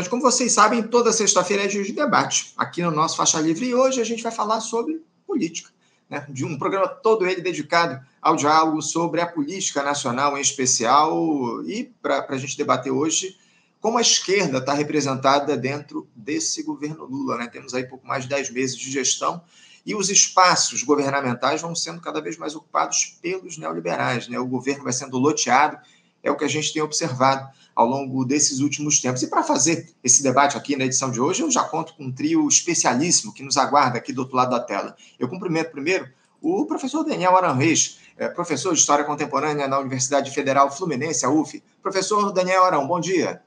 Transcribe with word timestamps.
gente, 0.00 0.10
como 0.10 0.22
vocês 0.22 0.52
sabem, 0.52 0.82
toda 0.82 1.12
sexta-feira 1.12 1.64
é 1.64 1.66
dia 1.66 1.82
de 1.82 1.92
debate 1.92 2.52
aqui 2.56 2.82
no 2.82 2.90
nosso 2.90 3.16
Faixa 3.16 3.40
Livre 3.40 3.66
e 3.66 3.74
hoje 3.74 4.00
a 4.00 4.04
gente 4.04 4.22
vai 4.22 4.32
falar 4.32 4.60
sobre 4.60 5.02
política. 5.26 5.70
Né? 6.08 6.26
De 6.28 6.44
um 6.44 6.58
programa 6.58 6.88
todo 6.88 7.26
ele 7.26 7.40
dedicado 7.40 8.04
ao 8.20 8.36
diálogo 8.36 8.80
sobre 8.82 9.20
a 9.20 9.26
política 9.26 9.82
nacional 9.82 10.36
em 10.36 10.40
especial 10.40 11.62
e 11.64 11.84
para 12.02 12.26
a 12.28 12.38
gente 12.38 12.56
debater 12.56 12.92
hoje 12.92 13.36
como 13.80 13.98
a 13.98 14.00
esquerda 14.00 14.58
está 14.58 14.72
representada 14.72 15.56
dentro 15.58 16.08
desse 16.16 16.62
governo 16.62 17.04
Lula. 17.04 17.36
Né? 17.36 17.46
Temos 17.48 17.74
aí 17.74 17.84
pouco 17.84 18.06
mais 18.06 18.22
de 18.24 18.30
10 18.30 18.50
meses 18.50 18.76
de 18.76 18.90
gestão 18.90 19.42
e 19.84 19.94
os 19.94 20.08
espaços 20.08 20.82
governamentais 20.82 21.60
vão 21.60 21.74
sendo 21.74 22.00
cada 22.00 22.20
vez 22.20 22.38
mais 22.38 22.54
ocupados 22.54 23.18
pelos 23.20 23.58
neoliberais. 23.58 24.26
Né? 24.26 24.38
O 24.38 24.46
governo 24.46 24.84
vai 24.84 24.92
sendo 24.92 25.18
loteado, 25.18 25.78
é 26.24 26.30
o 26.30 26.36
que 26.36 26.44
a 26.44 26.48
gente 26.48 26.72
tem 26.72 26.82
observado 26.82 27.46
ao 27.76 27.86
longo 27.86 28.24
desses 28.24 28.60
últimos 28.60 29.00
tempos. 29.00 29.22
E 29.22 29.28
para 29.28 29.42
fazer 29.42 29.90
esse 30.02 30.22
debate 30.22 30.56
aqui 30.56 30.74
na 30.74 30.84
edição 30.84 31.10
de 31.10 31.20
hoje, 31.20 31.42
eu 31.42 31.50
já 31.50 31.62
conto 31.62 31.94
com 31.94 32.04
um 32.04 32.12
trio 32.12 32.48
especialíssimo 32.48 33.34
que 33.34 33.42
nos 33.42 33.58
aguarda 33.58 33.98
aqui 33.98 34.12
do 34.12 34.22
outro 34.22 34.36
lado 34.36 34.50
da 34.50 34.60
tela. 34.60 34.96
Eu 35.18 35.28
cumprimento 35.28 35.70
primeiro 35.70 36.08
o 36.40 36.64
professor 36.66 37.04
Daniel 37.04 37.36
Aranrez, 37.36 38.00
é, 38.16 38.28
professor 38.28 38.72
de 38.72 38.78
História 38.78 39.04
Contemporânea 39.04 39.68
na 39.68 39.78
Universidade 39.78 40.30
Federal 40.30 40.70
Fluminense, 40.70 41.26
a 41.26 41.30
UF. 41.30 41.62
Professor 41.82 42.32
Daniel 42.32 42.64
Arão, 42.64 42.86
bom 42.86 43.00
dia. 43.00 43.42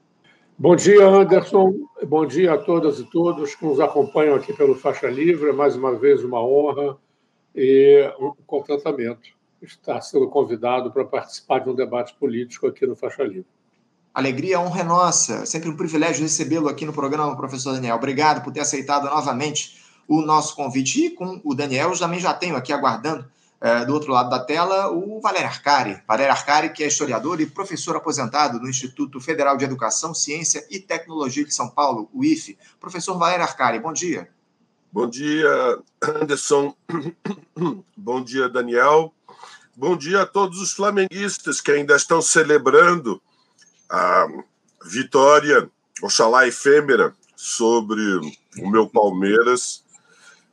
Bom 0.56 0.74
dia, 0.74 1.06
Anderson. 1.06 1.72
Bom 2.06 2.26
dia 2.26 2.54
a 2.54 2.58
todas 2.58 2.98
e 2.98 3.04
todos 3.04 3.54
que 3.54 3.64
nos 3.64 3.80
acompanham 3.80 4.34
aqui 4.34 4.52
pelo 4.52 4.74
Faixa 4.74 5.08
Livre. 5.08 5.52
Mais 5.52 5.76
uma 5.76 5.94
vez, 5.94 6.22
uma 6.22 6.44
honra 6.44 6.96
e 7.54 8.12
um 8.20 8.32
contentamento 8.46 9.37
estar 9.62 10.00
sendo 10.00 10.28
convidado 10.28 10.90
para 10.90 11.04
participar 11.04 11.60
de 11.60 11.70
um 11.70 11.74
debate 11.74 12.14
político 12.14 12.66
aqui 12.66 12.86
no 12.86 12.96
Faixa 12.96 13.22
Livre. 13.22 13.46
Alegria, 14.14 14.60
honra 14.60 14.80
é 14.80 14.84
nossa. 14.84 15.46
Sempre 15.46 15.68
um 15.68 15.76
privilégio 15.76 16.22
recebê-lo 16.22 16.68
aqui 16.68 16.84
no 16.84 16.92
programa, 16.92 17.36
professor 17.36 17.74
Daniel. 17.74 17.96
Obrigado 17.96 18.42
por 18.42 18.52
ter 18.52 18.60
aceitado 18.60 19.04
novamente 19.04 19.78
o 20.08 20.22
nosso 20.22 20.56
convite. 20.56 21.06
E 21.06 21.10
com 21.10 21.40
o 21.44 21.54
Daniel, 21.54 21.92
eu 21.92 21.98
também 21.98 22.18
já 22.18 22.34
tenho 22.34 22.56
aqui 22.56 22.72
aguardando 22.72 23.28
é, 23.60 23.84
do 23.84 23.92
outro 23.92 24.12
lado 24.12 24.30
da 24.30 24.40
tela 24.40 24.90
o 24.90 25.20
Valério 25.20 25.48
Arcari. 25.48 26.02
Valério 26.06 26.32
Arcari, 26.32 26.70
que 26.70 26.82
é 26.82 26.86
historiador 26.86 27.40
e 27.40 27.46
professor 27.46 27.96
aposentado 27.96 28.58
no 28.58 28.68
Instituto 28.68 29.20
Federal 29.20 29.56
de 29.56 29.64
Educação, 29.64 30.14
Ciência 30.14 30.66
e 30.70 30.78
Tecnologia 30.78 31.44
de 31.44 31.52
São 31.52 31.68
Paulo, 31.68 32.08
o 32.12 32.24
IFE. 32.24 32.58
Professor 32.80 33.16
Valério 33.18 33.44
Arcari, 33.44 33.78
bom 33.78 33.92
dia. 33.92 34.28
Bom 34.90 35.08
dia, 35.08 35.78
Anderson. 36.02 36.74
bom 37.96 38.22
dia, 38.22 38.48
Daniel. 38.48 39.12
Bom 39.80 39.96
dia 39.96 40.22
a 40.22 40.26
todos 40.26 40.60
os 40.60 40.72
flamenguistas 40.72 41.60
que 41.60 41.70
ainda 41.70 41.94
estão 41.94 42.20
celebrando 42.20 43.22
a 43.88 44.26
vitória, 44.84 45.70
oxalá 46.02 46.48
efêmera, 46.48 47.14
sobre 47.36 48.00
o 48.60 48.68
meu 48.68 48.88
Palmeiras, 48.88 49.84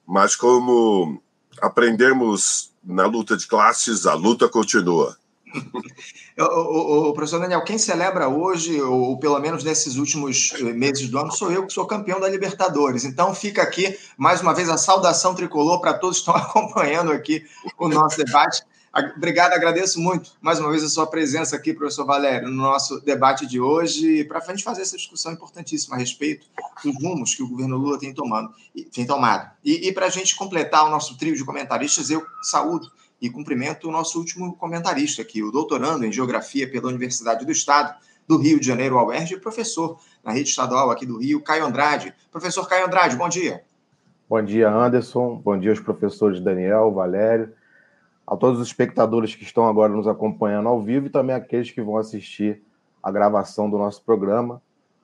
mas 0.05 0.35
como 0.35 1.19
aprendemos 1.59 2.71
na 2.83 3.07
luta 3.07 3.35
de 3.35 3.47
classes, 3.47 4.05
a 4.05 4.13
luta 4.13 4.47
continua. 4.47 5.17
o, 6.37 6.43
o, 6.43 7.09
o, 7.09 7.13
professor 7.13 7.39
Daniel, 7.39 7.63
quem 7.63 7.79
celebra 7.79 8.29
hoje, 8.29 8.79
ou 8.79 9.17
pelo 9.17 9.39
menos 9.39 9.63
nesses 9.63 9.95
últimos 9.95 10.51
meses 10.61 11.09
do 11.09 11.17
ano, 11.17 11.31
sou 11.31 11.51
eu 11.51 11.65
que 11.65 11.73
sou 11.73 11.87
campeão 11.87 12.19
da 12.19 12.29
Libertadores. 12.29 13.03
Então 13.03 13.33
fica 13.33 13.63
aqui 13.63 13.97
mais 14.19 14.41
uma 14.41 14.53
vez 14.53 14.69
a 14.69 14.77
saudação 14.77 15.33
tricolor 15.33 15.81
para 15.81 15.95
todos 15.95 16.17
que 16.17 16.29
estão 16.29 16.35
acompanhando 16.37 17.11
aqui 17.11 17.43
o 17.79 17.89
nosso 17.89 18.17
debate. 18.17 18.63
Obrigado, 19.17 19.51
agradeço 19.51 19.99
muito 19.99 20.31
mais 20.41 20.57
uma 20.57 20.71
vez 20.71 20.81
a 20.81 20.88
sua 20.88 21.05
presença 21.05 21.57
aqui, 21.57 21.73
professor 21.73 22.05
Valério, 22.05 22.47
no 22.47 22.63
nosso 22.63 23.02
debate 23.02 23.45
de 23.45 23.59
hoje, 23.59 24.23
para 24.23 24.39
a 24.39 24.47
gente 24.47 24.63
fazer 24.63 24.83
essa 24.83 24.95
discussão 24.95 25.33
importantíssima 25.33 25.97
a 25.97 25.99
respeito 25.99 26.47
dos 26.81 26.95
rumos 27.03 27.35
que 27.35 27.43
o 27.43 27.49
governo 27.49 27.75
Lula 27.75 27.99
tem, 27.99 28.13
tomando, 28.13 28.53
tem 28.93 29.05
tomado. 29.05 29.52
E, 29.65 29.89
e 29.89 29.91
para 29.91 30.05
a 30.05 30.09
gente 30.09 30.33
completar 30.33 30.85
o 30.85 30.89
nosso 30.89 31.17
trio 31.17 31.35
de 31.35 31.43
comentaristas, 31.43 32.09
eu 32.09 32.25
saúdo 32.41 32.89
e 33.21 33.29
cumprimento 33.29 33.89
o 33.89 33.92
nosso 33.92 34.17
último 34.17 34.55
comentarista 34.55 35.21
aqui, 35.21 35.43
o 35.43 35.52
doutorando 35.52 36.05
em 36.05 36.11
Geografia 36.11 36.70
pela 36.71 36.87
Universidade 36.87 37.45
do 37.45 37.52
Estado 37.52 37.93
do 38.25 38.37
Rio 38.37 38.61
de 38.61 38.65
Janeiro, 38.65 38.95
UERJ, 38.95 39.33
e 39.33 39.39
professor 39.41 39.99
na 40.23 40.31
rede 40.31 40.47
estadual 40.47 40.89
aqui 40.89 41.05
do 41.05 41.20
Rio, 41.20 41.41
Caio 41.41 41.65
Andrade. 41.65 42.14
Professor 42.31 42.65
Caio 42.65 42.86
Andrade, 42.86 43.17
bom 43.17 43.27
dia. 43.27 43.61
Bom 44.30 44.41
dia, 44.41 44.70
Anderson. 44.70 45.36
Bom 45.43 45.59
dia 45.59 45.71
aos 45.71 45.81
professores 45.81 46.39
Daniel, 46.39 46.93
Valério 46.93 47.53
a 48.27 48.36
todos 48.36 48.59
os 48.59 48.67
espectadores 48.67 49.36
que 49.36 49.43
estão 49.43 49.67
agora 49.67 49.93
nos 49.93 50.08
acompanhando 50.08 50.69
ao 50.69 50.81
vivo 50.81 51.08
e 51.08 51.09
também 51.09 51.36
aqueles 51.36 51.71
que 51.71 51.81
vão 51.81 51.97
assistir 51.97 52.61
a 53.02 53.11
gravação 53.11 53.69
do 53.69 53.77
nosso 53.77 54.03
programa. 54.03 54.61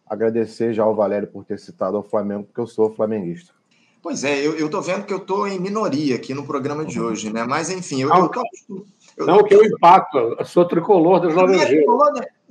Agradecer 0.07 0.73
já 0.73 0.83
ao 0.83 0.95
Valério 0.95 1.27
por 1.27 1.45
ter 1.45 1.59
citado 1.59 1.95
ao 1.95 2.03
Flamengo, 2.03 2.45
porque 2.45 2.59
eu 2.59 2.67
sou 2.67 2.93
flamenguista. 2.93 3.53
Pois 4.01 4.23
é, 4.23 4.43
eu 4.43 4.65
estou 4.65 4.81
vendo 4.81 5.05
que 5.05 5.13
eu 5.13 5.19
estou 5.19 5.47
em 5.47 5.59
minoria 5.59 6.15
aqui 6.15 6.33
no 6.33 6.43
programa 6.43 6.83
de 6.83 6.99
uhum. 6.99 7.07
hoje, 7.07 7.31
né? 7.31 7.43
Mas, 7.43 7.69
enfim, 7.69 8.01
eu, 8.01 8.09
eu, 8.09 8.31
eu, 8.69 8.85
não 9.25 9.43
que 9.43 9.53
eu 9.53 9.63
impacto, 9.63 10.17
eu 10.17 10.45
sou 10.45 10.65
tricolor 10.65 11.19
das 11.19 11.33
Laranjeiras. 11.33 11.85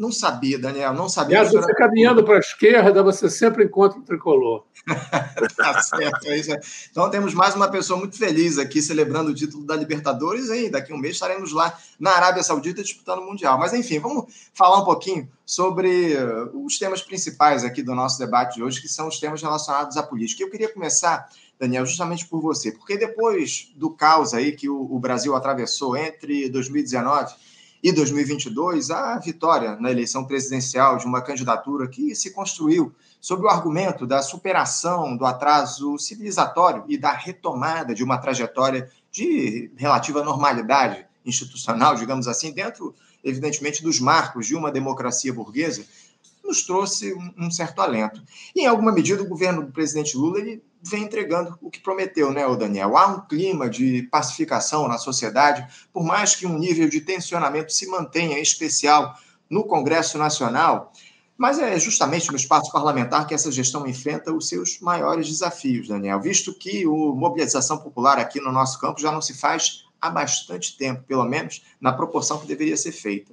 Não 0.01 0.11
sabia, 0.11 0.59
Daniel, 0.59 0.95
não 0.95 1.11
sabia. 1.11 1.41
Aliás, 1.41 1.53
você 1.53 1.75
caminhando 1.75 2.25
para 2.25 2.37
a 2.37 2.39
esquerda, 2.39 3.03
você 3.03 3.29
sempre 3.29 3.65
encontra 3.65 3.99
o 3.99 4.03
tricolor. 4.03 4.65
tá 5.57 5.83
certo, 5.83 6.27
é 6.27 6.39
isso. 6.39 6.51
Então 6.91 7.11
temos 7.11 7.35
mais 7.35 7.55
uma 7.55 7.69
pessoa 7.69 7.99
muito 7.99 8.17
feliz 8.17 8.57
aqui 8.57 8.81
celebrando 8.81 9.31
o 9.31 9.35
título 9.35 9.67
da 9.67 9.77
Libertadores 9.77 10.49
e 10.49 10.71
daqui 10.71 10.91
a 10.91 10.95
um 10.95 10.99
mês 10.99 11.17
estaremos 11.17 11.53
lá 11.53 11.77
na 11.99 12.13
Arábia 12.13 12.43
Saudita 12.43 12.83
disputando 12.83 13.19
o 13.19 13.27
Mundial. 13.27 13.59
Mas 13.59 13.75
enfim, 13.75 13.99
vamos 13.99 14.25
falar 14.55 14.79
um 14.79 14.85
pouquinho 14.85 15.29
sobre 15.45 16.15
uh, 16.15 16.65
os 16.65 16.79
temas 16.79 17.03
principais 17.03 17.63
aqui 17.63 17.83
do 17.83 17.95
nosso 17.95 18.19
debate 18.19 18.55
de 18.55 18.63
hoje, 18.63 18.81
que 18.81 18.89
são 18.89 19.09
os 19.09 19.19
temas 19.21 19.43
relacionados 19.43 19.99
à 19.99 20.03
política. 20.03 20.43
Eu 20.43 20.51
queria 20.51 20.73
começar, 20.73 21.29
Daniel, 21.61 21.85
justamente 21.85 22.27
por 22.27 22.41
você, 22.41 22.73
porque 22.73 22.97
depois 22.97 23.71
do 23.77 23.91
caos 23.91 24.33
aí 24.33 24.53
que 24.53 24.67
o, 24.67 24.81
o 24.81 24.99
Brasil 24.99 25.37
atravessou 25.37 25.95
entre 25.95 26.49
2019 26.49 27.35
e 27.83 27.93
2022 27.93 28.91
a 28.91 29.19
vitória 29.19 29.77
na 29.77 29.91
eleição 29.91 30.25
presidencial 30.25 30.97
de 30.97 31.05
uma 31.05 31.21
candidatura 31.21 31.87
que 31.87 32.15
se 32.15 32.31
construiu 32.31 32.95
sob 33.21 33.43
o 33.45 33.49
argumento 33.49 34.07
da 34.07 34.23
superação 34.23 35.15
do 35.15 35.27
atraso 35.27 35.99
civilizatório 35.99 36.85
e 36.89 36.97
da 36.97 37.13
retomada 37.13 37.95
de 37.95 38.03
uma 38.03 38.17
trajetória 38.17 38.91
de 39.13 39.71
relativa 39.77 40.25
normalidade 40.25 41.07
institucional, 41.27 41.95
digamos 41.95 42.27
assim, 42.27 42.53
dentro, 42.53 42.95
evidentemente, 43.23 43.83
dos 43.83 44.01
marcos 44.01 44.47
de 44.47 44.57
uma 44.57 44.73
democracia 44.73 45.33
burguesa, 45.33 45.85
nos 46.51 46.65
trouxe 46.65 47.15
um 47.39 47.51
certo 47.51 47.81
alento. 47.81 48.21
E, 48.55 48.63
em 48.63 48.67
alguma 48.67 48.91
medida, 48.93 49.23
o 49.23 49.29
governo 49.29 49.65
do 49.65 49.73
presidente 49.73 50.17
Lula 50.17 50.41
ele 50.41 50.63
vem 50.83 51.05
entregando 51.05 51.57
o 51.63 51.71
que 51.71 51.79
prometeu, 51.79 52.33
né, 52.33 52.43
Daniel? 52.57 52.97
Há 52.97 53.07
um 53.07 53.21
clima 53.21 53.71
de 53.71 54.03
pacificação 54.11 54.89
na 54.89 54.99
sociedade, 54.99 55.65
por 55.93 56.03
mais 56.03 56.35
que 56.35 56.47
um 56.47 56.59
nível 56.59 56.89
de 56.89 57.01
tensionamento 57.01 57.73
se 57.73 57.87
mantenha 57.87 58.39
em 58.39 58.43
especial 58.43 59.15
no 59.49 59.65
Congresso 59.65 60.19
Nacional, 60.19 60.93
mas 61.37 61.59
é 61.59 61.79
justamente 61.79 62.31
no 62.31 62.37
espaço 62.37 62.71
parlamentar 62.73 63.27
que 63.27 63.35
essa 63.35 63.51
gestão 63.51 63.87
enfrenta 63.87 64.33
os 64.33 64.49
seus 64.49 64.81
maiores 64.81 65.29
desafios, 65.29 65.89
Daniel, 65.89 66.21
visto 66.21 66.53
que 66.53 66.85
a 66.85 66.89
mobilização 66.89 67.79
popular 67.79 68.19
aqui 68.19 68.41
no 68.41 68.53
nosso 68.53 68.79
campo 68.79 69.01
já 69.01 69.13
não 69.13 69.23
se 69.23 69.35
faz 69.35 69.85
há 70.01 70.11
bastante 70.11 70.77
tempo, 70.77 71.03
pelo 71.05 71.25
menos 71.25 71.63
na 71.81 71.93
proporção 71.93 72.39
que 72.39 72.47
deveria 72.47 72.77
ser 72.77 72.93
feita. 72.93 73.33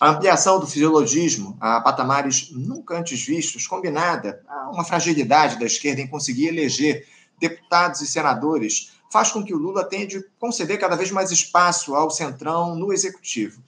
A 0.00 0.10
ampliação 0.10 0.58
do 0.58 0.66
fisiologismo 0.66 1.56
a 1.60 1.80
patamares 1.80 2.50
nunca 2.50 2.98
antes 2.98 3.24
vistos, 3.24 3.66
combinada 3.66 4.42
a 4.48 4.70
uma 4.70 4.84
fragilidade 4.84 5.58
da 5.58 5.66
esquerda 5.66 6.00
em 6.00 6.06
conseguir 6.06 6.48
eleger 6.48 7.06
deputados 7.38 8.00
e 8.00 8.06
senadores, 8.06 8.92
faz 9.10 9.30
com 9.30 9.44
que 9.44 9.54
o 9.54 9.58
Lula 9.58 9.84
tenha 9.84 10.06
de 10.06 10.24
conceder 10.38 10.78
cada 10.78 10.96
vez 10.96 11.10
mais 11.10 11.30
espaço 11.30 11.94
ao 11.94 12.10
centrão 12.10 12.74
no 12.74 12.92
executivo. 12.92 13.62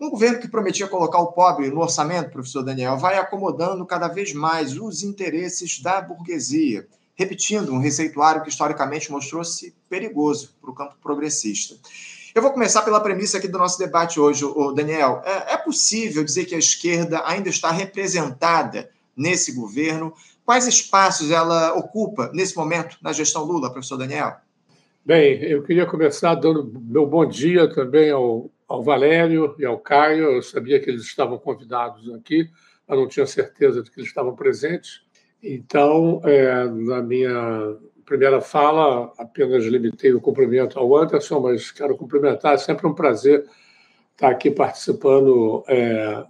Um 0.00 0.10
governo 0.10 0.38
que 0.38 0.48
prometia 0.48 0.88
colocar 0.88 1.18
o 1.18 1.32
pobre 1.32 1.70
no 1.70 1.80
orçamento, 1.80 2.30
professor 2.30 2.62
Daniel, 2.62 2.98
vai 2.98 3.18
acomodando 3.18 3.84
cada 3.86 4.08
vez 4.08 4.32
mais 4.32 4.78
os 4.78 5.02
interesses 5.02 5.80
da 5.80 6.00
burguesia, 6.00 6.86
repetindo 7.14 7.72
um 7.72 7.78
receituário 7.78 8.42
que 8.42 8.48
historicamente 8.48 9.10
mostrou-se 9.10 9.74
perigoso 9.88 10.54
para 10.60 10.70
o 10.70 10.74
campo 10.74 10.96
progressista. 11.02 11.76
Eu 12.36 12.42
vou 12.42 12.52
começar 12.52 12.82
pela 12.82 13.00
premissa 13.00 13.38
aqui 13.38 13.48
do 13.48 13.56
nosso 13.56 13.78
debate 13.78 14.20
hoje, 14.20 14.44
o 14.44 14.70
Daniel. 14.70 15.22
É, 15.24 15.54
é 15.54 15.56
possível 15.56 16.22
dizer 16.22 16.44
que 16.44 16.54
a 16.54 16.58
esquerda 16.58 17.22
ainda 17.24 17.48
está 17.48 17.70
representada 17.70 18.90
nesse 19.16 19.52
governo? 19.52 20.12
Quais 20.44 20.66
espaços 20.66 21.30
ela 21.30 21.72
ocupa 21.72 22.30
nesse 22.34 22.54
momento 22.54 22.98
na 23.00 23.10
gestão 23.14 23.42
Lula, 23.42 23.72
professor 23.72 23.96
Daniel? 23.96 24.34
Bem, 25.02 25.42
eu 25.44 25.62
queria 25.62 25.86
começar 25.86 26.34
dando 26.34 26.70
meu 26.78 27.06
bom 27.06 27.24
dia 27.24 27.72
também 27.72 28.10
ao, 28.10 28.50
ao 28.68 28.82
Valério 28.82 29.56
e 29.58 29.64
ao 29.64 29.78
Caio. 29.78 30.32
Eu 30.32 30.42
sabia 30.42 30.78
que 30.78 30.90
eles 30.90 31.04
estavam 31.04 31.38
convidados 31.38 32.12
aqui, 32.12 32.50
mas 32.86 32.98
não 32.98 33.08
tinha 33.08 33.26
certeza 33.26 33.82
de 33.82 33.90
que 33.90 33.98
eles 33.98 34.10
estavam 34.10 34.36
presentes. 34.36 35.00
Então, 35.42 36.20
é, 36.22 36.66
na 36.66 37.00
minha 37.00 37.78
primeira 38.06 38.40
fala, 38.40 39.12
apenas 39.18 39.64
limitei 39.64 40.14
o 40.14 40.20
cumprimento 40.20 40.78
ao 40.78 40.96
Anderson, 40.96 41.40
mas 41.40 41.72
quero 41.72 41.96
cumprimentar. 41.96 42.54
É 42.54 42.56
sempre 42.56 42.86
um 42.86 42.94
prazer 42.94 43.44
estar 44.12 44.30
aqui 44.30 44.48
participando 44.48 45.64
é, 45.68 46.24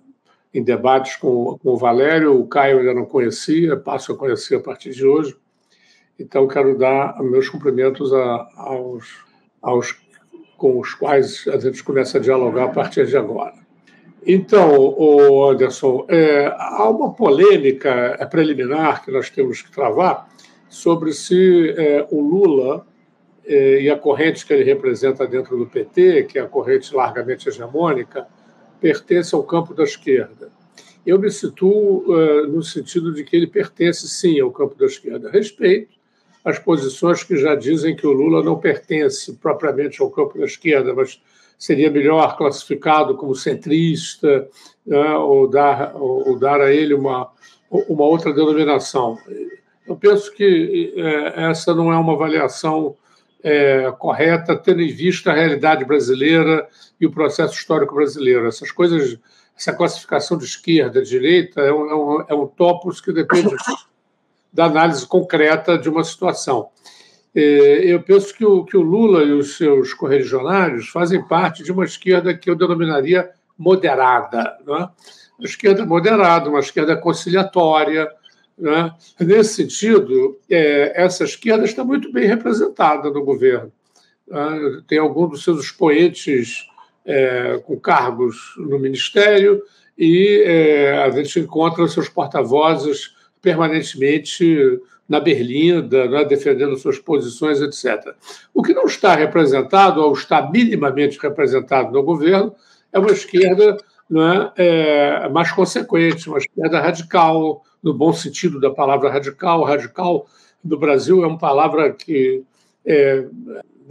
em 0.54 0.62
debates 0.62 1.16
com, 1.16 1.58
com 1.58 1.70
o 1.70 1.76
Valério, 1.76 2.40
o 2.40 2.48
Caio 2.48 2.78
ainda 2.78 2.94
não 2.94 3.04
conhecia, 3.04 3.76
passo 3.76 4.12
a 4.12 4.16
conhecer 4.16 4.56
a 4.56 4.60
partir 4.60 4.90
de 4.90 5.06
hoje. 5.06 5.36
Então, 6.18 6.48
quero 6.48 6.78
dar 6.78 7.22
meus 7.22 7.48
cumprimentos 7.50 8.12
a, 8.14 8.48
aos, 8.56 9.22
aos 9.60 9.94
com 10.56 10.80
os 10.80 10.94
quais 10.94 11.46
a 11.46 11.58
gente 11.58 11.84
começa 11.84 12.16
a 12.16 12.20
dialogar 12.20 12.64
a 12.64 12.68
partir 12.68 13.06
de 13.06 13.18
agora. 13.18 13.54
Então, 14.26 15.46
Anderson, 15.50 16.06
é, 16.08 16.52
há 16.56 16.88
uma 16.88 17.12
polêmica 17.12 18.26
preliminar 18.30 19.04
que 19.04 19.12
nós 19.12 19.28
temos 19.28 19.60
que 19.60 19.70
travar 19.70 20.26
sobre 20.68 21.12
se 21.12 21.70
é, 21.70 22.06
o 22.10 22.20
Lula 22.20 22.86
é, 23.44 23.82
e 23.82 23.90
a 23.90 23.96
corrente 23.96 24.44
que 24.44 24.52
ele 24.52 24.64
representa 24.64 25.26
dentro 25.26 25.56
do 25.56 25.66
PT, 25.66 26.24
que 26.24 26.38
é 26.38 26.42
a 26.42 26.48
corrente 26.48 26.94
largamente 26.94 27.48
hegemônica, 27.48 28.26
pertence 28.80 29.34
ao 29.34 29.42
campo 29.42 29.74
da 29.74 29.84
esquerda. 29.84 30.50
Eu 31.06 31.18
me 31.18 31.30
situo 31.30 32.04
uh, 32.12 32.48
no 32.48 32.62
sentido 32.62 33.14
de 33.14 33.22
que 33.22 33.36
ele 33.36 33.46
pertence, 33.46 34.08
sim, 34.08 34.40
ao 34.40 34.50
campo 34.50 34.74
da 34.74 34.86
esquerda. 34.86 35.30
Respeito 35.30 35.96
as 36.46 36.60
posições 36.60 37.24
que 37.24 37.36
já 37.36 37.56
dizem 37.56 37.96
que 37.96 38.06
o 38.06 38.12
Lula 38.12 38.40
não 38.40 38.56
pertence 38.56 39.32
propriamente 39.34 40.00
ao 40.00 40.08
campo 40.08 40.38
da 40.38 40.44
esquerda, 40.44 40.94
mas 40.94 41.20
seria 41.58 41.90
melhor 41.90 42.36
classificado 42.36 43.16
como 43.16 43.34
centrista 43.34 44.48
né, 44.86 45.16
ou, 45.16 45.48
dar, 45.48 45.96
ou, 45.96 46.28
ou, 46.28 46.38
dar 46.38 46.60
a 46.60 46.72
ele 46.72 46.94
uma, 46.94 47.32
uma 47.68 48.04
outra 48.04 48.32
denominação. 48.32 49.18
Eu 49.86 49.96
penso 49.96 50.32
que 50.32 50.92
é, 50.96 51.50
essa 51.50 51.74
não 51.74 51.92
é 51.92 51.96
uma 51.96 52.14
avaliação 52.14 52.96
é, 53.42 53.92
correta, 53.98 54.56
tendo 54.56 54.82
em 54.82 54.92
vista 54.92 55.30
a 55.30 55.34
realidade 55.34 55.84
brasileira 55.84 56.66
e 57.00 57.06
o 57.06 57.12
processo 57.12 57.54
histórico 57.54 57.94
brasileiro. 57.94 58.46
Essas 58.46 58.70
coisas, 58.72 59.18
essa 59.56 59.72
classificação 59.72 60.36
de 60.36 60.44
esquerda, 60.44 61.02
de 61.02 61.08
direita, 61.08 61.60
é 61.60 61.72
um, 61.72 61.90
é 61.90 61.94
um, 61.94 62.24
é 62.28 62.34
um 62.34 62.46
topos 62.46 63.00
que 63.00 63.12
depende 63.12 63.54
da 64.52 64.64
análise 64.64 65.06
concreta 65.06 65.78
de 65.78 65.88
uma 65.88 66.02
situação. 66.02 66.70
É, 67.34 67.40
eu 67.84 68.02
penso 68.02 68.34
que 68.34 68.44
o, 68.44 68.64
que 68.64 68.76
o 68.76 68.80
Lula 68.80 69.22
e 69.22 69.32
os 69.32 69.58
seus 69.58 69.92
correligionários 69.92 70.88
fazem 70.88 71.22
parte 71.22 71.62
de 71.62 71.70
uma 71.70 71.84
esquerda 71.84 72.34
que 72.34 72.48
eu 72.48 72.56
denominaria 72.56 73.30
moderada. 73.58 74.56
Né? 74.66 74.88
Uma 75.38 75.46
esquerda 75.46 75.84
moderada, 75.84 76.48
uma 76.48 76.60
esquerda 76.60 76.96
conciliatória, 76.96 78.08
né? 78.58 78.92
Nesse 79.20 79.54
sentido, 79.54 80.38
é, 80.50 80.92
essa 81.04 81.24
esquerda 81.24 81.64
está 81.64 81.84
muito 81.84 82.10
bem 82.10 82.26
representada 82.26 83.10
no 83.10 83.24
governo. 83.24 83.70
Né? 84.26 84.82
Tem 84.86 84.98
alguns 84.98 85.30
dos 85.30 85.44
seus 85.44 85.64
expoentes 85.64 86.66
é, 87.04 87.60
com 87.64 87.78
cargos 87.78 88.54
no 88.56 88.78
ministério 88.78 89.62
e 89.96 90.42
é, 90.44 90.98
a 91.04 91.10
gente 91.10 91.40
encontra 91.40 91.86
seus 91.88 92.08
porta-vozes 92.08 93.14
permanentemente 93.40 94.80
na 95.08 95.20
berlinda, 95.20 96.08
né, 96.08 96.24
defendendo 96.24 96.76
suas 96.76 96.98
posições, 96.98 97.60
etc. 97.60 98.14
O 98.52 98.62
que 98.62 98.74
não 98.74 98.86
está 98.86 99.14
representado, 99.14 100.00
ou 100.00 100.12
está 100.12 100.50
minimamente 100.50 101.18
representado 101.20 101.92
no 101.92 102.02
governo, 102.02 102.52
é 102.92 102.98
uma 102.98 103.12
esquerda 103.12 103.76
né, 104.10 104.50
é, 104.56 105.28
mais 105.28 105.52
consequente, 105.52 106.28
uma 106.28 106.38
esquerda 106.38 106.80
radical, 106.80 107.62
no 107.86 107.94
bom 107.94 108.12
sentido 108.12 108.58
da 108.58 108.68
palavra 108.68 109.08
radical. 109.08 109.62
Radical 109.62 110.26
no 110.64 110.76
Brasil 110.76 111.22
é 111.22 111.26
uma 111.28 111.38
palavra 111.38 111.92
que 111.92 112.42
é, 112.84 113.24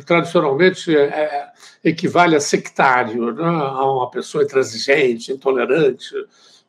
tradicionalmente 0.06 0.94
é, 0.94 1.04
é 1.04 1.48
equivale 1.82 2.36
a 2.36 2.42
sectário, 2.42 3.34
né? 3.34 3.46
a 3.46 3.90
uma 3.90 4.12
pessoa 4.12 4.44
intransigente, 4.44 5.32
intolerante. 5.32 6.14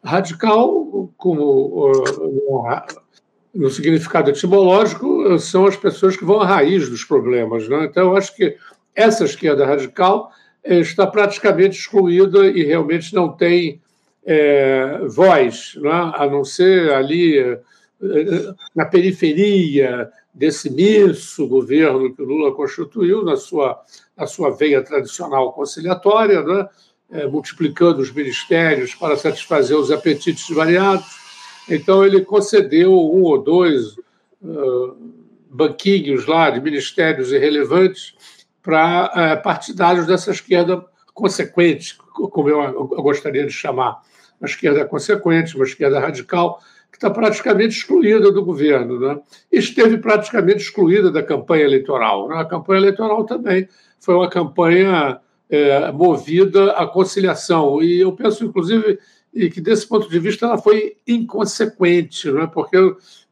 Radical, 0.04 1.10
como 1.16 1.90
no 3.52 3.70
significado 3.70 4.30
etimológico, 4.30 5.36
são 5.40 5.66
as 5.66 5.74
pessoas 5.74 6.16
que 6.16 6.24
vão 6.24 6.40
à 6.40 6.46
raiz 6.46 6.88
dos 6.88 7.02
problemas. 7.02 7.68
Né? 7.68 7.86
Então, 7.86 8.10
eu 8.10 8.16
acho 8.16 8.36
que 8.36 8.56
essa 8.94 9.24
esquerda 9.24 9.66
radical 9.66 10.30
está 10.64 11.04
praticamente 11.08 11.76
excluída 11.76 12.46
e 12.46 12.62
realmente 12.62 13.12
não 13.12 13.32
tem 13.32 13.80
é, 14.26 14.98
voz, 15.06 15.74
né? 15.76 16.12
a 16.16 16.26
não 16.26 16.44
ser 16.44 16.92
ali 16.92 17.38
é, 17.38 17.60
na 18.74 18.84
periferia 18.84 20.10
desse 20.34 20.68
imenso 20.68 21.46
governo 21.46 22.12
que 22.12 22.20
o 22.20 22.26
Lula 22.26 22.52
constituiu, 22.52 23.24
na 23.24 23.36
sua, 23.36 23.80
na 24.16 24.26
sua 24.26 24.50
veia 24.50 24.82
tradicional 24.82 25.52
conciliatória, 25.52 26.44
é, 27.12 27.26
multiplicando 27.28 28.00
os 28.00 28.12
ministérios 28.12 28.96
para 28.96 29.16
satisfazer 29.16 29.76
os 29.76 29.92
apetites 29.92 30.50
variados. 30.50 31.06
Então, 31.68 32.04
ele 32.04 32.22
concedeu 32.22 32.92
um 32.92 33.22
ou 33.22 33.38
dois 33.38 33.96
banquinhos 35.50 36.26
lá 36.26 36.50
de 36.50 36.60
ministérios 36.60 37.32
irrelevantes 37.32 38.14
para 38.62 39.36
partidários 39.38 40.06
dessa 40.06 40.30
esquerda 40.30 40.84
consequente, 41.14 41.96
como 41.96 42.48
eu 42.48 43.02
gostaria 43.02 43.44
de 43.44 43.52
chamar 43.52 44.00
uma 44.40 44.46
esquerda 44.46 44.84
consequente, 44.84 45.56
uma 45.56 45.64
esquerda 45.64 45.98
radical, 45.98 46.60
que 46.90 46.96
está 46.96 47.10
praticamente 47.10 47.76
excluída 47.76 48.30
do 48.30 48.44
governo. 48.44 48.98
Né? 48.98 49.18
Esteve 49.50 49.98
praticamente 49.98 50.62
excluída 50.62 51.10
da 51.10 51.22
campanha 51.22 51.64
eleitoral. 51.64 52.28
Né? 52.28 52.36
A 52.36 52.44
campanha 52.44 52.80
eleitoral 52.80 53.24
também 53.24 53.68
foi 54.00 54.14
uma 54.14 54.28
campanha 54.28 55.20
é, 55.50 55.92
movida 55.92 56.72
à 56.72 56.86
conciliação. 56.86 57.82
E 57.82 58.00
eu 58.00 58.12
penso, 58.12 58.44
inclusive, 58.44 58.98
que 59.52 59.60
desse 59.60 59.86
ponto 59.86 60.08
de 60.08 60.18
vista 60.18 60.46
ela 60.46 60.58
foi 60.58 60.96
inconsequente, 61.06 62.30
né? 62.30 62.48
porque 62.52 62.78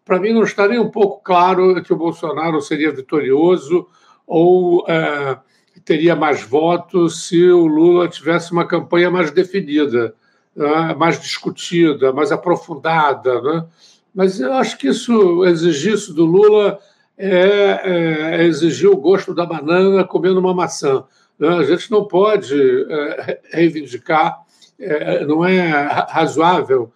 para 0.05 0.21
mim 0.21 0.33
não 0.33 0.43
está 0.43 0.69
nem 0.69 0.79
um 0.79 0.91
pouco 0.91 1.23
claro 1.25 1.83
que 1.83 1.93
o 1.93 1.97
Bolsonaro 1.97 2.61
seria 2.61 2.93
vitorioso 2.93 3.87
ou 4.27 4.85
é, 4.87 5.39
teria 5.85 6.15
mais 6.15 6.43
votos 6.43 7.27
se 7.27 7.43
o 7.51 7.67
Lula 7.67 8.09
tivesse 8.09 8.53
uma 8.53 8.67
campanha 8.67 9.11
mais 9.11 9.31
definida 9.31 10.15
né, 10.55 10.95
mais 10.95 11.21
discutida, 11.21 12.13
mais 12.13 12.33
aprofundada. 12.33 13.41
Né? 13.41 13.67
Mas 14.15 14.41
eu 14.41 14.53
acho 14.55 14.79
que 14.79 14.89
isso, 14.89 15.45
exigir 15.45 15.95
isso 15.95 16.15
do 16.15 16.25
Lula 16.25 16.79
é, 17.17 17.29
é, 17.29 18.37
é 18.41 18.45
exigir 18.45 18.89
o 18.89 18.97
gosto 18.97 19.35
da 19.35 19.47
banana 19.47 20.05
comendo 20.05 20.41
uma 20.41 20.55
maçã. 20.55 21.05
Né? 21.39 21.49
A 21.49 21.63
gente 21.65 21.91
não 21.91 22.05
pode 22.05 22.55
é, 22.89 23.41
reivindicar, 23.53 24.41
é, 24.79 25.25
não 25.25 25.45
é 25.45 25.69
razoável 26.09 26.93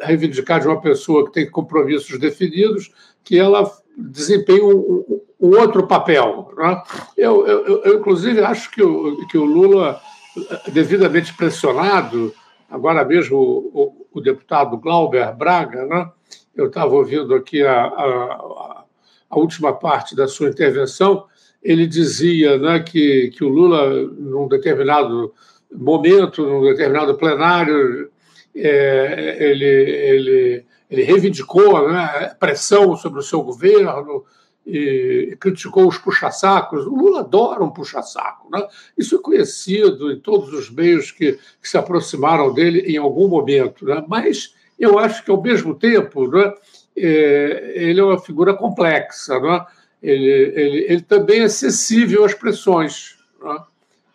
reivindicar 0.00 0.60
de 0.60 0.66
uma 0.66 0.80
pessoa 0.80 1.24
que 1.26 1.32
tem 1.32 1.50
compromissos 1.50 2.18
definidos 2.18 2.92
que 3.22 3.38
ela 3.38 3.70
desempenhe 3.96 4.62
um, 4.62 5.22
um 5.40 5.58
outro 5.58 5.86
papel. 5.86 6.50
Né? 6.56 6.82
Eu, 7.16 7.46
eu, 7.46 7.82
eu, 7.84 7.98
inclusive, 7.98 8.40
acho 8.40 8.70
que 8.70 8.82
o, 8.82 9.26
que 9.26 9.38
o 9.38 9.44
Lula, 9.44 10.00
devidamente 10.72 11.34
pressionado, 11.34 12.34
Agora 12.74 13.04
mesmo 13.04 13.38
o, 13.38 13.70
o, 13.72 14.18
o 14.18 14.20
deputado 14.20 14.76
Glauber 14.76 15.32
Braga, 15.32 15.86
né? 15.86 16.10
eu 16.56 16.66
estava 16.66 16.92
ouvindo 16.92 17.32
aqui 17.32 17.62
a, 17.62 17.84
a, 17.84 18.84
a, 19.30 19.38
última 19.38 19.72
parte 19.72 20.16
da 20.16 20.26
sua 20.26 20.48
intervenção, 20.48 21.24
ele 21.62 21.86
dizia 21.86 22.58
né, 22.58 22.80
que, 22.80 23.30
que 23.32 23.44
o 23.44 23.48
Lula, 23.48 23.88
num 24.18 24.48
determinado 24.48 25.32
momento, 25.72 26.44
num 26.44 26.62
determinado 26.62 27.14
plenário, 27.14 28.10
é, 28.56 29.36
ele, 29.38 29.64
ele, 29.64 30.64
ele 30.90 31.02
reivindicou 31.04 31.88
né, 31.88 32.34
pressão 32.40 32.96
sobre 32.96 33.20
o 33.20 33.22
seu 33.22 33.40
governo, 33.40 34.24
e 34.66 35.36
criticou 35.38 35.86
os 35.86 35.98
puxa-sacos. 35.98 36.86
O 36.86 36.94
Lula 36.94 37.20
adora 37.20 37.62
um 37.62 37.70
puxa-saco. 37.70 38.48
Né? 38.50 38.66
Isso 38.96 39.16
é 39.16 39.18
conhecido 39.18 40.10
em 40.10 40.18
todos 40.18 40.52
os 40.52 40.70
meios 40.70 41.10
que, 41.10 41.38
que 41.60 41.68
se 41.68 41.76
aproximaram 41.76 42.52
dele 42.52 42.80
em 42.80 42.96
algum 42.96 43.28
momento. 43.28 43.84
Né? 43.84 44.02
Mas 44.08 44.54
eu 44.78 44.98
acho 44.98 45.24
que, 45.24 45.30
ao 45.30 45.42
mesmo 45.42 45.74
tempo, 45.74 46.26
né, 46.28 46.52
é, 46.96 47.72
ele 47.74 48.00
é 48.00 48.04
uma 48.04 48.18
figura 48.18 48.54
complexa. 48.54 49.38
Né? 49.38 49.66
Ele, 50.02 50.30
ele, 50.30 50.86
ele 50.88 51.02
também 51.02 51.40
é 51.40 51.44
acessível 51.44 52.24
às 52.24 52.34
pressões. 52.34 53.18
Né? 53.42 53.58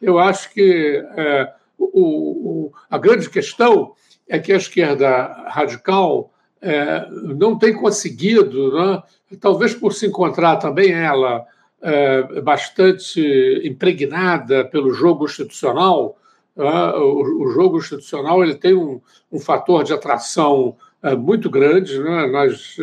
Eu 0.02 0.18
acho 0.18 0.52
que 0.52 1.04
é, 1.16 1.54
o, 1.78 1.90
o, 1.92 2.74
a 2.90 2.98
grande 2.98 3.30
questão 3.30 3.94
é 4.28 4.40
que 4.40 4.52
a 4.52 4.58
esquerda 4.58 5.46
radical 5.48 6.32
é, 6.62 7.08
não 7.10 7.58
tem 7.58 7.74
conseguido, 7.74 8.74
né, 8.74 9.04
talvez 9.40 9.74
por 9.74 9.94
se 9.94 10.08
encontrar 10.08 10.58
também 10.58 10.92
ela 10.92 11.46
é, 11.82 12.42
bastante 12.42 13.22
impregnada 13.64 14.66
pelo 14.66 14.94
jogo 14.94 15.26
institucional, 15.26 16.18
né, 16.56 16.92
o, 16.96 17.44
o, 17.44 17.50
jogo 17.52 17.78
institucional 17.78 18.44
ele 18.44 18.56
tem 18.56 18.74
um, 18.74 19.00
um 19.32 19.40
fator 19.40 19.84
de 19.84 19.94
atração 19.94 20.76
é, 21.02 21.16
muito 21.16 21.50
grande. 21.50 21.98
Né? 22.00 22.28
Nós, 22.28 22.76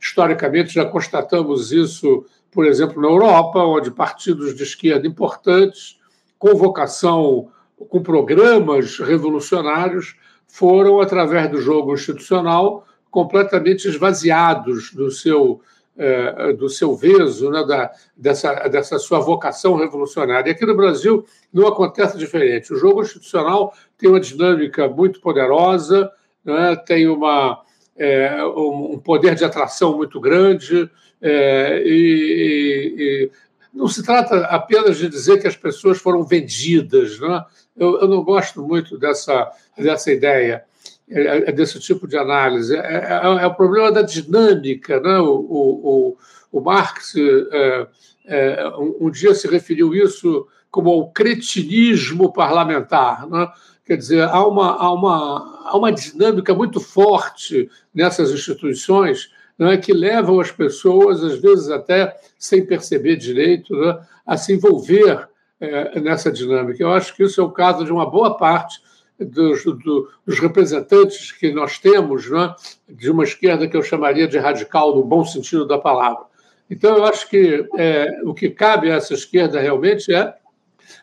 historicamente, 0.00 0.74
já 0.74 0.84
constatamos 0.84 1.72
isso, 1.72 2.24
por 2.52 2.66
exemplo, 2.66 3.02
na 3.02 3.08
Europa, 3.08 3.58
onde 3.58 3.90
partidos 3.90 4.54
de 4.54 4.62
esquerda 4.62 5.06
importantes, 5.06 5.98
com 6.38 6.54
vocação, 6.54 7.48
com 7.88 8.02
programas 8.02 8.98
revolucionários, 9.00 10.14
foram, 10.46 11.00
através 11.00 11.50
do 11.50 11.60
jogo 11.60 11.94
institucional, 11.94 12.86
completamente 13.14 13.86
esvaziados 13.86 14.92
do 14.92 15.08
seu, 15.08 15.60
é, 15.96 16.52
do 16.52 16.68
seu 16.68 16.96
veso, 16.96 17.48
né, 17.48 17.64
da, 17.64 17.92
dessa, 18.16 18.52
dessa 18.66 18.98
sua 18.98 19.20
vocação 19.20 19.76
revolucionária. 19.76 20.50
E 20.50 20.52
aqui 20.52 20.66
no 20.66 20.74
Brasil 20.74 21.24
não 21.52 21.68
acontece 21.68 22.18
diferente. 22.18 22.74
O 22.74 22.76
jogo 22.76 23.02
institucional 23.02 23.72
tem 23.96 24.10
uma 24.10 24.18
dinâmica 24.18 24.88
muito 24.88 25.20
poderosa, 25.20 26.10
né, 26.44 26.74
tem 26.74 27.06
uma, 27.06 27.62
é, 27.96 28.44
um 28.44 28.98
poder 28.98 29.36
de 29.36 29.44
atração 29.44 29.96
muito 29.96 30.18
grande, 30.18 30.90
é, 31.22 31.82
e, 31.86 32.96
e, 32.98 33.30
não 33.72 33.86
se 33.86 34.02
trata 34.02 34.40
apenas 34.46 34.98
de 34.98 35.08
dizer 35.08 35.40
que 35.40 35.46
as 35.46 35.56
pessoas 35.56 35.98
foram 35.98 36.24
vendidas. 36.24 37.20
Né? 37.20 37.44
Eu, 37.76 38.00
eu 38.00 38.08
não 38.08 38.24
gosto 38.24 38.60
muito 38.60 38.98
dessa, 38.98 39.52
dessa 39.78 40.10
ideia, 40.10 40.64
é, 41.08 41.50
é 41.50 41.52
desse 41.52 41.78
tipo 41.80 42.06
de 42.06 42.16
análise. 42.16 42.76
É, 42.76 42.80
é, 42.80 43.42
é, 43.42 43.46
o 43.46 43.54
problema 43.54 43.92
da 43.92 44.02
dinâmica. 44.02 45.00
Né? 45.00 45.18
O, 45.18 45.34
o, 45.34 46.16
o 46.52 46.60
Marx 46.60 47.14
é, 47.16 47.86
é, 48.26 48.68
um, 48.78 49.06
um, 49.06 49.10
dia 49.10 49.34
se 49.34 49.48
referiu 49.48 49.94
isso 49.94 50.46
como 50.70 50.90
o 50.90 51.10
cretinismo 51.10 52.32
parlamentar. 52.32 53.28
Né? 53.28 53.48
Quer 53.84 53.96
dizer, 53.96 54.22
há 54.22 54.46
uma, 54.46 54.76
há, 54.76 54.92
uma, 54.92 55.62
há 55.66 55.76
uma 55.76 55.92
dinâmica 55.92 56.54
muito 56.54 56.80
forte 56.80 57.68
nessas 57.94 58.30
instituições 58.30 59.30
né, 59.58 59.76
que 59.76 59.92
levam 59.92 60.40
as 60.40 60.50
pessoas, 60.50 61.22
às 61.22 61.38
vezes 61.38 61.68
até 61.70 62.16
sem 62.38 62.64
perceber 62.64 63.16
direito, 63.16 63.76
né, 63.76 63.98
a 64.26 64.36
se 64.36 64.52
envolver 64.52 65.28
é, 65.60 66.00
nessa 66.00 66.32
dinâmica. 66.32 66.82
Eu 66.82 66.92
acho 66.92 67.14
que 67.14 67.22
isso 67.22 67.40
é 67.40 67.44
o 67.44 67.50
caso 67.50 67.84
de 67.84 67.92
uma 67.92 68.10
boa 68.10 68.36
parte 68.36 68.80
dos, 69.18 69.64
do, 69.64 70.10
dos 70.26 70.38
representantes 70.38 71.32
que 71.32 71.52
nós 71.52 71.78
temos 71.78 72.30
né, 72.30 72.54
de 72.88 73.10
uma 73.10 73.24
esquerda 73.24 73.68
que 73.68 73.76
eu 73.76 73.82
chamaria 73.82 74.26
de 74.26 74.38
radical, 74.38 74.94
no 74.94 75.04
bom 75.04 75.24
sentido 75.24 75.66
da 75.66 75.78
palavra. 75.78 76.24
Então, 76.68 76.96
eu 76.96 77.04
acho 77.04 77.28
que 77.28 77.66
é, 77.76 78.20
o 78.24 78.34
que 78.34 78.50
cabe 78.50 78.90
a 78.90 78.96
essa 78.96 79.14
esquerda 79.14 79.60
realmente 79.60 80.12
é, 80.12 80.34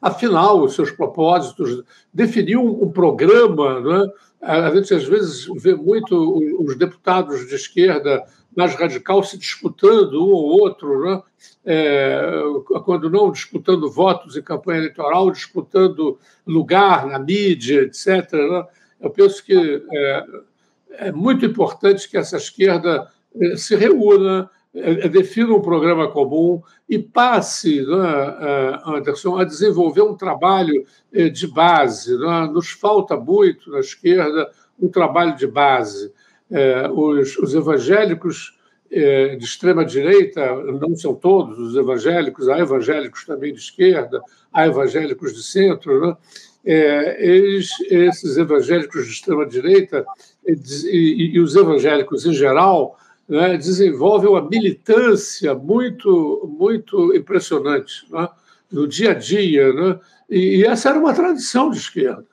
afinal, 0.01 0.61
os 0.61 0.73
seus 0.73 0.91
propósitos, 0.91 1.83
definir 2.13 2.57
um, 2.57 2.83
um 2.83 2.91
programa. 2.91 3.79
Né? 3.79 4.11
A 4.41 4.75
gente, 4.75 4.93
às 4.93 5.05
vezes, 5.05 5.47
vê 5.55 5.75
muito 5.75 6.15
os 6.59 6.75
deputados 6.75 7.47
de 7.47 7.55
esquerda 7.55 8.23
mais 8.55 8.75
radical 8.75 9.23
se 9.23 9.37
disputando 9.37 10.15
um 10.15 10.31
ou 10.31 10.61
outro, 10.61 11.05
né? 11.05 11.21
é, 11.65 12.21
quando 12.83 13.09
não 13.09 13.31
disputando 13.31 13.89
votos 13.89 14.35
em 14.35 14.41
campanha 14.41 14.79
eleitoral, 14.79 15.31
disputando 15.31 16.17
lugar 16.45 17.05
na 17.05 17.19
mídia, 17.19 17.81
etc. 17.81 18.31
Né? 18.33 18.65
Eu 18.99 19.09
penso 19.09 19.43
que 19.43 19.83
é, 19.91 20.25
é, 20.91 21.11
muito 21.11 21.45
importante 21.45 22.09
que 22.09 22.17
essa 22.17 22.37
esquerda 22.37 23.07
é, 23.39 23.55
se 23.55 23.75
reúna, 23.75 24.49
é, 24.73 25.05
é, 25.05 25.09
defina 25.09 25.53
um 25.53 25.61
programa 25.61 26.09
comum 26.09 26.61
e 26.89 26.97
passe, 26.97 27.85
né, 27.85 28.79
Anderson, 28.85 29.37
a 29.37 29.43
desenvolver 29.43 30.01
um 30.01 30.15
trabalho 30.15 30.85
de 31.33 31.47
base. 31.47 32.17
Né? 32.17 32.49
Nos 32.51 32.71
falta 32.71 33.15
muito 33.15 33.71
na 33.71 33.79
esquerda 33.79 34.49
um 34.79 34.89
trabalho 34.89 35.35
de 35.35 35.47
base 35.47 36.11
é, 36.51 36.89
os, 36.89 37.37
os, 37.37 37.55
evangélicos 37.55 38.59
é, 38.91 39.35
de 39.35 39.45
extrema 39.45 39.85
direita, 39.85 40.53
não 40.79 40.95
são 40.95 41.15
todos 41.15 41.57
os 41.57 41.75
evangélicos, 41.75 42.49
há 42.49 42.59
evangélicos 42.59 43.25
também 43.25 43.53
de 43.53 43.59
esquerda, 43.59 44.21
há 44.51 44.67
evangélicos 44.67 45.33
de 45.33 45.41
centro, 45.41 46.05
né? 46.05 46.17
é, 46.65 47.25
eles, 47.25 47.71
esses 47.89 48.37
evangélicos 48.37 49.05
de 49.05 49.11
extrema 49.11 49.45
direita 49.45 50.05
e, 50.45 50.53
e, 50.53 51.35
e 51.35 51.39
os 51.39 51.55
evangélicos 51.55 52.25
em 52.25 52.33
geral 52.33 52.97
né, 53.27 53.57
desenvolvem 53.57 54.29
uma 54.29 54.47
militância 54.47 55.55
muito, 55.55 56.53
muito 56.59 57.15
impressionante 57.15 58.05
né, 58.11 58.27
no 58.71 58.87
dia 58.87 59.11
a 59.11 59.13
dia. 59.13 59.71
Né? 59.73 59.99
E, 60.29 60.57
e 60.57 60.65
essa 60.65 60.89
era 60.89 60.99
uma 60.99 61.13
tradição 61.13 61.69
de 61.69 61.77
esquerda? 61.77 62.25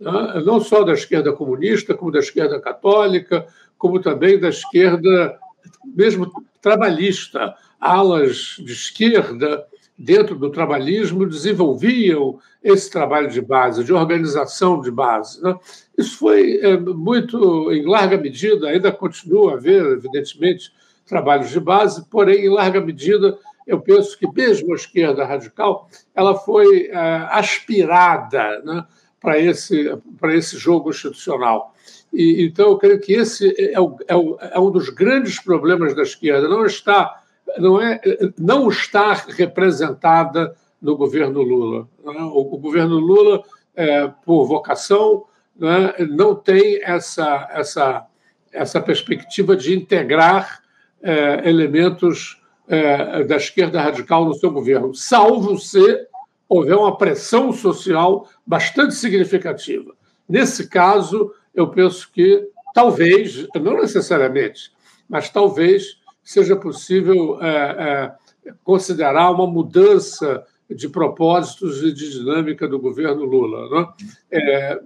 Não 0.00 0.60
só 0.60 0.82
da 0.82 0.92
esquerda 0.92 1.32
comunista, 1.32 1.94
como 1.94 2.10
da 2.10 2.20
esquerda 2.20 2.58
católica, 2.60 3.46
como 3.76 4.00
também 4.00 4.38
da 4.38 4.48
esquerda, 4.48 5.38
mesmo 5.84 6.30
trabalhista. 6.60 7.54
Alas 7.78 8.56
de 8.58 8.72
esquerda, 8.72 9.66
dentro 9.96 10.36
do 10.36 10.50
trabalhismo, 10.50 11.26
desenvolviam 11.26 12.38
esse 12.62 12.90
trabalho 12.90 13.30
de 13.30 13.40
base, 13.40 13.84
de 13.84 13.92
organização 13.92 14.80
de 14.80 14.90
base. 14.90 15.42
Né? 15.42 15.54
Isso 15.96 16.18
foi 16.18 16.58
é, 16.58 16.76
muito, 16.76 17.72
em 17.72 17.86
larga 17.86 18.18
medida, 18.18 18.68
ainda 18.68 18.92
continua 18.92 19.52
a 19.52 19.54
haver, 19.54 19.82
evidentemente, 19.86 20.72
trabalhos 21.06 21.50
de 21.50 21.58
base, 21.58 22.04
porém, 22.08 22.44
em 22.44 22.50
larga 22.50 22.80
medida, 22.80 23.38
eu 23.66 23.80
penso 23.80 24.18
que 24.18 24.30
mesmo 24.30 24.72
a 24.72 24.76
esquerda 24.76 25.24
radical 25.24 25.88
ela 26.14 26.34
foi 26.34 26.86
é, 26.86 26.96
aspirada 27.30 28.60
né, 28.64 28.84
para 29.20 29.38
esse, 29.38 29.96
para 30.18 30.34
esse 30.34 30.56
jogo 30.56 30.90
institucional. 30.90 31.74
E, 32.12 32.44
então, 32.44 32.70
eu 32.70 32.78
creio 32.78 33.00
que 33.00 33.12
esse 33.12 33.54
é, 33.72 33.78
o, 33.78 33.96
é, 34.08 34.16
o, 34.16 34.38
é, 34.40 34.58
um 34.58 34.70
dos 34.70 34.88
grandes 34.88 35.38
problemas 35.40 35.94
da 35.94 36.02
esquerda. 36.02 36.48
Não 36.48 36.64
está, 36.64 37.22
não 37.58 37.80
é, 37.80 38.00
não 38.38 38.68
está 38.68 39.12
representada 39.12 40.56
no 40.80 40.96
governo 40.96 41.42
Lula. 41.42 41.88
É? 42.04 42.08
O, 42.08 42.54
o, 42.54 42.58
governo 42.58 42.98
Lula, 42.98 43.42
é, 43.76 44.08
por 44.24 44.46
vocação, 44.46 45.24
né, 45.56 45.94
não 46.08 46.34
tem 46.34 46.82
essa, 46.82 47.48
essa, 47.52 48.06
essa 48.52 48.80
perspectiva 48.80 49.54
de 49.54 49.74
integrar 49.74 50.60
é, 51.02 51.48
elementos 51.48 52.40
é, 52.66 53.24
da 53.24 53.36
esquerda 53.36 53.80
radical 53.80 54.24
no 54.24 54.34
seu 54.34 54.50
governo, 54.50 54.94
salvo 54.94 55.58
se 55.58 56.06
houver 56.50 56.76
uma 56.76 56.98
pressão 56.98 57.52
social 57.52 58.28
bastante 58.44 58.96
significativa. 58.96 59.94
Nesse 60.28 60.68
caso, 60.68 61.32
eu 61.54 61.68
penso 61.68 62.10
que 62.12 62.44
talvez, 62.74 63.46
não 63.54 63.74
necessariamente, 63.74 64.72
mas 65.08 65.30
talvez 65.30 66.00
seja 66.24 66.56
possível 66.56 67.40
é, 67.40 68.16
é, 68.46 68.52
considerar 68.64 69.30
uma 69.30 69.46
mudança 69.46 70.44
de 70.68 70.88
propósitos 70.88 71.84
e 71.84 71.92
de 71.92 72.10
dinâmica 72.10 72.66
do 72.66 72.80
governo 72.80 73.24
Lula. 73.24 73.68
Né? 73.70 73.88
É, 74.32 74.80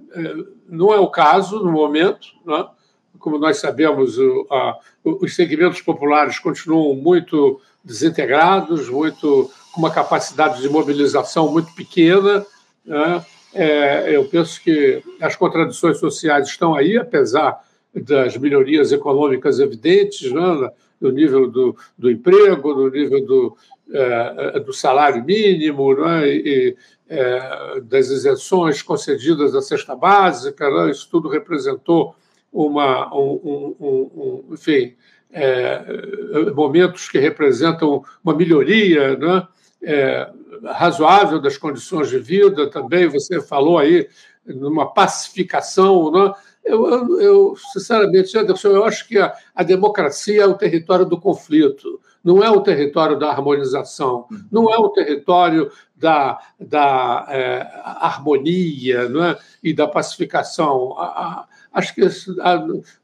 não 0.69 0.93
é 0.93 0.99
o 0.99 1.11
caso 1.11 1.63
no 1.63 1.73
momento, 1.73 2.29
né? 2.45 2.67
como 3.19 3.39
nós 3.39 3.57
sabemos, 3.57 4.19
o, 4.19 4.47
a, 4.51 4.79
os 5.03 5.35
segmentos 5.35 5.81
populares 5.81 6.39
continuam 6.39 6.95
muito 6.95 7.59
desintegrados, 7.83 8.89
muito 8.91 9.51
com 9.75 9.81
uma 9.81 9.91
capacidade 9.91 10.63
de 10.63 10.69
mobilização 10.69 11.53
muito 11.53 11.75
pequena. 11.75 12.47
Né? 12.87 13.25
É, 13.53 14.17
eu 14.17 14.25
penso 14.27 14.63
que 14.63 15.03
as 15.21 15.35
contradições 15.35 15.99
sociais 15.99 16.49
estão 16.49 16.75
aí, 16.75 16.97
apesar 16.97 17.61
das 17.93 18.37
melhorias 18.37 18.93
econômicas 18.93 19.59
evidentes, 19.59 20.31
né? 20.31 20.71
no 21.01 21.11
nível 21.11 21.51
do, 21.51 21.77
do 21.99 22.11
emprego, 22.11 22.75
no 22.75 22.89
nível 22.89 23.25
do, 23.25 23.57
é, 23.93 24.61
do 24.61 24.73
salário 24.73 25.25
mínimo, 25.25 25.95
né? 25.95 26.29
e, 26.29 26.77
é, 27.09 27.81
das 27.83 28.09
isenções 28.09 28.81
concedidas 28.81 29.55
à 29.55 29.61
cesta 29.61 29.95
básica, 29.95 30.71
né? 30.71 30.91
isso 30.91 31.09
tudo 31.11 31.29
representou 31.29 32.15
uma, 32.53 33.13
um, 33.15 33.75
um, 33.81 34.11
um 34.49 34.55
enfim, 34.55 34.95
é, 35.35 35.83
momentos 36.55 37.09
que 37.09 37.19
representam 37.19 38.05
uma 38.23 38.35
melhoria, 38.35 39.17
né? 39.17 39.47
É, 39.85 40.31
razoável 40.65 41.41
das 41.41 41.57
condições 41.57 42.09
de 42.09 42.19
vida 42.19 42.71
também. 42.71 43.07
Você 43.09 43.41
falou 43.41 43.79
aí 43.79 44.09
numa 44.47 44.93
pacificação. 44.93 46.11
Né? 46.11 46.33
Eu, 46.65 46.89
eu, 46.89 47.21
eu, 47.21 47.57
sinceramente, 47.73 48.37
Anderson, 48.37 48.69
eu 48.69 48.85
acho 48.85 49.07
que 49.07 49.19
a, 49.19 49.35
a, 49.55 49.63
democracia 49.63 50.43
é 50.43 50.47
o 50.47 50.55
território 50.55 51.05
do 51.05 51.21
conflito, 51.21 52.01
não 52.23 52.43
é 52.43 52.51
o 52.51 52.63
território 52.63 53.19
da 53.19 53.29
harmonização, 53.29 54.27
não 54.51 54.73
é 54.73 54.79
o 54.79 54.89
território 54.89 55.71
da, 55.95 56.41
da 56.59 57.27
é, 57.29 57.71
harmonia 57.85 59.03
é? 59.03 59.39
e 59.63 59.75
da 59.75 59.87
pacificação. 59.87 60.95
A, 60.99 61.05
a, 61.05 61.47
acho 61.73 61.95
que 61.95 62.01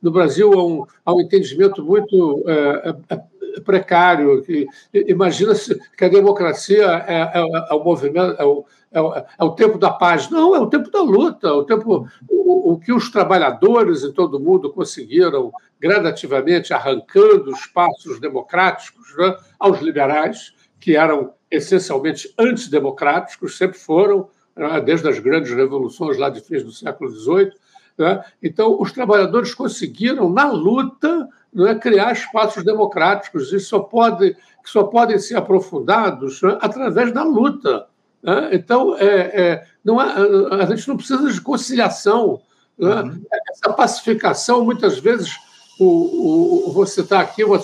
no 0.01 0.11
Brasil 0.11 0.53
há 0.53 0.65
um, 0.65 0.87
há 1.05 1.15
um 1.15 1.21
entendimento 1.21 1.85
muito 1.85 2.43
é, 2.47 2.89
é 3.11 3.21
precário. 3.65 4.45
Imagina 4.93 5.55
se 5.55 5.79
que 5.97 6.05
a 6.05 6.09
democracia 6.09 6.87
é, 7.07 7.41
é, 7.41 7.67
é 7.71 7.75
o 7.75 7.85
movimento, 7.85 8.41
é 8.41 8.45
o, 8.45 8.65
é 8.93 9.01
o, 9.01 9.15
é 9.15 9.45
o, 9.45 9.51
tempo 9.51 9.79
da 9.79 9.91
paz. 9.91 10.29
Não, 10.31 10.55
é 10.55 10.61
o 10.61 10.67
tempo 10.67 10.91
da 10.91 11.01
luta, 11.01 11.53
o 11.53 11.65
tempo 11.65 12.09
o, 12.29 12.73
o 12.73 12.79
que 12.79 12.93
os 12.93 13.11
trabalhadores 13.11 14.03
e 14.03 14.13
todo 14.13 14.41
mundo 14.41 14.73
conseguiram 14.73 15.53
gradativamente 15.81 16.75
arrancando 16.75 17.51
espaços 17.53 18.21
democráticos 18.21 19.17
né, 19.17 19.37
aos 19.59 19.81
liberais, 19.81 20.55
que 20.79 20.97
eram 20.97 21.33
essencialmente 21.51 22.33
antidemocráticos, 22.39 23.57
sempre 23.57 23.79
foram, 23.79 24.29
né, 24.57 24.81
desde 24.81 25.09
as 25.09 25.19
grandes 25.19 25.53
revoluções 25.53 26.17
lá 26.19 26.29
de 26.29 26.41
fins 26.41 26.63
do 26.63 26.73
século 26.73 27.11
XVIII, 27.11 27.53
Né? 28.01 28.25
Então, 28.43 28.81
os 28.81 28.93
trabalhadores 28.93 29.53
conseguiram, 29.53 30.31
na 30.31 30.51
luta, 30.51 31.29
né, 31.53 31.75
criar 31.75 32.13
espaços 32.13 32.65
democráticos 32.65 33.53
e 33.53 33.61
só 33.61 33.81
pode, 33.81 34.35
que 34.65 34.71
só 34.71 34.85
podem 34.85 35.19
ser 35.19 35.37
aprofundados 35.37 36.41
né, 36.41 36.57
através 36.63 37.13
da 37.13 37.23
luta. 37.23 37.87
Né? 38.23 38.51
Então, 38.53 38.97
é, 38.97 39.05
é, 39.05 39.67
não 39.85 40.01
é, 40.01 40.63
a 40.63 40.65
gente 40.65 40.89
não 40.89 40.97
precisa 40.97 41.31
de 41.31 41.41
conciliação. 41.43 42.41
Né? 42.79 43.03
Uhum. 43.03 43.23
Essa 43.51 43.71
pacificação, 43.75 44.65
muitas 44.65 44.99
vezes, 44.99 45.37
o, 45.79 46.69
o, 46.69 46.73
vou 46.73 46.87
citar 46.87 47.21
aqui 47.21 47.45
uma, 47.45 47.63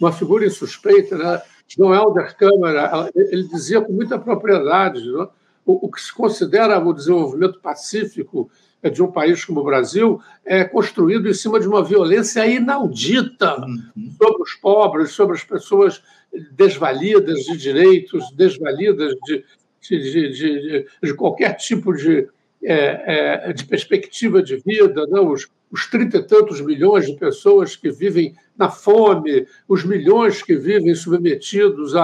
uma 0.00 0.12
figura 0.12 0.46
insuspeita, 0.46 1.18
né? 1.18 1.42
João 1.66 1.94
Helder 1.94 2.36
Câmara, 2.36 3.10
ele 3.14 3.48
dizia 3.48 3.80
com 3.80 3.92
muita 3.92 4.18
propriedade 4.18 5.00
né? 5.10 5.26
o, 5.64 5.86
o 5.86 5.90
que 5.90 6.00
se 6.00 6.12
considera 6.12 6.78
o 6.78 6.92
desenvolvimento 6.92 7.58
pacífico 7.58 8.50
de 8.90 9.02
um 9.02 9.10
país 9.10 9.44
como 9.44 9.60
o 9.60 9.64
Brasil 9.64 10.20
é 10.44 10.64
construído 10.64 11.28
em 11.28 11.34
cima 11.34 11.58
de 11.58 11.66
uma 11.68 11.82
violência 11.82 12.46
inaudita 12.46 13.60
uhum. 13.60 14.10
sobre 14.16 14.42
os 14.42 14.54
pobres, 14.54 15.10
sobre 15.12 15.36
as 15.36 15.44
pessoas 15.44 16.02
desvalidas 16.52 17.40
de 17.44 17.56
direitos, 17.56 18.30
desvalidas 18.32 19.14
de, 19.24 19.44
de, 19.82 20.32
de, 20.32 20.86
de 21.02 21.14
qualquer 21.14 21.54
tipo 21.54 21.94
de, 21.94 22.28
é, 22.62 23.48
é, 23.48 23.52
de 23.52 23.64
perspectiva 23.64 24.42
de 24.42 24.56
vida, 24.56 25.06
não? 25.06 25.28
Os, 25.30 25.48
os 25.70 25.86
trinta 25.86 26.18
e 26.18 26.22
tantos 26.22 26.60
milhões 26.60 27.06
de 27.06 27.14
pessoas 27.14 27.74
que 27.74 27.90
vivem 27.90 28.34
na 28.56 28.70
fome, 28.70 29.46
os 29.66 29.84
milhões 29.84 30.40
que 30.40 30.54
vivem 30.54 30.94
submetidos 30.94 31.94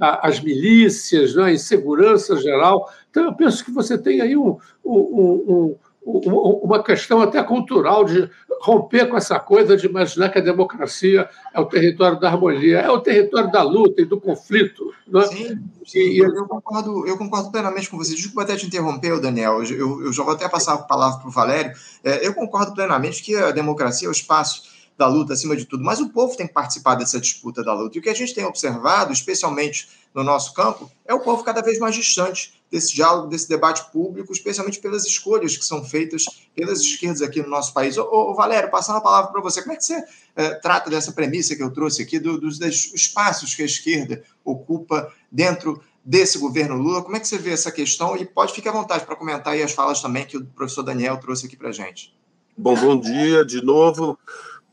às 0.00 0.40
milícias, 0.40 1.36
né, 1.36 1.44
à 1.44 1.52
insegurança 1.52 2.36
geral. 2.36 2.92
Então, 3.08 3.26
eu 3.26 3.34
penso 3.34 3.64
que 3.64 3.70
você 3.70 3.96
tem 3.96 4.20
aí 4.20 4.36
um, 4.36 4.58
um, 4.84 4.98
um, 4.98 5.76
uma 6.02 6.82
questão 6.82 7.20
até 7.20 7.42
cultural 7.42 8.04
de 8.04 8.28
romper 8.60 9.08
com 9.08 9.16
essa 9.16 9.38
coisa 9.38 9.76
de 9.76 9.86
imaginar 9.86 10.28
que 10.28 10.38
a 10.38 10.42
democracia 10.42 11.28
é 11.52 11.60
o 11.60 11.66
território 11.66 12.18
da 12.18 12.28
harmonia, 12.28 12.78
é 12.78 12.90
o 12.90 13.00
território 13.00 13.50
da 13.50 13.62
luta 13.62 14.00
e 14.00 14.04
do 14.04 14.20
conflito. 14.20 14.92
Né? 15.06 15.22
Sim, 15.26 15.60
sim 15.84 15.98
e, 15.98 16.18
eu, 16.18 16.46
concordo, 16.46 17.06
eu 17.06 17.16
concordo 17.16 17.50
plenamente 17.50 17.88
com 17.88 17.96
você. 17.96 18.14
Desculpa 18.14 18.42
até 18.42 18.56
te 18.56 18.66
interromper, 18.66 19.18
Daniel, 19.20 19.62
eu, 19.64 20.04
eu 20.04 20.12
já 20.12 20.22
vou 20.22 20.34
até 20.34 20.48
passar 20.48 20.74
a 20.74 20.78
palavra 20.78 21.18
para 21.18 21.28
o 21.28 21.32
Valério. 21.32 21.72
É, 22.02 22.26
eu 22.26 22.34
concordo 22.34 22.74
plenamente 22.74 23.22
que 23.22 23.36
a 23.36 23.50
democracia 23.50 24.06
é 24.06 24.10
o 24.10 24.12
espaço 24.12 24.62
da 24.96 25.06
luta 25.06 25.32
acima 25.32 25.56
de 25.56 25.64
tudo, 25.64 25.82
mas 25.82 25.98
o 25.98 26.10
povo 26.10 26.36
tem 26.36 26.46
que 26.46 26.52
participar 26.52 26.94
dessa 26.94 27.18
disputa 27.18 27.64
da 27.64 27.72
luta. 27.72 27.96
E 27.96 28.00
o 28.00 28.02
que 28.02 28.10
a 28.10 28.14
gente 28.14 28.34
tem 28.34 28.44
observado, 28.44 29.12
especialmente 29.12 29.88
no 30.14 30.22
nosso 30.22 30.52
campo, 30.52 30.90
é 31.06 31.14
o 31.14 31.20
povo 31.20 31.42
cada 31.42 31.62
vez 31.62 31.78
mais 31.78 31.94
distante 31.94 32.59
desse 32.70 32.94
diálogo, 32.94 33.28
desse 33.28 33.48
debate 33.48 33.90
público, 33.90 34.32
especialmente 34.32 34.78
pelas 34.78 35.04
escolhas 35.04 35.56
que 35.56 35.64
são 35.64 35.84
feitas 35.84 36.24
pelas 36.54 36.80
esquerdas 36.80 37.22
aqui 37.22 37.42
no 37.42 37.48
nosso 37.48 37.72
país. 37.74 37.96
Ô, 37.98 38.04
ô 38.04 38.34
Valério, 38.34 38.70
passando 38.70 38.98
a 38.98 39.00
palavra 39.00 39.32
para 39.32 39.40
você, 39.40 39.60
como 39.60 39.72
é 39.72 39.76
que 39.76 39.84
você 39.84 40.04
é, 40.36 40.54
trata 40.54 40.88
dessa 40.88 41.12
premissa 41.12 41.56
que 41.56 41.62
eu 41.62 41.70
trouxe 41.70 42.02
aqui, 42.02 42.18
do, 42.18 42.38
dos, 42.38 42.60
espaços 42.60 43.54
que 43.54 43.62
a 43.62 43.66
esquerda 43.66 44.22
ocupa 44.44 45.12
dentro 45.30 45.82
desse 46.04 46.38
governo 46.38 46.76
Lula? 46.76 47.02
Como 47.02 47.16
é 47.16 47.20
que 47.20 47.26
você 47.26 47.38
vê 47.38 47.50
essa 47.50 47.72
questão? 47.72 48.16
E 48.16 48.24
pode 48.24 48.52
ficar 48.52 48.70
à 48.70 48.74
vontade 48.74 49.04
para 49.04 49.16
comentar 49.16 49.54
aí 49.54 49.62
as 49.62 49.72
falas 49.72 50.00
também 50.00 50.24
que 50.24 50.36
o 50.36 50.44
professor 50.44 50.82
Daniel 50.82 51.18
trouxe 51.18 51.46
aqui 51.46 51.56
para 51.56 51.70
a 51.70 51.72
gente. 51.72 52.14
Bom, 52.56 52.74
bom 52.74 53.00
dia 53.00 53.44
de 53.44 53.62
novo. 53.62 54.18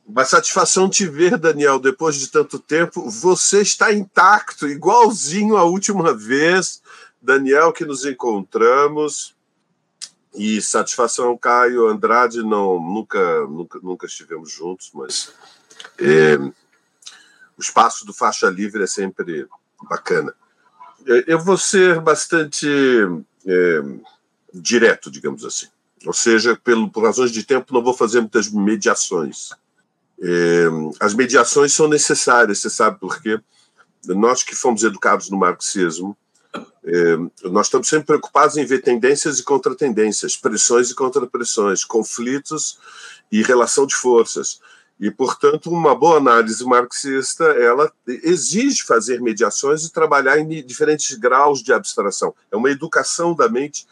Uma 0.06 0.24
satisfação 0.24 0.90
te 0.90 1.06
ver, 1.06 1.38
Daniel, 1.38 1.80
depois 1.80 2.16
de 2.16 2.28
tanto 2.30 2.60
tempo. 2.60 3.10
Você 3.10 3.62
está 3.62 3.94
intacto, 3.94 4.66
igualzinho 4.66 5.58
à 5.58 5.66
última 5.66 6.14
vez, 6.14 6.82
Daniel, 7.22 7.72
que 7.74 7.86
nos 7.86 8.06
encontramos. 8.06 9.36
E 10.34 10.62
satisfação, 10.62 11.38
Caio 11.38 11.88
Andrade, 11.88 12.44
não, 12.44 12.80
nunca, 12.80 13.48
nunca, 13.48 13.80
nunca 13.82 14.06
estivemos 14.06 14.52
juntos, 14.52 14.92
mas 14.94 15.34
é, 15.98 16.38
o 17.58 17.62
espaço 17.62 18.06
do 18.06 18.14
faixa 18.14 18.48
livre 18.48 18.84
é 18.84 18.88
sempre 18.88 19.48
bacana. 19.90 20.36
É, 21.08 21.24
eu 21.34 21.40
vou 21.40 21.58
ser 21.58 22.00
bastante 22.00 22.68
é, 23.48 23.82
direto, 24.54 25.10
digamos 25.10 25.44
assim. 25.44 25.68
Ou 26.06 26.14
seja, 26.14 26.56
pelo, 26.64 26.90
por 26.90 27.04
razões 27.04 27.32
de 27.32 27.44
tempo, 27.44 27.74
não 27.74 27.84
vou 27.84 27.94
fazer 27.94 28.20
muitas 28.20 28.50
mediações. 28.50 29.50
É, 30.22 30.66
as 31.00 31.14
mediações 31.14 31.74
são 31.74 31.88
necessárias, 31.88 32.60
você 32.60 32.70
sabe 32.70 33.00
por 33.00 33.22
quê? 33.22 33.40
Nós 34.06 34.44
que 34.44 34.56
fomos 34.56 34.84
educados 34.84 35.30
no 35.30 35.38
marxismo, 35.38 36.16
nós 37.44 37.68
estamos 37.68 37.88
sempre 37.90 38.08
preocupados 38.08 38.58
em 38.58 38.66
ver 38.66 38.82
tendências 38.82 39.40
e 39.40 39.44
contratendências, 39.44 40.38
pressões 40.38 40.90
e 40.90 40.96
contrapressões, 40.96 41.84
conflitos 41.84 42.80
e 43.32 43.42
relação 43.42 43.86
de 43.86 43.96
forças. 43.96 44.60
E, 45.00 45.12
portanto, 45.12 45.70
uma 45.70 45.94
boa 45.94 46.18
análise 46.18 46.64
marxista 46.66 47.44
ela 47.44 47.92
exige 48.08 48.84
fazer 48.84 49.22
mediações 49.22 49.84
e 49.84 49.92
trabalhar 49.92 50.40
em 50.40 50.66
diferentes 50.66 51.16
graus 51.16 51.62
de 51.62 51.72
abstração. 51.72 52.34
É 52.52 52.58
uma 52.58 52.72
educação 52.72 53.36
da 53.36 53.48
mente 53.48 53.86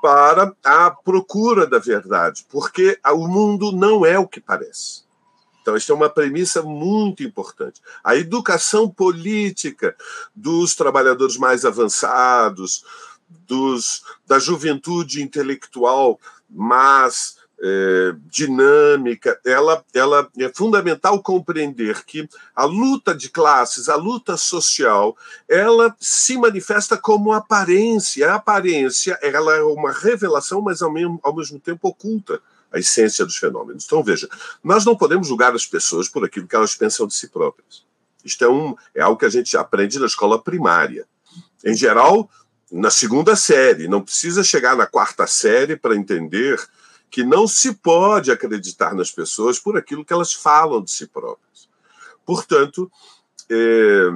para 0.00 0.52
a 0.64 0.90
procura 0.90 1.66
da 1.66 1.78
verdade, 1.78 2.46
porque 2.48 2.98
o 3.12 3.26
mundo 3.26 3.72
não 3.72 4.06
é 4.06 4.18
o 4.18 4.28
que 4.28 4.40
parece. 4.40 5.02
Então, 5.62 5.76
esta 5.76 5.92
é 5.92 5.96
uma 5.96 6.10
premissa 6.10 6.60
muito 6.60 7.22
importante. 7.22 7.80
A 8.02 8.16
educação 8.16 8.90
política 8.90 9.96
dos 10.34 10.74
trabalhadores 10.74 11.36
mais 11.36 11.64
avançados, 11.64 12.84
dos, 13.46 14.02
da 14.26 14.38
juventude 14.38 15.22
intelectual 15.22 16.20
mais 16.50 17.36
é, 17.64 18.14
dinâmica, 18.28 19.38
ela, 19.46 19.84
ela 19.94 20.28
é 20.36 20.48
fundamental 20.52 21.22
compreender 21.22 22.04
que 22.04 22.28
a 22.56 22.64
luta 22.64 23.14
de 23.14 23.30
classes, 23.30 23.88
a 23.88 23.94
luta 23.94 24.36
social, 24.36 25.16
ela 25.48 25.94
se 26.00 26.36
manifesta 26.36 26.96
como 26.98 27.32
aparência. 27.32 28.32
A 28.32 28.34
aparência 28.34 29.16
ela 29.22 29.54
é 29.54 29.62
uma 29.62 29.92
revelação, 29.92 30.60
mas 30.60 30.82
ao 30.82 30.92
mesmo, 30.92 31.20
ao 31.22 31.34
mesmo 31.36 31.60
tempo 31.60 31.88
oculta 31.88 32.40
a 32.72 32.78
essência 32.78 33.24
dos 33.24 33.36
fenômenos. 33.36 33.84
Então, 33.84 34.02
veja, 34.02 34.28
nós 34.62 34.84
não 34.84 34.96
podemos 34.96 35.28
julgar 35.28 35.54
as 35.54 35.66
pessoas 35.66 36.08
por 36.08 36.24
aquilo 36.24 36.46
que 36.46 36.56
elas 36.56 36.74
pensam 36.74 37.06
de 37.06 37.14
si 37.14 37.28
próprias. 37.28 37.84
Isto 38.24 38.44
é, 38.44 38.48
um, 38.48 38.74
é 38.94 39.02
algo 39.02 39.18
que 39.18 39.26
a 39.26 39.30
gente 39.30 39.56
aprende 39.56 39.98
na 39.98 40.06
escola 40.06 40.40
primária. 40.40 41.06
Em 41.64 41.74
geral, 41.74 42.30
na 42.70 42.90
segunda 42.90 43.36
série, 43.36 43.88
não 43.88 44.00
precisa 44.00 44.42
chegar 44.42 44.76
na 44.76 44.86
quarta 44.86 45.26
série 45.26 45.76
para 45.76 45.96
entender 45.96 46.58
que 47.10 47.22
não 47.22 47.46
se 47.46 47.74
pode 47.74 48.30
acreditar 48.30 48.94
nas 48.94 49.10
pessoas 49.10 49.58
por 49.58 49.76
aquilo 49.76 50.04
que 50.04 50.12
elas 50.12 50.32
falam 50.32 50.82
de 50.82 50.90
si 50.90 51.06
próprias. 51.06 51.68
Portanto, 52.24 52.90
é, 53.50 54.08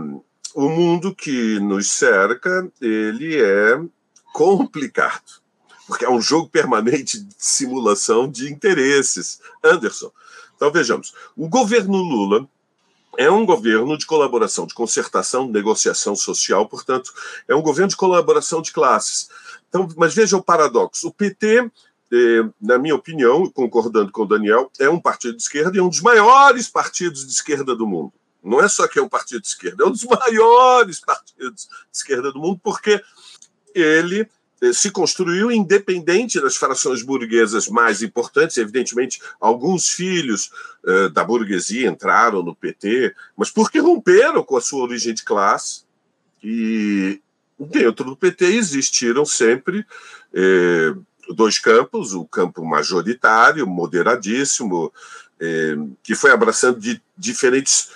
o 0.54 0.68
mundo 0.70 1.14
que 1.14 1.60
nos 1.60 1.90
cerca, 1.90 2.70
ele 2.80 3.42
é 3.42 3.78
complicado 4.32 5.45
porque 5.86 6.04
é 6.04 6.10
um 6.10 6.20
jogo 6.20 6.48
permanente 6.48 7.20
de 7.20 7.34
simulação 7.38 8.28
de 8.28 8.52
interesses. 8.52 9.40
Anderson. 9.62 10.10
Então, 10.56 10.70
vejamos: 10.70 11.14
o 11.36 11.48
governo 11.48 11.98
Lula 11.98 12.48
é 13.16 13.30
um 13.30 13.46
governo 13.46 13.96
de 13.96 14.04
colaboração, 14.04 14.66
de 14.66 14.74
concertação, 14.74 15.46
de 15.46 15.52
negociação 15.52 16.14
social, 16.14 16.68
portanto, 16.68 17.12
é 17.48 17.54
um 17.54 17.62
governo 17.62 17.88
de 17.88 17.96
colaboração 17.96 18.60
de 18.60 18.72
classes. 18.72 19.28
Então, 19.68 19.88
mas 19.96 20.14
veja 20.14 20.36
o 20.36 20.42
paradoxo: 20.42 21.08
o 21.08 21.12
PT. 21.12 21.70
Eh, 22.12 22.48
na 22.60 22.78
minha 22.78 22.94
opinião, 22.94 23.50
concordando 23.50 24.12
com 24.12 24.22
o 24.22 24.26
Daniel, 24.26 24.70
é 24.78 24.88
um 24.88 25.00
partido 25.00 25.36
de 25.36 25.42
esquerda 25.42 25.76
e 25.76 25.80
um 25.80 25.88
dos 25.88 26.00
maiores 26.00 26.68
partidos 26.68 27.26
de 27.26 27.32
esquerda 27.32 27.74
do 27.74 27.84
mundo. 27.84 28.12
Não 28.44 28.60
é 28.60 28.68
só 28.68 28.86
que 28.86 28.96
é 28.96 29.02
um 29.02 29.08
partido 29.08 29.40
de 29.40 29.48
esquerda, 29.48 29.82
é 29.82 29.86
um 29.88 29.90
dos 29.90 30.04
maiores 30.04 31.00
partidos 31.00 31.64
de 31.64 31.68
esquerda 31.92 32.30
do 32.30 32.38
mundo, 32.38 32.60
porque 32.62 33.02
ele 33.74 34.28
se 34.72 34.90
construiu 34.90 35.50
independente 35.50 36.40
das 36.40 36.56
frações 36.56 37.02
burguesas 37.02 37.68
mais 37.68 38.02
importantes. 38.02 38.56
Evidentemente, 38.56 39.20
alguns 39.40 39.90
filhos 39.90 40.50
uh, 40.84 41.10
da 41.10 41.22
burguesia 41.22 41.88
entraram 41.88 42.42
no 42.42 42.54
PT, 42.54 43.14
mas 43.36 43.50
porque 43.50 43.78
romperam 43.78 44.42
com 44.42 44.56
a 44.56 44.60
sua 44.60 44.82
origem 44.82 45.12
de 45.12 45.24
classe. 45.24 45.84
E 46.42 47.20
dentro 47.58 48.04
do 48.04 48.16
PT 48.16 48.44
existiram 48.44 49.24
sempre 49.24 49.84
eh, 50.32 50.94
dois 51.34 51.58
campos: 51.58 52.14
o 52.14 52.24
campo 52.24 52.64
majoritário, 52.64 53.66
moderadíssimo, 53.66 54.92
eh, 55.40 55.76
que 56.02 56.14
foi 56.14 56.30
abraçando 56.30 56.78
de 56.78 57.00
diferentes 57.16 57.90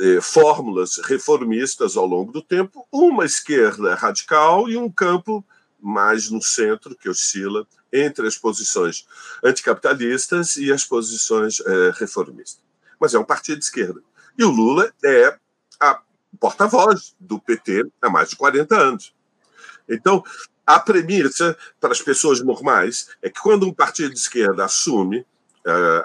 eh, 0.00 0.20
fórmulas 0.20 0.98
reformistas 1.04 1.96
ao 1.96 2.06
longo 2.06 2.32
do 2.32 2.42
tempo, 2.42 2.86
uma 2.90 3.24
esquerda 3.24 3.94
radical 3.94 4.68
e 4.68 4.76
um 4.76 4.90
campo 4.90 5.44
mais 5.82 6.30
no 6.30 6.40
centro, 6.40 6.96
que 6.96 7.08
oscila 7.08 7.66
entre 7.92 8.26
as 8.26 8.38
posições 8.38 9.06
anticapitalistas 9.44 10.56
e 10.56 10.72
as 10.72 10.84
posições 10.84 11.60
é, 11.60 11.92
reformistas. 11.98 12.62
Mas 13.00 13.14
é 13.14 13.18
um 13.18 13.24
partido 13.24 13.58
de 13.58 13.64
esquerda. 13.64 14.00
E 14.38 14.44
o 14.44 14.50
Lula 14.50 14.92
é 15.04 15.36
a 15.80 16.00
porta-voz 16.38 17.14
do 17.18 17.38
PT 17.38 17.90
há 18.00 18.08
mais 18.08 18.30
de 18.30 18.36
40 18.36 18.74
anos. 18.76 19.14
Então, 19.88 20.22
a 20.66 20.78
premissa 20.78 21.56
para 21.80 21.92
as 21.92 22.00
pessoas 22.00 22.40
normais 22.40 23.08
é 23.20 23.28
que 23.28 23.40
quando 23.40 23.66
um 23.66 23.74
partido 23.74 24.14
de 24.14 24.20
esquerda 24.20 24.64
assume 24.64 25.26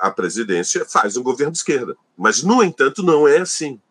a 0.02 0.12
presidência, 0.12 0.86
faz 0.86 1.18
um 1.18 1.24
governo 1.24 1.52
de 1.52 1.58
esquerda. 1.58 1.98
Mas, 2.16 2.44
no 2.44 2.64
entanto, 2.64 3.02
não 3.02 3.28
é 3.28 3.40
assim. 3.40 3.82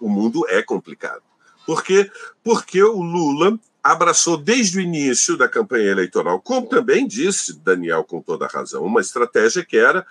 O 0.00 0.08
mundo 0.08 0.44
é 0.48 0.62
complicado. 0.62 1.22
Por 1.64 1.82
quê? 1.82 2.10
Porque 2.42 2.82
o 2.82 3.00
Lula 3.00 3.58
abraçou 3.84 4.38
desde 4.38 4.78
o 4.78 4.80
início 4.80 5.36
da 5.36 5.46
campanha 5.46 5.90
eleitoral, 5.90 6.40
como 6.40 6.66
também 6.66 7.06
disse 7.06 7.52
Daniel 7.58 8.02
com 8.02 8.22
toda 8.22 8.46
razão, 8.46 8.82
uma 8.82 9.02
estratégia 9.02 9.62
que 9.62 9.76
era 9.76 10.06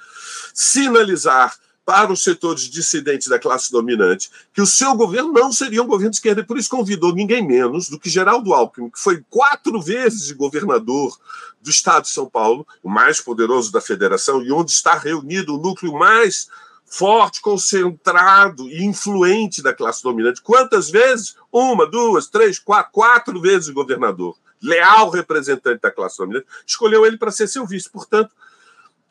sinalizar 0.53 1.57
para 1.83 2.13
os 2.13 2.23
setores 2.23 2.69
dissidentes 2.69 3.27
da 3.27 3.39
classe 3.39 3.71
dominante 3.71 4.29
que 4.53 4.61
o 4.61 4.65
seu 4.65 4.95
governo 4.95 5.33
não 5.33 5.51
seria 5.51 5.81
um 5.81 5.87
governo 5.87 6.11
de 6.11 6.17
esquerda, 6.17 6.41
e 6.41 6.45
por 6.45 6.57
isso 6.57 6.69
convidou 6.69 7.13
ninguém 7.13 7.45
menos 7.45 7.89
do 7.89 7.99
que 7.99 8.11
Geraldo 8.11 8.53
Alckmin, 8.53 8.91
que 8.91 8.99
foi 8.99 9.25
quatro 9.27 9.81
vezes 9.81 10.31
governador 10.31 11.17
do 11.59 11.69
estado 11.69 12.03
de 12.03 12.09
São 12.09 12.29
Paulo, 12.29 12.65
o 12.83 12.89
mais 12.89 13.19
poderoso 13.19 13.71
da 13.71 13.81
federação, 13.81 14.41
e 14.43 14.51
onde 14.51 14.71
está 14.71 14.93
reunido 14.93 15.55
o 15.55 15.61
núcleo 15.61 15.93
mais 15.93 16.47
forte, 16.93 17.41
concentrado 17.41 18.69
e 18.69 18.83
influente 18.83 19.63
da 19.63 19.73
classe 19.73 20.03
dominante. 20.03 20.43
Quantas 20.43 20.91
vezes? 20.91 21.35
Uma, 21.51 21.89
duas, 21.89 22.27
três, 22.27 22.59
quatro, 22.59 22.91
quatro 22.91 23.41
vezes 23.41 23.69
governador, 23.69 24.37
leal 24.61 25.09
representante 25.09 25.81
da 25.81 25.89
classe 25.89 26.19
dominante, 26.19 26.45
escolheu 26.67 27.03
ele 27.03 27.17
para 27.17 27.31
ser 27.31 27.47
seu 27.47 27.65
vice. 27.65 27.89
Portanto, 27.89 28.31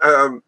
uh, 0.00 0.40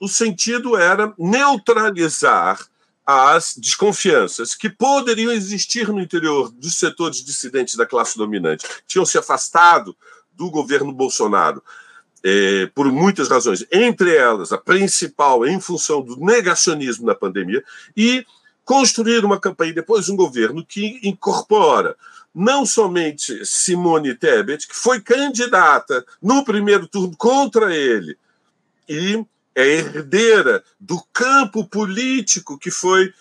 o 0.00 0.08
sentido 0.08 0.76
era 0.76 1.14
neutralizar 1.16 2.58
as 3.06 3.54
desconfianças 3.56 4.56
que 4.56 4.68
poderiam 4.68 5.30
existir 5.30 5.88
no 5.88 6.00
interior 6.00 6.50
dos 6.50 6.76
setores 6.76 7.24
dissidentes 7.24 7.76
da 7.76 7.86
classe 7.86 8.18
dominante, 8.18 8.66
tinham 8.84 9.06
se 9.06 9.16
afastado 9.16 9.96
do 10.32 10.50
governo 10.50 10.90
Bolsonaro 10.90 11.62
é, 12.24 12.70
por 12.74 12.90
muitas 12.90 13.28
razões, 13.28 13.66
entre 13.70 14.16
elas 14.16 14.50
a 14.50 14.56
principal 14.56 15.46
em 15.46 15.60
função 15.60 16.00
do 16.00 16.16
negacionismo 16.16 17.04
na 17.04 17.14
pandemia, 17.14 17.62
e 17.94 18.24
construir 18.64 19.22
uma 19.26 19.38
campanha 19.38 19.74
depois 19.74 20.08
um 20.08 20.16
governo 20.16 20.64
que 20.64 20.98
incorpora 21.02 21.94
não 22.34 22.64
somente 22.64 23.44
Simone 23.44 24.14
Tebet, 24.14 24.66
que 24.66 24.74
foi 24.74 25.00
candidata 25.00 26.04
no 26.20 26.42
primeiro 26.44 26.88
turno 26.88 27.14
contra 27.16 27.76
ele, 27.76 28.16
e 28.88 29.24
é 29.54 29.66
herdeira 29.66 30.64
do 30.80 31.00
campo 31.12 31.64
político 31.64 32.58
que 32.58 32.70
foi 32.70 33.12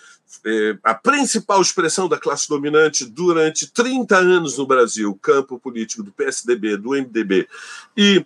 é, 0.45 0.77
a 0.83 0.95
principal 0.95 1.61
expressão 1.61 2.07
da 2.07 2.17
classe 2.17 2.49
dominante 2.49 3.05
durante 3.05 3.67
30 3.67 4.17
anos 4.17 4.57
no 4.57 4.65
Brasil, 4.65 5.17
campo 5.21 5.59
político 5.59 6.01
do 6.01 6.11
PSDB, 6.11 6.77
do 6.77 6.91
MDB 6.91 7.47
e 7.95 8.25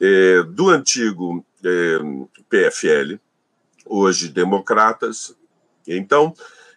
é, 0.00 0.42
do 0.42 0.70
antigo 0.70 1.44
é, 1.64 1.98
PFL, 2.48 3.18
hoje 3.86 4.28
democratas. 4.28 5.34
Então, 5.86 6.34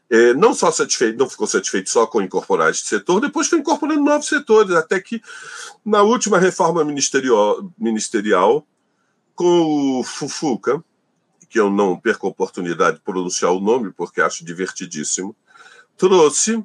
é, 0.10 0.34
não 0.34 0.53
só 0.53 0.71
satisfeito, 0.71 1.17
não 1.17 1.29
ficou 1.29 1.47
satisfeito 1.47 1.89
só 1.89 2.05
com 2.05 2.21
incorporar 2.21 2.69
este 2.69 2.88
setor, 2.88 3.21
depois 3.21 3.47
foi 3.47 3.60
incorporando 3.60 4.03
novos 4.03 4.27
setores, 4.27 4.75
até 4.75 4.99
que 4.99 5.21
na 5.86 6.01
última 6.01 6.38
reforma 6.38 6.84
ministerial, 6.84 7.71
ministerial 7.77 8.65
com 9.36 9.99
o 9.99 10.03
Fufuca, 10.03 10.84
que 11.49 11.60
eu 11.60 11.69
não 11.69 11.97
perco 11.97 12.27
a 12.27 12.29
oportunidade 12.29 12.97
de 12.97 13.03
pronunciar 13.03 13.51
o 13.51 13.60
nome, 13.60 13.91
porque 13.91 14.21
acho 14.21 14.43
divertidíssimo, 14.43 15.36
trouxe 15.97 16.63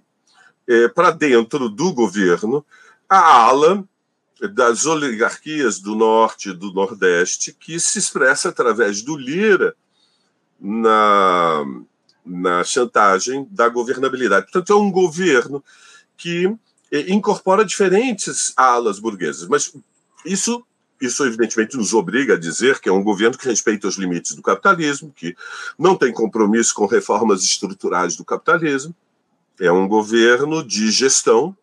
é, 0.69 0.89
para 0.89 1.11
dentro 1.11 1.69
do 1.69 1.93
governo 1.93 2.65
a 3.09 3.45
ala 3.45 3.87
das 4.53 4.85
oligarquias 4.85 5.79
do 5.81 5.95
Norte 5.95 6.51
e 6.51 6.53
do 6.53 6.73
Nordeste, 6.73 7.53
que 7.53 7.81
se 7.81 7.99
expressa 7.99 8.51
através 8.51 9.03
do 9.03 9.17
Lira 9.17 9.75
na, 10.61 11.65
na 12.25 12.65
chantagem 12.65 13.47
da 13.51 13.69
governabilidade. 13.69 14.47
Portanto, 14.47 14.73
é 14.73 14.77
um 14.77 14.91
governo 14.91 15.65
que 16.17 16.55
é, 16.93 17.13
incorpora 17.13 17.65
diferentes 17.65 18.53
alas 18.57 18.99
burguesas, 18.99 19.49
mas 19.49 19.73
isso 20.25 20.65
isso, 21.01 21.25
evidentemente, 21.27 21.77
nos 21.77 21.93
obriga 21.93 22.35
a 22.35 22.39
dizer 22.39 22.81
que 22.81 22.89
é 22.89 22.93
um 22.93 23.03
governo 23.03 23.37
que 23.37 23.47
respeita 23.47 23.87
os 23.87 23.97
limites 23.97 24.35
do 24.35 24.43
capitalismo, 24.43 25.13
que 25.15 25.37
não 25.79 25.95
tem 25.95 26.13
compromisso 26.13 26.75
com 26.75 26.87
reformas 26.87 27.43
estruturais 27.43 28.17
do 28.17 28.25
capitalismo. 28.25 28.95
É 29.61 29.71
um 29.71 29.87
governo 29.87 30.67
de 30.67 30.91
gestão 30.91 31.57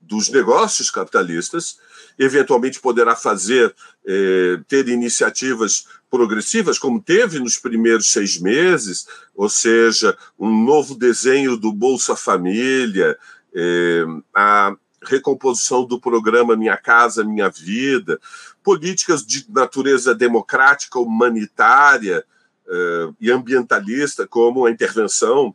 dos 0.00 0.28
negócios 0.28 0.90
capitalistas, 0.90 1.78
eventualmente 2.18 2.80
poderá 2.80 3.14
fazer, 3.16 3.74
eh, 4.06 4.60
ter 4.68 4.88
iniciativas 4.88 5.86
progressivas, 6.10 6.78
como 6.78 7.00
teve 7.00 7.38
nos 7.38 7.58
primeiros 7.58 8.10
seis 8.10 8.38
meses, 8.38 9.06
ou 9.34 9.48
seja, 9.48 10.16
um 10.38 10.64
novo 10.64 10.94
desenho 10.94 11.56
do 11.56 11.72
Bolsa 11.72 12.14
Família, 12.14 13.16
eh, 13.54 14.04
a 14.34 14.74
recomposição 15.04 15.84
do 15.84 16.00
programa 16.00 16.56
Minha 16.56 16.76
Casa 16.76 17.24
Minha 17.24 17.48
Vida, 17.48 18.20
políticas 18.62 19.24
de 19.26 19.44
natureza 19.48 20.14
democrática, 20.14 20.98
humanitária 20.98 22.24
uh, 22.66 23.14
e 23.20 23.30
ambientalista, 23.30 24.26
como 24.26 24.64
a 24.64 24.70
intervenção 24.70 25.54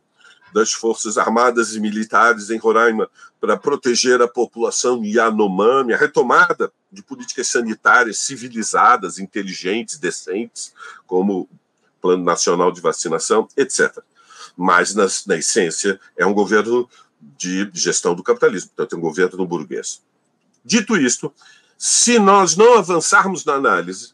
das 0.52 0.72
Forças 0.72 1.18
Armadas 1.18 1.74
e 1.74 1.80
Militares 1.80 2.50
em 2.50 2.58
Roraima 2.58 3.08
para 3.40 3.56
proteger 3.56 4.20
a 4.20 4.28
população 4.28 5.04
Yanomami, 5.04 5.92
a 5.92 5.96
retomada 5.96 6.72
de 6.90 7.02
políticas 7.02 7.48
sanitárias 7.48 8.18
civilizadas, 8.18 9.18
inteligentes, 9.18 9.98
decentes, 9.98 10.72
como 11.06 11.40
o 11.42 11.48
Plano 12.00 12.24
Nacional 12.24 12.72
de 12.72 12.80
Vacinação, 12.80 13.46
etc. 13.56 13.98
Mas, 14.56 14.94
na, 14.94 15.06
na 15.26 15.36
essência, 15.36 16.00
é 16.16 16.26
um 16.26 16.34
governo 16.34 16.88
de 17.20 17.70
gestão 17.72 18.14
do 18.14 18.22
capitalismo, 18.22 18.70
portanto, 18.70 18.94
é 18.94 18.98
um 18.98 19.02
governo 19.02 19.46
burguês. 19.46 20.02
Dito 20.64 20.96
isto, 20.96 21.32
se 21.76 22.18
nós 22.18 22.56
não 22.56 22.78
avançarmos 22.78 23.44
na 23.44 23.54
análise, 23.54 24.12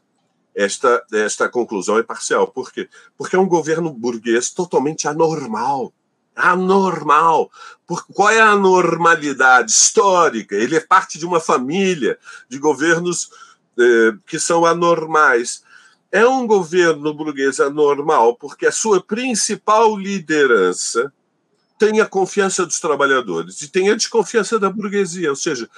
esta, 0.54 1.04
esta 1.12 1.48
conclusão 1.48 1.98
é 1.98 2.02
parcial. 2.02 2.46
Por 2.46 2.72
quê? 2.72 2.88
Porque 3.16 3.34
é 3.34 3.38
um 3.38 3.48
governo 3.48 3.92
burguês 3.92 4.50
totalmente 4.50 5.08
anormal. 5.08 5.92
Anormal. 6.34 7.50
Por, 7.86 8.04
qual 8.06 8.30
é 8.30 8.40
a 8.40 8.56
normalidade 8.56 9.70
histórica? 9.70 10.54
Ele 10.54 10.76
é 10.76 10.80
parte 10.80 11.18
de 11.18 11.26
uma 11.26 11.40
família 11.40 12.18
de 12.48 12.58
governos 12.58 13.30
eh, 13.78 14.12
que 14.26 14.38
são 14.38 14.64
anormais. 14.64 15.62
É 16.10 16.26
um 16.26 16.46
governo 16.46 17.12
burguês 17.12 17.60
anormal 17.60 18.36
porque 18.36 18.66
a 18.66 18.72
sua 18.72 19.02
principal 19.02 19.96
liderança 19.96 21.12
tem 21.78 22.00
a 22.00 22.06
confiança 22.06 22.64
dos 22.64 22.80
trabalhadores 22.80 23.60
e 23.62 23.68
tem 23.68 23.90
a 23.90 23.96
desconfiança 23.96 24.58
da 24.58 24.70
burguesia. 24.70 25.30
Ou 25.30 25.36
seja, 25.36 25.68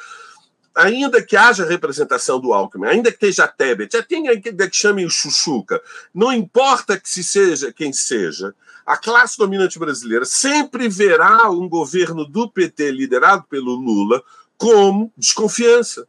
ainda 0.75 1.23
que 1.23 1.37
haja 1.37 1.65
representação 1.65 2.39
do 2.39 2.53
Alckmin, 2.53 2.87
ainda 2.87 3.11
que 3.11 3.17
esteja 3.17 3.45
a 3.45 3.49
Tebet, 3.49 4.03
tem 4.03 4.25
que 4.41 4.69
chamem 4.73 5.07
o 5.07 5.11
Chuchuca, 5.11 5.81
não 6.15 6.33
importa 6.33 7.01
que 7.01 7.09
se 7.09 7.25
seja 7.25 7.73
quem 7.73 7.93
seja, 7.93 8.55
a 8.87 8.97
classe 8.97 9.37
dominante 9.37 9.79
brasileira 9.79 10.25
sempre 10.25 10.89
verá 10.89 11.51
um 11.51 11.69
governo 11.69 12.25
do 12.25 12.49
PT 12.49 12.93
liderado 12.93 13.45
pelo 13.51 13.75
Lula 13.75 14.23
como 14.57 15.13
desconfiança, 15.17 16.07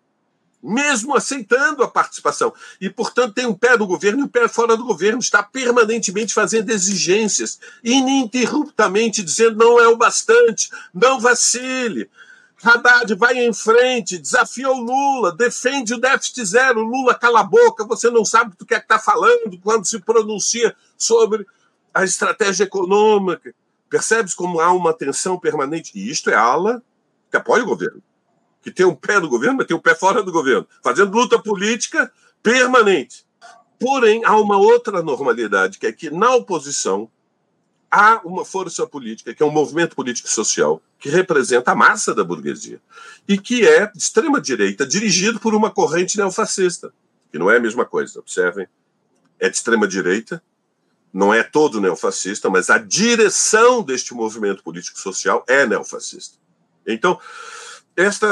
mesmo 0.62 1.16
aceitando 1.16 1.84
a 1.84 1.88
participação. 1.88 2.54
E, 2.80 2.90
portanto, 2.90 3.34
tem 3.34 3.48
um 3.48 3.54
pé 3.54 3.76
do 3.76 3.88
governo 3.88 4.20
e 4.20 4.24
um 4.24 4.28
pé 4.28 4.48
fora 4.48 4.78
do 4.78 4.86
governo, 4.86 5.20
está 5.20 5.42
permanentemente 5.42 6.34
fazendo 6.34 6.70
exigências, 6.70 7.60
ininterruptamente 7.84 9.24
dizendo 9.24 9.58
não 9.58 9.80
é 9.80 9.88
o 9.88 9.98
bastante, 9.98 10.70
não 10.94 11.20
vacile, 11.20 12.10
Haddad 12.64 13.14
vai 13.14 13.38
em 13.38 13.54
frente, 13.54 14.18
desafia 14.18 14.70
o 14.70 14.80
Lula, 14.80 15.36
defende 15.36 15.94
o 15.94 16.00
déficit 16.00 16.44
zero. 16.44 16.82
Lula 16.82 17.14
cala 17.14 17.42
a 17.42 17.44
boca, 17.44 17.86
você 17.86 18.10
não 18.10 18.26
sabe 18.26 18.56
do 18.58 18.66
que 18.66 18.74
é 18.74 18.80
está 18.80 18.98
falando 18.98 19.60
quando 19.62 19.86
se 19.86 20.00
pronuncia 20.00 20.76
sobre 20.98 21.46
a 21.94 22.04
estratégia 22.04 22.64
econômica. 22.64 23.54
Percebes 23.90 24.34
como 24.34 24.60
há 24.60 24.72
uma 24.72 24.94
tensão 24.94 25.40
permanente? 25.40 25.92
E 25.96 26.10
isto 26.10 26.30
é 26.30 26.36
ala 26.36 26.84
que 27.32 27.38
apoia 27.38 27.64
o 27.64 27.68
governo, 27.68 28.02
que 28.62 28.72
tem 28.72 28.86
um 28.86 28.96
pé 28.96 29.20
no 29.20 29.30
governo, 29.30 29.58
mas 29.58 29.68
tem 29.68 29.76
um 29.76 29.82
pé 29.82 29.96
fora 29.96 30.24
do 30.24 30.32
governo, 30.32 30.68
fazendo 30.84 31.16
luta 31.16 31.40
política 31.40 32.12
permanente. 32.42 33.26
Porém, 33.80 34.24
há 34.26 34.36
uma 34.38 34.58
outra 34.58 35.02
normalidade, 35.02 35.78
que 35.78 35.88
é 35.88 35.92
que 35.92 36.10
na 36.10 36.34
oposição 36.36 37.10
há 37.92 38.22
uma 38.26 38.44
força 38.44 38.86
política, 38.86 39.34
que 39.34 39.42
é 39.42 39.46
um 39.46 39.52
movimento 39.52 39.96
político 39.96 40.30
social, 40.30 40.82
que 41.00 41.10
representa 41.10 41.72
a 41.72 41.76
massa 41.76 42.14
da 42.14 42.24
burguesia, 42.24 42.82
e 43.28 43.38
que 43.38 43.68
é 43.68 43.86
de 43.86 43.98
extrema-direita, 43.98 44.86
dirigido 44.86 45.40
por 45.40 45.54
uma 45.54 45.70
corrente 45.70 46.18
neofascista, 46.18 46.94
que 47.32 47.38
não 47.38 47.50
é 47.50 47.58
a 47.58 47.60
mesma 47.60 47.86
coisa, 47.86 48.20
observem. 48.20 48.68
É 49.40 49.50
de 49.50 49.56
extrema-direita, 49.56 50.42
não 51.14 51.34
é 51.34 51.44
todo 51.44 51.82
neofascista, 51.82 52.50
mas 52.50 52.70
a 52.70 52.78
direção 52.78 53.82
deste 53.82 54.14
movimento 54.14 54.64
político 54.64 55.00
social 55.00 55.44
é 55.48 55.66
neofascista. 55.66 56.38
Então, 56.86 57.20
esta, 57.96 58.28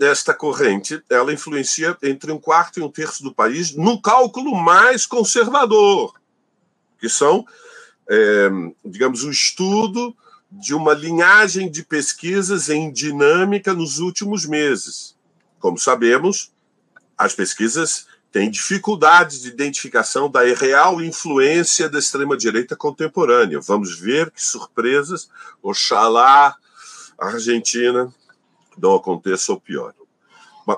esta 0.00 0.34
corrente 0.34 1.02
ela 1.08 1.32
influencia 1.32 1.96
entre 2.02 2.32
um 2.32 2.38
quarto 2.38 2.80
e 2.80 2.82
um 2.82 2.90
terço 2.90 3.22
do 3.22 3.32
país 3.32 3.74
no 3.74 4.00
cálculo 4.00 4.54
mais 4.56 5.06
conservador 5.06 6.14
que 7.04 7.08
são, 7.10 7.46
é, 8.08 8.48
digamos, 8.82 9.24
o 9.24 9.30
estudo 9.30 10.16
de 10.50 10.74
uma 10.74 10.94
linhagem 10.94 11.70
de 11.70 11.84
pesquisas 11.84 12.70
em 12.70 12.90
dinâmica 12.90 13.74
nos 13.74 13.98
últimos 13.98 14.46
meses. 14.46 15.14
Como 15.58 15.78
sabemos, 15.78 16.50
as 17.18 17.34
pesquisas 17.34 18.06
têm 18.34 18.50
dificuldades 18.50 19.42
de 19.42 19.48
identificação 19.48 20.28
da 20.28 20.42
real 20.42 21.00
influência 21.00 21.88
da 21.88 22.00
extrema-direita 22.00 22.74
contemporânea. 22.74 23.60
Vamos 23.60 23.96
ver 23.96 24.28
que 24.32 24.42
surpresas, 24.42 25.28
oxalá 25.62 26.56
a 27.16 27.26
Argentina 27.26 28.12
não 28.76 28.96
aconteça 28.96 29.52
o 29.52 29.60
pior. 29.60 29.94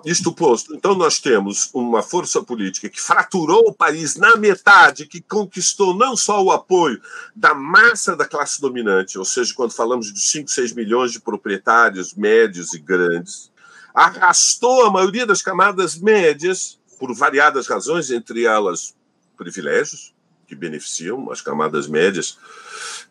Isto 0.04 0.34
posto, 0.34 0.74
então 0.74 0.94
nós 0.94 1.18
temos 1.18 1.70
uma 1.72 2.02
força 2.02 2.42
política 2.42 2.90
que 2.90 3.00
fraturou 3.00 3.68
o 3.68 3.72
país 3.72 4.16
na 4.16 4.36
metade, 4.36 5.06
que 5.06 5.22
conquistou 5.22 5.94
não 5.94 6.14
só 6.14 6.42
o 6.44 6.52
apoio 6.52 7.00
da 7.34 7.54
massa 7.54 8.14
da 8.14 8.26
classe 8.26 8.60
dominante, 8.60 9.18
ou 9.18 9.24
seja, 9.24 9.54
quando 9.54 9.72
falamos 9.72 10.12
de 10.12 10.20
5, 10.20 10.50
6 10.50 10.74
milhões 10.74 11.10
de 11.10 11.20
proprietários 11.20 12.12
médios 12.12 12.74
e 12.74 12.78
grandes, 12.78 13.50
arrastou 13.94 14.84
a 14.84 14.90
maioria 14.90 15.24
das 15.24 15.40
camadas 15.40 15.96
médias, 15.96 16.78
por 16.98 17.14
variadas 17.14 17.66
razões, 17.66 18.10
entre 18.10 18.44
elas 18.44 18.94
privilégios, 19.36 20.14
que 20.46 20.54
beneficiam 20.54 21.30
as 21.30 21.40
camadas 21.40 21.88
médias 21.88 22.38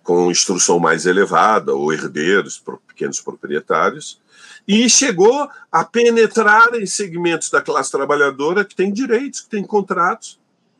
com 0.04 0.32
instrução 0.32 0.80
mais 0.80 1.06
elevada, 1.06 1.74
ou 1.74 1.91
herdeiros, 1.91 2.63
pequenos 2.88 3.19
proprietários, 3.19 4.21
e 4.67 4.89
chegou 4.89 5.50
a 5.71 5.84
penetrar 5.84 6.74
em 6.76 6.86
segmentos 6.86 7.50
da 7.50 7.62
classe 7.62 7.91
trabalhadora 7.91 8.63
que 8.63 8.76
têm 8.76 8.91
direitos, 8.91 9.41
que 9.41 9.50
têm 9.50 9.63
contratos, 9.63 10.39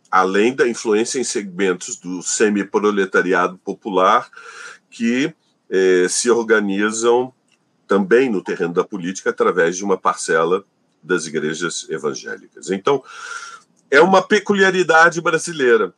além 0.10 0.56
da 0.56 0.68
influência 0.68 1.20
em 1.20 1.24
segmentos 1.24 1.98
do 1.98 2.22
semi-proletariado 2.22 3.58
popular 3.58 4.30
que 4.90 5.34
eh, 5.70 6.08
se 6.10 6.30
organizam 6.30 7.34
também 7.88 8.30
no 8.30 8.44
terreno 8.44 8.74
da 8.74 8.84
política 8.84 9.30
através 9.30 9.76
de 9.76 9.84
uma 9.84 9.98
parcela 9.98 10.64
das 11.06 11.26
igrejas 11.26 11.88
evangélicas. 11.90 12.70
Então, 12.70 13.04
é 13.90 14.02
uma 14.02 14.22
peculiaridade 14.22 15.22
brasileira. 15.22 15.94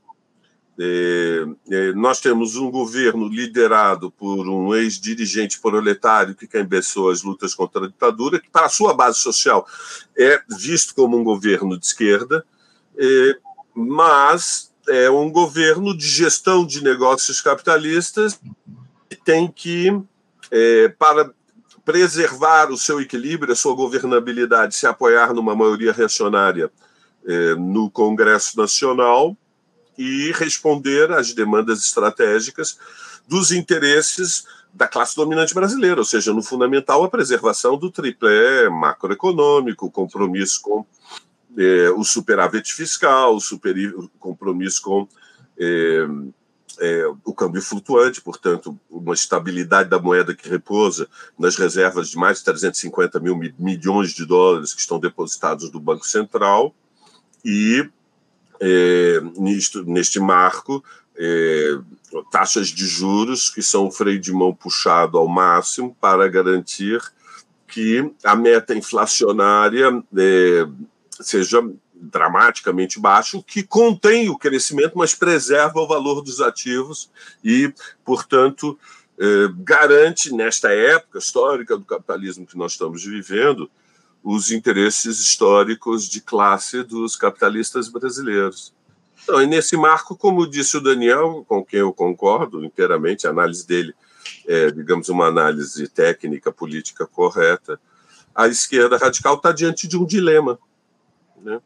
É, 0.80 1.46
é, 1.72 1.93
nós 1.93 2.22
temos 2.22 2.56
um 2.56 2.70
governo 2.70 3.28
liderado 3.28 4.12
por 4.12 4.48
um 4.48 4.76
ex-dirigente 4.76 5.60
proletário 5.60 6.36
que 6.36 6.46
cabeçou 6.46 7.10
as 7.10 7.24
lutas 7.24 7.56
contra 7.56 7.86
a 7.86 7.88
ditadura, 7.88 8.39
que, 8.39 8.50
para 8.50 8.70
sua 8.70 8.93
base 8.93 9.17
social, 9.17 9.67
é 10.15 10.39
visto 10.60 10.93
como 10.93 11.17
um 11.17 11.24
governo 11.24 11.80
de 11.80 11.86
esquerda, 11.86 12.46
é, 12.96 13.38
mas 13.74 14.72
é 14.88 15.10
um 15.10 15.32
governo 15.32 15.98
de 15.98 16.08
gestão 16.08 16.65
de 16.65 16.84
negócios 16.84 17.41
capitalistas 17.41 18.39
que 19.10 19.15
tem 19.15 19.52
que, 19.52 20.00
é, 20.52 20.89
para 20.89 21.34
preservar 21.88 22.69
o 22.69 22.78
seu 22.78 23.00
equilíbrio, 23.00 23.54
a 23.54 23.56
sua 23.56 23.73
governabilidade, 23.73 24.76
se 24.76 24.86
apoiar 24.86 25.34
numa 25.34 25.56
maioria 25.56 25.93
reacionária 25.93 26.69
é, 27.26 27.56
no 27.56 27.89
Congresso 27.89 28.58
Nacional 28.58 29.38
e 29.97 30.34
responder 30.34 31.10
às 31.13 31.34
demandas 31.34 31.80
estratégicas 31.80 32.78
dos 33.26 33.54
interesses 33.54 34.45
da 34.73 34.86
classe 34.86 35.15
dominante 35.15 35.54
brasileira, 35.54 36.02
ou 36.02 36.06
seja, 36.06 36.34
no 36.34 36.43
fundamental, 36.43 37.06
a 37.06 37.10
preservação 37.10 37.78
do 37.78 37.89
triplé 37.89 38.67
macroeconômico, 38.67 39.89
compromisso 39.89 40.62
com 40.62 40.86
eh, 41.58 41.89
o 41.91 42.04
superávit 42.04 42.73
fiscal, 42.73 43.34
o, 43.34 43.39
super, 43.39 43.73
compromisso 44.19 44.82
com 44.82 45.08
eh, 45.58 46.06
eh, 46.80 47.06
o 47.24 47.34
câmbio 47.34 47.62
flutuante, 47.62 48.22
portanto, 48.22 48.78
uma 48.90 49.13
estabilidade 49.13 49.90
da 49.90 50.00
moeda 50.00 50.36
que 50.36 50.50
repousa 50.50 51.08
nas 51.38 51.56
reservas 51.56 52.10
de 52.10 52.18
mais 52.18 52.40
de 52.40 52.46
350 52.46 53.20
mil 53.20 53.38
milhões 53.58 54.12
de 54.12 54.26
dólares 54.26 54.74
que 54.74 54.82
estão 54.82 55.00
depositados 55.00 55.72
no 55.72 55.80
Banco 55.80 56.06
Central 56.06 56.74
e 57.44 57.90
é, 58.60 59.22
nisto, 59.38 59.84
neste 59.84 60.20
marco, 60.20 60.84
é, 61.16 61.80
taxas 62.32 62.68
de 62.68 62.86
juros 62.86 63.50
que 63.50 63.62
são 63.62 63.88
o 63.88 63.92
freio 63.92 64.20
de 64.20 64.32
mão 64.32 64.54
puxado 64.54 65.18
ao 65.18 65.28
máximo 65.28 65.96
para 66.00 66.28
garantir 66.28 67.02
que 67.68 68.12
a 68.24 68.36
meta 68.36 68.76
inflacionária 68.76 70.04
é, 70.18 70.68
seja 71.20 71.62
dramaticamente 72.00 73.00
baixa, 73.00 73.42
que 73.46 73.64
contém 73.64 74.30
o 74.30 74.38
crescimento, 74.38 74.98
mas 74.98 75.16
preserva 75.16 75.80
o 75.80 75.88
valor 75.88 76.22
dos 76.22 76.42
ativos 76.42 77.10
e, 77.44 77.74
portanto, 78.06 78.78
é, 79.20 79.26
garante, 79.58 80.34
nesta 80.34 80.72
época 80.72 81.20
histórica 81.20 81.78
do 81.78 81.86
capitalismo 81.86 82.46
que 82.46 82.58
nós 82.58 82.74
estamos 82.74 83.04
vivendo, 83.04 83.70
os 84.24 84.52
interesses 84.52 85.20
históricos 85.20 86.08
de 86.08 86.22
classe 86.22 86.84
dos 86.84 87.16
capitalistas 87.16 87.88
brasileiros. 87.88 88.74
Então, 89.24 89.42
e 89.42 89.48
nesse 89.48 89.76
marco, 89.76 90.16
como 90.16 90.50
disse 90.50 90.78
o 90.78 90.82
Daniel, 90.82 91.46
com 91.48 91.64
quem 91.64 91.80
eu 91.80 91.94
concordo 91.94 92.64
inteiramente, 92.64 93.26
a 93.26 93.30
análise 93.30 93.66
dele 93.66 93.94
é, 94.46 94.72
digamos, 94.72 95.10
uma 95.10 95.28
análise 95.28 95.88
técnica, 95.88 96.52
política 96.52 97.06
correta, 97.06 97.80
a 98.34 98.48
esquerda 98.48 98.98
radical 98.98 99.36
está 99.36 99.52
diante 99.52 99.88
de 99.88 99.98
um 99.98 100.06
dilema. 100.06 100.60
Né? 101.42 101.60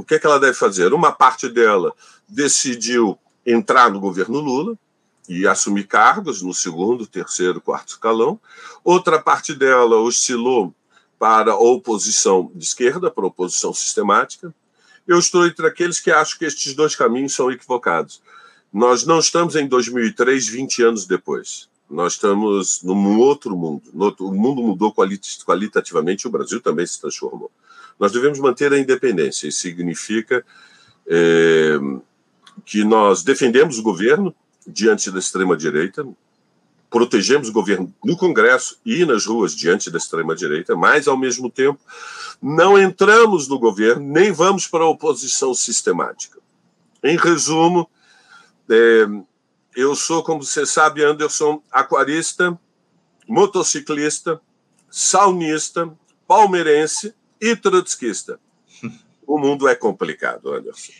O 0.00 0.04
que, 0.04 0.14
é 0.14 0.18
que 0.18 0.26
ela 0.26 0.40
deve 0.40 0.54
fazer? 0.54 0.94
Uma 0.94 1.12
parte 1.12 1.46
dela 1.46 1.92
decidiu 2.26 3.18
entrar 3.44 3.90
no 3.90 4.00
governo 4.00 4.40
Lula 4.40 4.74
e 5.28 5.46
assumir 5.46 5.86
cargos 5.86 6.40
no 6.40 6.54
segundo, 6.54 7.06
terceiro, 7.06 7.60
quarto 7.60 7.90
escalão. 7.90 8.40
Outra 8.82 9.20
parte 9.20 9.54
dela 9.54 9.96
oscilou 9.96 10.74
para 11.18 11.52
a 11.52 11.58
oposição 11.58 12.50
de 12.54 12.64
esquerda, 12.64 13.10
para 13.10 13.24
a 13.24 13.26
oposição 13.26 13.74
sistemática. 13.74 14.54
Eu 15.06 15.18
estou 15.18 15.46
entre 15.46 15.66
aqueles 15.66 16.00
que 16.00 16.10
acham 16.10 16.38
que 16.38 16.46
estes 16.46 16.74
dois 16.74 16.96
caminhos 16.96 17.34
são 17.34 17.52
equivocados. 17.52 18.22
Nós 18.72 19.04
não 19.04 19.18
estamos 19.18 19.54
em 19.54 19.68
2003, 19.68 20.48
20 20.48 20.82
anos 20.82 21.06
depois. 21.06 21.68
Nós 21.90 22.14
estamos 22.14 22.82
num 22.82 23.18
outro 23.18 23.54
mundo. 23.54 23.82
O 24.20 24.32
mundo 24.32 24.62
mudou 24.62 24.94
qualitativamente, 24.94 26.26
o 26.26 26.30
Brasil 26.30 26.58
também 26.62 26.86
se 26.86 26.98
transformou. 26.98 27.50
Nós 28.00 28.12
devemos 28.12 28.38
manter 28.38 28.72
a 28.72 28.78
independência. 28.78 29.46
Isso 29.46 29.60
significa 29.60 30.42
é, 31.06 31.78
que 32.64 32.82
nós 32.82 33.22
defendemos 33.22 33.78
o 33.78 33.82
governo 33.82 34.34
diante 34.66 35.10
da 35.10 35.18
extrema-direita, 35.18 36.08
protegemos 36.88 37.50
o 37.50 37.52
governo 37.52 37.94
no 38.02 38.16
Congresso 38.16 38.78
e 38.86 39.04
nas 39.04 39.26
ruas 39.26 39.54
diante 39.54 39.90
da 39.90 39.98
extrema-direita, 39.98 40.74
mas, 40.74 41.06
ao 41.06 41.16
mesmo 41.16 41.50
tempo, 41.50 41.78
não 42.40 42.80
entramos 42.80 43.46
no 43.46 43.58
governo 43.58 44.02
nem 44.02 44.32
vamos 44.32 44.66
para 44.66 44.84
a 44.84 44.88
oposição 44.88 45.52
sistemática. 45.52 46.38
Em 47.04 47.18
resumo, 47.18 47.88
é, 48.68 49.06
eu 49.76 49.94
sou, 49.94 50.22
como 50.22 50.42
você 50.42 50.64
sabe, 50.64 51.04
Anderson, 51.04 51.62
aquarista, 51.70 52.58
motociclista, 53.28 54.40
saunista, 54.90 55.92
palmeirense 56.26 57.14
e 57.40 57.56
trotskista. 57.56 58.38
O 59.26 59.38
mundo 59.38 59.68
é 59.68 59.74
complicado, 59.74 60.52
Anderson. 60.52 60.92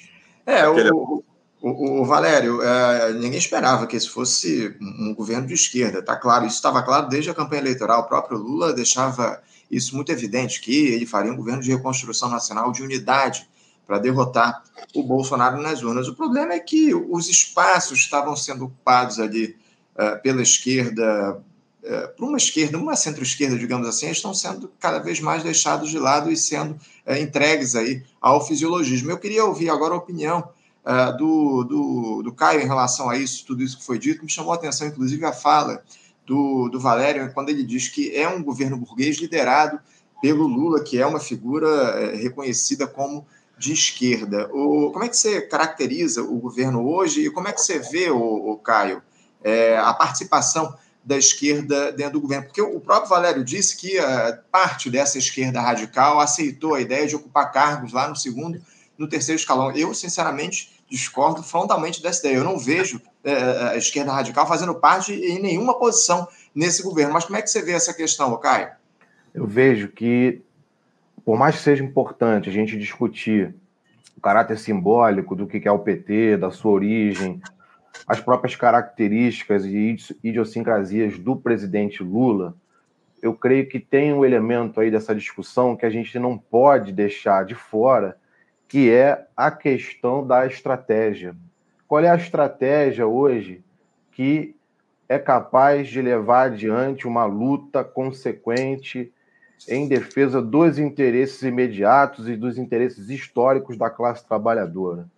É, 0.46 0.68
o, 0.68 1.22
o, 1.60 2.00
o 2.00 2.04
Valério, 2.04 2.62
é, 2.62 3.12
ninguém 3.12 3.38
esperava 3.38 3.86
que 3.86 3.96
esse 3.96 4.08
fosse 4.08 4.76
um 4.80 5.14
governo 5.14 5.46
de 5.46 5.54
esquerda, 5.54 5.98
está 5.98 6.16
claro, 6.16 6.46
isso 6.46 6.56
estava 6.56 6.82
claro 6.82 7.08
desde 7.08 7.30
a 7.30 7.34
campanha 7.34 7.62
eleitoral. 7.62 8.02
O 8.02 8.08
próprio 8.08 8.38
Lula 8.38 8.72
deixava 8.72 9.42
isso 9.70 9.94
muito 9.94 10.10
evidente, 10.10 10.60
que 10.60 10.88
ele 10.88 11.06
faria 11.06 11.32
um 11.32 11.36
governo 11.36 11.62
de 11.62 11.70
reconstrução 11.70 12.28
nacional, 12.28 12.72
de 12.72 12.82
unidade, 12.82 13.48
para 13.86 13.98
derrotar 13.98 14.62
o 14.94 15.02
Bolsonaro 15.02 15.60
nas 15.60 15.82
urnas. 15.82 16.08
O 16.08 16.14
problema 16.14 16.54
é 16.54 16.60
que 16.60 16.94
os 16.94 17.28
espaços 17.28 17.98
estavam 17.98 18.36
sendo 18.36 18.66
ocupados 18.66 19.18
ali 19.18 19.56
é, 19.96 20.14
pela 20.16 20.42
esquerda, 20.42 21.42
é, 21.82 22.06
por 22.08 22.28
uma 22.28 22.36
esquerda, 22.36 22.76
uma 22.76 22.94
centro-esquerda, 22.94 23.58
digamos 23.58 23.88
assim, 23.88 24.10
estão 24.10 24.34
sendo 24.34 24.70
cada 24.78 24.98
vez 24.98 25.20
mais 25.20 25.42
deixados 25.42 25.90
de 25.90 25.98
lado 25.98 26.30
e 26.30 26.36
sendo 26.36 26.78
é, 27.06 27.18
entregues 27.18 27.74
aí 27.74 28.02
ao 28.20 28.46
fisiologismo. 28.46 29.10
Eu 29.10 29.18
queria 29.18 29.44
ouvir 29.44 29.70
agora 29.70 29.94
a 29.94 29.98
opinião 29.98 30.48
uh, 30.84 31.16
do, 31.16 31.64
do, 31.64 32.22
do 32.22 32.32
Caio 32.32 32.60
em 32.60 32.66
relação 32.66 33.08
a 33.08 33.16
isso, 33.16 33.46
tudo 33.46 33.62
isso 33.62 33.78
que 33.78 33.84
foi 33.84 33.98
dito, 33.98 34.22
me 34.22 34.30
chamou 34.30 34.52
a 34.52 34.56
atenção, 34.56 34.86
inclusive, 34.86 35.24
a 35.24 35.32
fala 35.32 35.82
do, 36.26 36.68
do 36.68 36.78
Valério, 36.78 37.32
quando 37.32 37.48
ele 37.48 37.64
diz 37.64 37.88
que 37.88 38.14
é 38.14 38.28
um 38.28 38.42
governo 38.42 38.76
burguês 38.76 39.16
liderado 39.16 39.80
pelo 40.20 40.46
Lula, 40.46 40.82
que 40.82 40.98
é 40.98 41.06
uma 41.06 41.18
figura 41.18 41.66
é, 41.66 42.16
reconhecida 42.16 42.86
como 42.86 43.26
de 43.58 43.72
esquerda. 43.72 44.50
O, 44.52 44.90
como 44.90 45.04
é 45.04 45.08
que 45.08 45.16
você 45.16 45.40
caracteriza 45.40 46.22
o 46.22 46.36
governo 46.38 46.86
hoje 46.86 47.26
e 47.26 47.30
como 47.30 47.48
é 47.48 47.52
que 47.52 47.60
você 47.60 47.78
vê, 47.78 48.10
o, 48.10 48.52
o 48.52 48.56
Caio, 48.58 49.02
é, 49.42 49.78
a 49.78 49.92
participação 49.94 50.74
da 51.10 51.18
esquerda 51.18 51.90
dentro 51.90 52.12
do 52.12 52.20
governo? 52.20 52.46
Porque 52.46 52.62
o 52.62 52.78
próprio 52.78 53.10
Valério 53.10 53.42
disse 53.42 53.76
que 53.76 53.98
uh, 53.98 54.38
parte 54.48 54.88
dessa 54.88 55.18
esquerda 55.18 55.60
radical 55.60 56.20
aceitou 56.20 56.74
a 56.74 56.80
ideia 56.80 57.04
de 57.04 57.16
ocupar 57.16 57.50
cargos 57.50 57.92
lá 57.92 58.08
no 58.08 58.14
segundo 58.14 58.62
no 58.96 59.08
terceiro 59.08 59.40
escalão. 59.40 59.72
Eu, 59.72 59.92
sinceramente, 59.92 60.70
discordo 60.88 61.42
frontalmente 61.42 62.00
dessa 62.00 62.20
ideia. 62.20 62.38
Eu 62.38 62.44
não 62.44 62.56
vejo 62.56 63.00
é, 63.24 63.32
é, 63.32 63.62
a 63.70 63.76
esquerda 63.76 64.12
radical 64.12 64.46
fazendo 64.46 64.72
parte 64.72 65.12
em 65.12 65.42
nenhuma 65.42 65.76
posição 65.76 66.28
nesse 66.54 66.80
governo. 66.80 67.12
Mas 67.12 67.24
como 67.24 67.36
é 67.36 67.42
que 67.42 67.50
você 67.50 67.60
vê 67.60 67.72
essa 67.72 67.92
questão, 67.92 68.36
Caio? 68.36 68.68
Eu 69.34 69.48
vejo 69.48 69.88
que, 69.88 70.40
por 71.24 71.36
mais 71.36 71.56
que 71.56 71.62
seja 71.62 71.82
importante 71.82 72.48
a 72.48 72.52
gente 72.52 72.78
discutir 72.78 73.52
o 74.16 74.20
caráter 74.20 74.56
simbólico 74.60 75.34
do 75.34 75.44
que 75.44 75.66
é 75.66 75.72
o 75.72 75.78
PT, 75.80 76.36
da 76.36 76.52
sua 76.52 76.70
origem, 76.70 77.42
as 78.06 78.20
próprias 78.20 78.56
características 78.56 79.64
e 79.64 79.96
idiosincrasias 80.22 81.18
do 81.18 81.36
presidente 81.36 82.02
Lula, 82.02 82.54
eu 83.22 83.34
creio 83.34 83.68
que 83.68 83.78
tem 83.78 84.12
um 84.12 84.24
elemento 84.24 84.80
aí 84.80 84.90
dessa 84.90 85.14
discussão 85.14 85.76
que 85.76 85.84
a 85.84 85.90
gente 85.90 86.18
não 86.18 86.38
pode 86.38 86.92
deixar 86.92 87.44
de 87.44 87.54
fora, 87.54 88.16
que 88.66 88.90
é 88.90 89.26
a 89.36 89.50
questão 89.50 90.26
da 90.26 90.46
estratégia. 90.46 91.36
Qual 91.86 92.02
é 92.02 92.08
a 92.08 92.16
estratégia 92.16 93.06
hoje 93.06 93.62
que 94.12 94.54
é 95.08 95.18
capaz 95.18 95.88
de 95.88 96.00
levar 96.00 96.46
adiante 96.46 97.06
uma 97.06 97.24
luta 97.24 97.82
consequente 97.82 99.12
em 99.68 99.88
defesa 99.88 100.40
dos 100.40 100.78
interesses 100.78 101.42
imediatos 101.42 102.28
e 102.28 102.36
dos 102.36 102.56
interesses 102.56 103.10
históricos 103.10 103.76
da 103.76 103.90
classe 103.90 104.26
trabalhadora? 104.26 105.08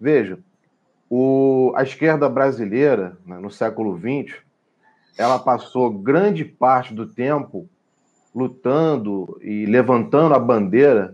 Veja, 0.00 0.38
o, 1.14 1.74
a 1.76 1.82
esquerda 1.82 2.26
brasileira, 2.26 3.18
né, 3.26 3.38
no 3.38 3.50
século 3.50 3.98
XX, 3.98 4.34
ela 5.18 5.38
passou 5.38 5.90
grande 5.90 6.42
parte 6.42 6.94
do 6.94 7.06
tempo 7.06 7.68
lutando 8.34 9.38
e 9.42 9.66
levantando 9.66 10.34
a 10.34 10.38
bandeira 10.38 11.12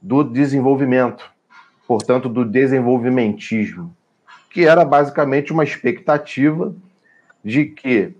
do 0.00 0.24
desenvolvimento, 0.24 1.30
portanto, 1.86 2.26
do 2.26 2.42
desenvolvimentismo, 2.42 3.94
que 4.48 4.66
era 4.66 4.82
basicamente 4.82 5.52
uma 5.52 5.62
expectativa 5.62 6.74
de 7.44 7.66
que, 7.66 8.14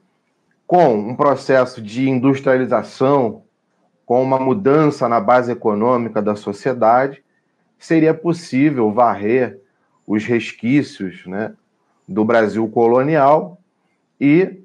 com 0.67 0.95
um 0.95 1.17
processo 1.17 1.81
de 1.81 2.07
industrialização, 2.07 3.45
com 4.05 4.23
uma 4.23 4.39
mudança 4.39 5.09
na 5.09 5.21
base 5.21 5.51
econômica 5.51 6.21
da 6.21 6.37
sociedade, 6.37 7.25
seria 7.79 8.13
possível 8.13 8.93
varrer 8.93 9.64
os 10.07 10.25
resquícios 10.25 11.25
né, 11.27 11.55
do 12.09 12.25
Brasil 12.25 12.69
colonial 12.69 13.59
e 14.21 14.63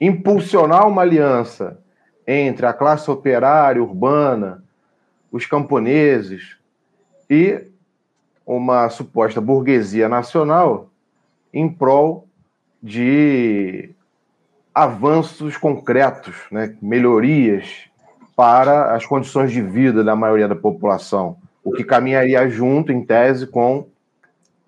impulsionar 0.00 0.86
uma 0.86 1.02
aliança 1.02 1.78
entre 2.26 2.66
a 2.66 2.72
classe 2.72 3.10
operária 3.10 3.82
urbana, 3.82 4.62
os 5.32 5.46
camponeses 5.46 6.56
e 7.28 7.64
uma 8.46 8.88
suposta 8.88 9.40
burguesia 9.40 10.08
nacional 10.08 10.90
em 11.52 11.68
prol 11.68 12.26
de 12.82 13.90
avanços 14.74 15.56
concretos, 15.56 16.36
né, 16.50 16.76
melhorias 16.80 17.88
para 18.36 18.94
as 18.94 19.04
condições 19.04 19.50
de 19.50 19.60
vida 19.60 20.04
da 20.04 20.14
maioria 20.14 20.46
da 20.46 20.54
população, 20.54 21.36
o 21.64 21.72
que 21.72 21.82
caminharia 21.82 22.48
junto, 22.48 22.92
em 22.92 23.04
tese, 23.04 23.46
com 23.46 23.88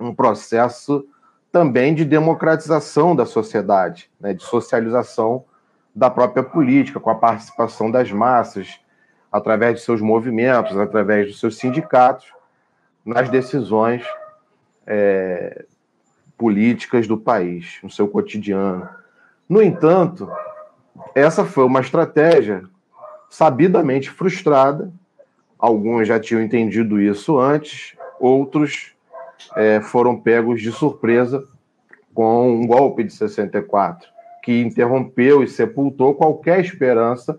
um 0.01 0.15
processo 0.15 1.07
também 1.53 1.95
de 1.95 2.05
democratização 2.05 3.15
da 3.15 3.27
sociedade, 3.27 4.11
né, 4.21 4.33
de 4.33 4.43
socialização 4.43 5.45
da 5.95 6.09
própria 6.09 6.43
política, 6.43 7.01
com 7.01 7.11
a 7.11 7.15
participação 7.15 7.91
das 7.91 8.11
massas, 8.11 8.81
através 9.31 9.77
de 9.77 9.81
seus 9.83 10.01
movimentos, 10.01 10.77
através 10.77 11.27
dos 11.29 11.41
seus 11.41 11.57
sindicatos, 11.57 12.33
nas 13.05 13.29
decisões 13.29 14.05
é, 14.87 15.65
políticas 16.39 17.07
do 17.07 17.19
país, 17.19 17.79
no 17.83 17.91
seu 17.91 18.09
cotidiano. 18.09 18.89
No 19.49 19.61
entanto, 19.61 20.31
essa 21.15 21.45
foi 21.45 21.65
uma 21.65 21.81
estratégia 21.81 22.65
sabidamente 23.29 24.11
frustrada. 24.11 24.93
Alguns 25.59 26.09
já 26.09 26.19
tinham 26.19 26.43
entendido 26.43 27.01
isso 27.01 27.39
antes, 27.39 27.97
outros 28.19 28.95
é, 29.57 29.81
foram 29.81 30.19
pegos 30.21 30.61
de 30.61 30.73
surpresa 30.73 31.45
com 32.15 32.51
um 32.51 32.67
golpe 32.67 33.05
de 33.05 33.13
64, 33.13 34.09
que 34.43 34.61
interrompeu 34.61 35.43
e 35.43 35.49
sepultou 35.49 36.15
qualquer 36.15 36.61
esperança 36.61 37.39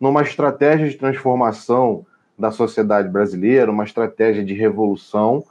numa 0.00 0.22
estratégia 0.22 0.88
de 0.88 0.96
transformação 0.96 2.04
da 2.38 2.50
sociedade 2.50 3.08
brasileira, 3.08 3.70
uma 3.70 3.84
estratégia 3.84 4.44
de 4.44 4.54
revolução 4.54 5.44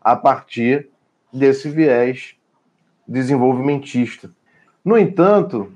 a 0.00 0.14
partir 0.14 0.88
desse 1.32 1.68
viés 1.68 2.36
desenvolvimentista. 3.06 4.30
No 4.84 4.96
entanto, 4.96 5.72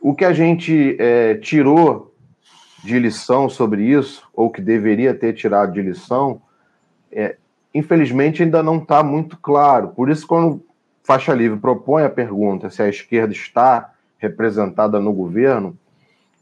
o 0.00 0.14
que 0.14 0.24
a 0.24 0.32
gente 0.32 0.96
é, 0.98 1.34
tirou 1.34 2.14
de 2.82 2.98
lição 2.98 3.48
sobre 3.48 3.84
isso, 3.84 4.28
ou 4.34 4.50
que 4.50 4.60
deveria 4.60 5.14
ter 5.14 5.34
tirado 5.34 5.72
de 5.72 5.82
lição, 5.82 6.40
é, 7.12 7.36
infelizmente, 7.74 8.42
ainda 8.42 8.62
não 8.62 8.78
está 8.78 9.02
muito 9.02 9.36
claro. 9.38 9.88
Por 9.88 10.10
isso, 10.10 10.26
quando 10.26 10.64
Faixa 11.02 11.32
Livre 11.34 11.58
propõe 11.58 12.04
a 12.04 12.10
pergunta 12.10 12.70
se 12.70 12.82
a 12.82 12.88
esquerda 12.88 13.32
está 13.32 13.92
representada 14.18 15.00
no 15.00 15.12
governo, 15.12 15.76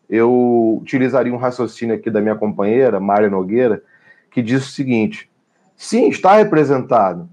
eu 0.08 0.78
utilizaria 0.80 1.32
um 1.32 1.36
raciocínio 1.36 1.94
aqui 1.94 2.10
da 2.10 2.20
minha 2.20 2.34
companheira, 2.34 2.98
Mária 2.98 3.30
Nogueira, 3.30 3.82
que 4.30 4.42
diz 4.42 4.66
o 4.66 4.70
seguinte: 4.70 5.30
sim, 5.76 6.08
está 6.08 6.36
representado, 6.36 7.28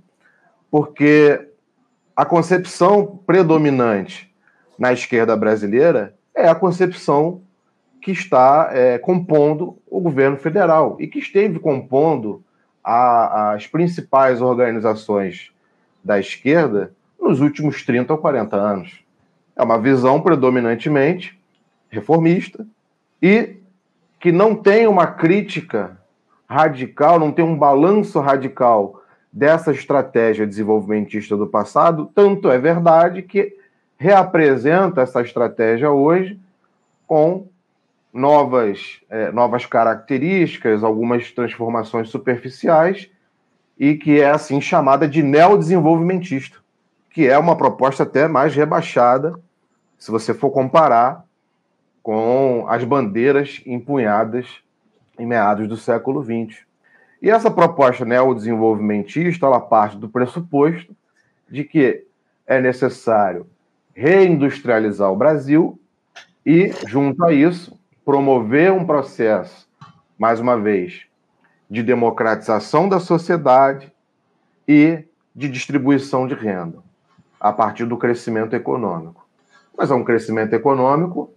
porque 0.70 1.50
a 2.16 2.26
concepção 2.26 3.20
predominante 3.26 4.34
na 4.78 4.94
esquerda 4.94 5.36
brasileira 5.36 6.16
é 6.34 6.48
a 6.48 6.56
concepção 6.56 7.42
que 8.02 8.12
está 8.12 8.70
é, 8.72 8.98
compondo 9.00 9.78
o 9.88 10.00
governo 10.00 10.38
federal 10.38 10.96
e 11.00 11.08
que 11.08 11.18
esteve 11.18 11.60
compondo 11.60 12.45
a, 12.86 13.54
as 13.54 13.66
principais 13.66 14.42
organizações 14.42 15.52
da 16.04 16.20
esquerda 16.20 16.94
nos 17.20 17.42
últimos 17.42 17.84
30 17.84 18.14
ou 18.14 18.20
40 18.20 18.56
anos. 18.56 19.04
É 19.56 19.64
uma 19.64 19.80
visão 19.80 20.22
predominantemente 20.22 21.40
reformista 21.90 22.68
e 23.20 23.58
que 24.20 24.32
não 24.32 24.56
tem 24.56 24.86
uma 24.86 25.08
crítica 25.08 25.98
radical, 26.48 27.20
não 27.20 27.32
tem 27.32 27.44
um 27.44 27.58
balanço 27.58 28.20
radical 28.20 29.02
dessa 29.34 29.72
estratégia 29.72 30.46
desenvolvimentista 30.46 31.36
do 31.36 31.48
passado. 31.48 32.12
Tanto 32.14 32.52
é 32.52 32.60
verdade 32.60 33.24
que 33.24 33.58
reapresenta 33.98 35.02
essa 35.02 35.22
estratégia 35.22 35.90
hoje 35.90 36.40
com 37.08 37.48
novas, 38.16 39.02
é, 39.10 39.30
novas 39.34 39.66
características, 39.66 40.86
algumas 40.86 41.34
transformações 41.34 42.08
superficiais, 42.08 43.12
e 43.78 43.96
que 43.96 44.22
é 44.22 44.30
assim 44.30 44.62
chamada 44.62 45.06
de 45.06 45.22
neodesenvolvimentista, 45.22 46.58
que 47.10 47.28
é 47.28 47.38
uma 47.38 47.58
proposta 47.58 48.04
até 48.04 48.26
mais 48.26 48.56
rebaixada, 48.56 49.38
se 49.98 50.10
você 50.12 50.34
for 50.34 50.50
comparar 50.50 51.26
com 52.02 52.66
as 52.70 52.86
bandeiras 52.86 53.62
empunhadas 53.66 54.48
em 55.20 55.26
meados 55.26 55.68
do 55.68 55.76
século 55.76 56.24
XX. 56.24 56.62
E 57.22 57.30
essa 57.30 57.52
proposta 57.52 58.06
neodesenvolvimentista, 58.06 59.46
ela 59.46 59.60
parte 59.60 59.98
do 59.98 60.08
pressuposto 60.08 60.96
de 61.50 61.66
que 61.66 62.06
é 62.48 62.62
necessário 62.62 63.46
reindustrializar 63.94 65.12
o 65.12 65.16
Brasil 65.18 65.78
e, 66.46 66.72
junto 66.86 67.26
a 67.26 67.34
isso, 67.34 67.78
promover 68.06 68.72
um 68.72 68.86
processo, 68.86 69.68
mais 70.18 70.40
uma 70.40 70.56
vez, 70.56 71.08
de 71.70 71.82
democratização 71.82 72.88
da 72.88 73.00
sociedade 73.00 73.92
e 74.68 75.04
de 75.36 75.50
distribuição 75.50 76.28
de 76.28 76.36
renda, 76.36 76.78
a 77.40 77.52
partir 77.52 77.86
do 77.86 77.98
crescimento 77.98 78.56
econômico. 78.56 79.28
Mas 79.76 79.90
é 79.90 79.96
um 79.96 80.04
crescimento 80.04 80.54
econômico 80.54 81.34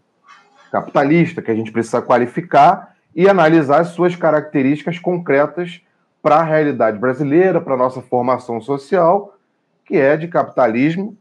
capitalista 0.71 1.41
que 1.41 1.51
a 1.51 1.55
gente 1.55 1.73
precisa 1.73 2.03
qualificar 2.03 2.95
e 3.17 3.27
analisar 3.27 3.81
as 3.81 3.89
suas 3.89 4.15
características 4.15 4.99
concretas 4.99 5.81
para 6.23 6.37
a 6.37 6.43
realidade 6.43 6.99
brasileira, 6.99 7.61
para 7.61 7.73
a 7.73 7.79
nossa 7.79 8.03
formação 8.03 8.61
social, 8.61 9.39
que 9.87 9.97
é 9.97 10.17
de 10.19 10.29
capitalismo 10.29 11.17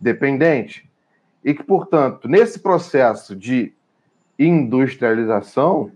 dependente. 0.00 0.90
E 1.44 1.54
que, 1.54 1.62
portanto, 1.62 2.28
nesse 2.28 2.58
processo 2.58 3.36
de 3.36 3.72
industrialização 4.38 5.90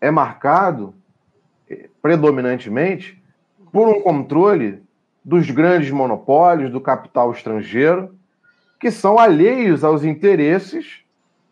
é 0.00 0.10
marcado 0.10 0.94
eh, 1.68 1.88
predominantemente 2.02 3.22
por 3.72 3.88
um 3.88 4.00
controle 4.00 4.82
dos 5.24 5.50
grandes 5.50 5.90
monopólios 5.90 6.70
do 6.70 6.80
capital 6.80 7.30
estrangeiro, 7.32 8.14
que 8.80 8.90
são 8.90 9.18
alheios 9.18 9.84
aos 9.84 10.04
interesses 10.04 11.02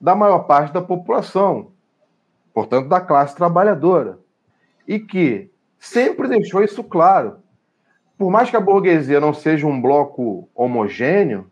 da 0.01 0.15
maior 0.15 0.41
parte 0.41 0.73
da 0.73 0.81
população, 0.81 1.73
portanto, 2.55 2.89
da 2.89 3.01
classe 3.01 3.35
trabalhadora, 3.35 4.19
e 4.87 4.99
que 4.99 5.51
sempre 5.79 6.29
deixou 6.29 6.63
isso 6.63 6.83
claro. 6.83 7.39
por 8.17 8.31
mais 8.31 8.49
que 8.49 8.57
a 8.57 8.61
burguesia 8.61 9.21
não 9.21 9.35
seja 9.35 9.67
um 9.67 9.81
bloco 9.81 10.49
homogêneo, 10.55 11.51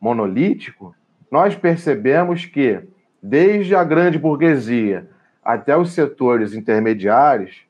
monolítico, 0.00 0.96
nós 1.30 1.54
percebemos 1.54 2.44
que, 2.44 2.82
desde 3.22 3.74
a 3.76 3.84
grande 3.84 4.18
burguesia 4.18 5.08
até 5.44 5.76
os 5.76 5.92
setores 5.92 6.54
intermediários, 6.54 7.62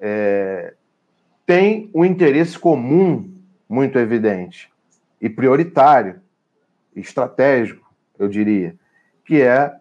é, 0.00 0.74
tem 1.44 1.90
um 1.94 2.04
interesse 2.04 2.58
comum 2.58 3.32
muito 3.68 3.98
evidente 3.98 4.70
e 5.20 5.28
prioritário, 5.28 6.20
estratégico, 6.94 7.90
eu 8.18 8.28
diria, 8.28 8.76
que 9.24 9.40
é 9.40 9.74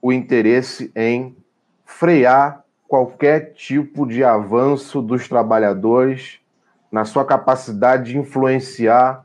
o 0.00 0.12
interesse 0.12 0.90
em 0.94 1.36
frear 1.84 2.64
qualquer 2.86 3.52
tipo 3.52 4.06
de 4.06 4.24
avanço 4.24 5.02
dos 5.02 5.28
trabalhadores 5.28 6.40
na 6.90 7.04
sua 7.04 7.24
capacidade 7.24 8.12
de 8.12 8.18
influenciar 8.18 9.24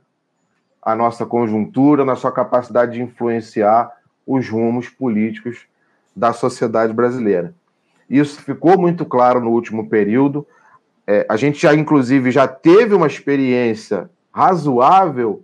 a 0.82 0.96
nossa 0.96 1.26
conjuntura, 1.26 2.04
na 2.04 2.16
sua 2.16 2.32
capacidade 2.32 2.94
de 2.94 3.02
influenciar 3.02 3.90
os 4.26 4.50
rumos 4.50 4.90
políticos 4.90 5.66
da 6.16 6.34
sociedade 6.34 6.94
brasileira. 6.94 7.54
Isso 8.10 8.42
ficou 8.42 8.78
muito 8.78 9.06
claro 9.06 9.40
no 9.40 9.50
último 9.50 9.90
período. 9.90 10.46
É, 11.06 11.26
a 11.30 11.36
gente 11.36 11.62
já, 11.62 11.74
inclusive, 11.74 12.32
já 12.32 12.48
teve 12.48 12.94
uma 12.94 13.08
experiência 13.08 14.10
razoável 14.32 15.44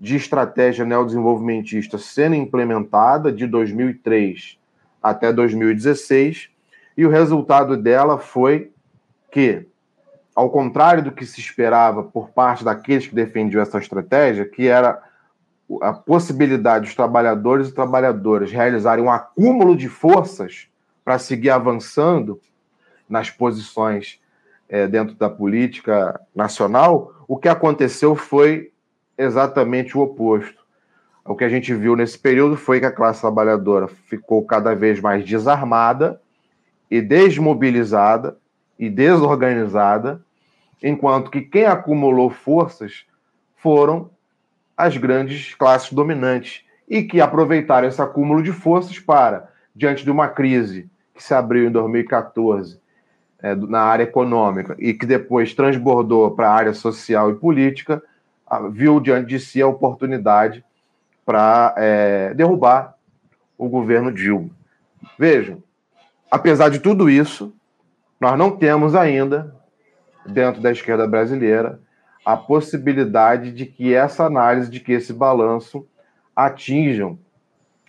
de 0.00 0.16
estratégia 0.16 0.84
neodesenvolvimentista 0.84 1.98
sendo 1.98 2.36
implementada 2.36 3.32
de 3.32 3.46
2003 3.46 4.58
até 5.02 5.32
2016, 5.32 6.50
e 6.96 7.06
o 7.06 7.10
resultado 7.10 7.76
dela 7.76 8.18
foi 8.18 8.70
que, 9.30 9.66
ao 10.34 10.50
contrário 10.50 11.02
do 11.02 11.12
que 11.12 11.24
se 11.24 11.40
esperava 11.40 12.02
por 12.02 12.30
parte 12.30 12.64
daqueles 12.64 13.06
que 13.06 13.14
defendiam 13.14 13.62
essa 13.62 13.78
estratégia, 13.78 14.44
que 14.44 14.66
era 14.66 15.00
a 15.82 15.92
possibilidade 15.92 16.86
dos 16.86 16.94
trabalhadores 16.94 17.68
e 17.68 17.74
trabalhadoras 17.74 18.50
realizarem 18.50 19.04
um 19.04 19.10
acúmulo 19.10 19.76
de 19.76 19.88
forças 19.88 20.68
para 21.04 21.18
seguir 21.18 21.50
avançando 21.50 22.40
nas 23.08 23.30
posições 23.30 24.20
é, 24.68 24.86
dentro 24.86 25.14
da 25.14 25.30
política 25.30 26.20
nacional, 26.34 27.12
o 27.26 27.36
que 27.36 27.48
aconteceu 27.48 28.14
foi 28.14 28.72
exatamente 29.16 29.96
o 29.96 30.00
oposto. 30.00 30.58
O 31.24 31.34
que 31.34 31.44
a 31.44 31.48
gente 31.48 31.74
viu 31.74 31.96
nesse 31.96 32.18
período 32.18 32.56
foi 32.56 32.80
que 32.80 32.86
a 32.86 32.92
classe 32.92 33.20
trabalhadora 33.20 33.88
ficou 33.88 34.44
cada 34.44 34.74
vez 34.74 35.00
mais 35.00 35.24
desarmada 35.24 36.20
e 36.90 37.00
desmobilizada 37.00 38.38
e 38.78 38.88
desorganizada, 38.88 40.22
enquanto 40.82 41.30
que 41.30 41.42
quem 41.42 41.66
acumulou 41.66 42.30
forças 42.30 43.04
foram 43.56 44.10
as 44.78 44.96
grandes 44.96 45.54
classes 45.54 45.92
dominantes 45.92 46.62
e 46.88 47.02
que 47.02 47.20
aproveitaram 47.20 47.88
esse 47.88 48.00
acúmulo 48.00 48.44
de 48.44 48.52
forças 48.52 48.96
para, 49.00 49.50
diante 49.74 50.04
de 50.04 50.10
uma 50.10 50.28
crise 50.28 50.88
que 51.12 51.22
se 51.22 51.34
abriu 51.34 51.66
em 51.66 51.72
2014 51.72 52.80
é, 53.42 53.56
na 53.56 53.80
área 53.80 54.04
econômica 54.04 54.76
e 54.78 54.94
que 54.94 55.04
depois 55.04 55.52
transbordou 55.52 56.30
para 56.30 56.48
a 56.48 56.54
área 56.54 56.72
social 56.72 57.28
e 57.30 57.34
política, 57.34 58.00
viu 58.70 59.00
diante 59.00 59.28
de 59.28 59.40
si 59.40 59.60
a 59.60 59.66
oportunidade 59.66 60.64
para 61.26 61.74
é, 61.76 62.32
derrubar 62.34 62.94
o 63.58 63.68
governo 63.68 64.12
Dilma. 64.12 64.50
Vejam, 65.18 65.62
apesar 66.30 66.68
de 66.68 66.78
tudo 66.78 67.10
isso, 67.10 67.52
nós 68.20 68.38
não 68.38 68.52
temos 68.52 68.94
ainda, 68.94 69.54
dentro 70.24 70.62
da 70.62 70.70
esquerda 70.70 71.06
brasileira, 71.06 71.80
a 72.28 72.36
possibilidade 72.36 73.50
de 73.50 73.64
que 73.64 73.94
essa 73.94 74.26
análise, 74.26 74.70
de 74.70 74.80
que 74.80 74.92
esse 74.92 75.14
balanço 75.14 75.88
atinjam 76.36 77.18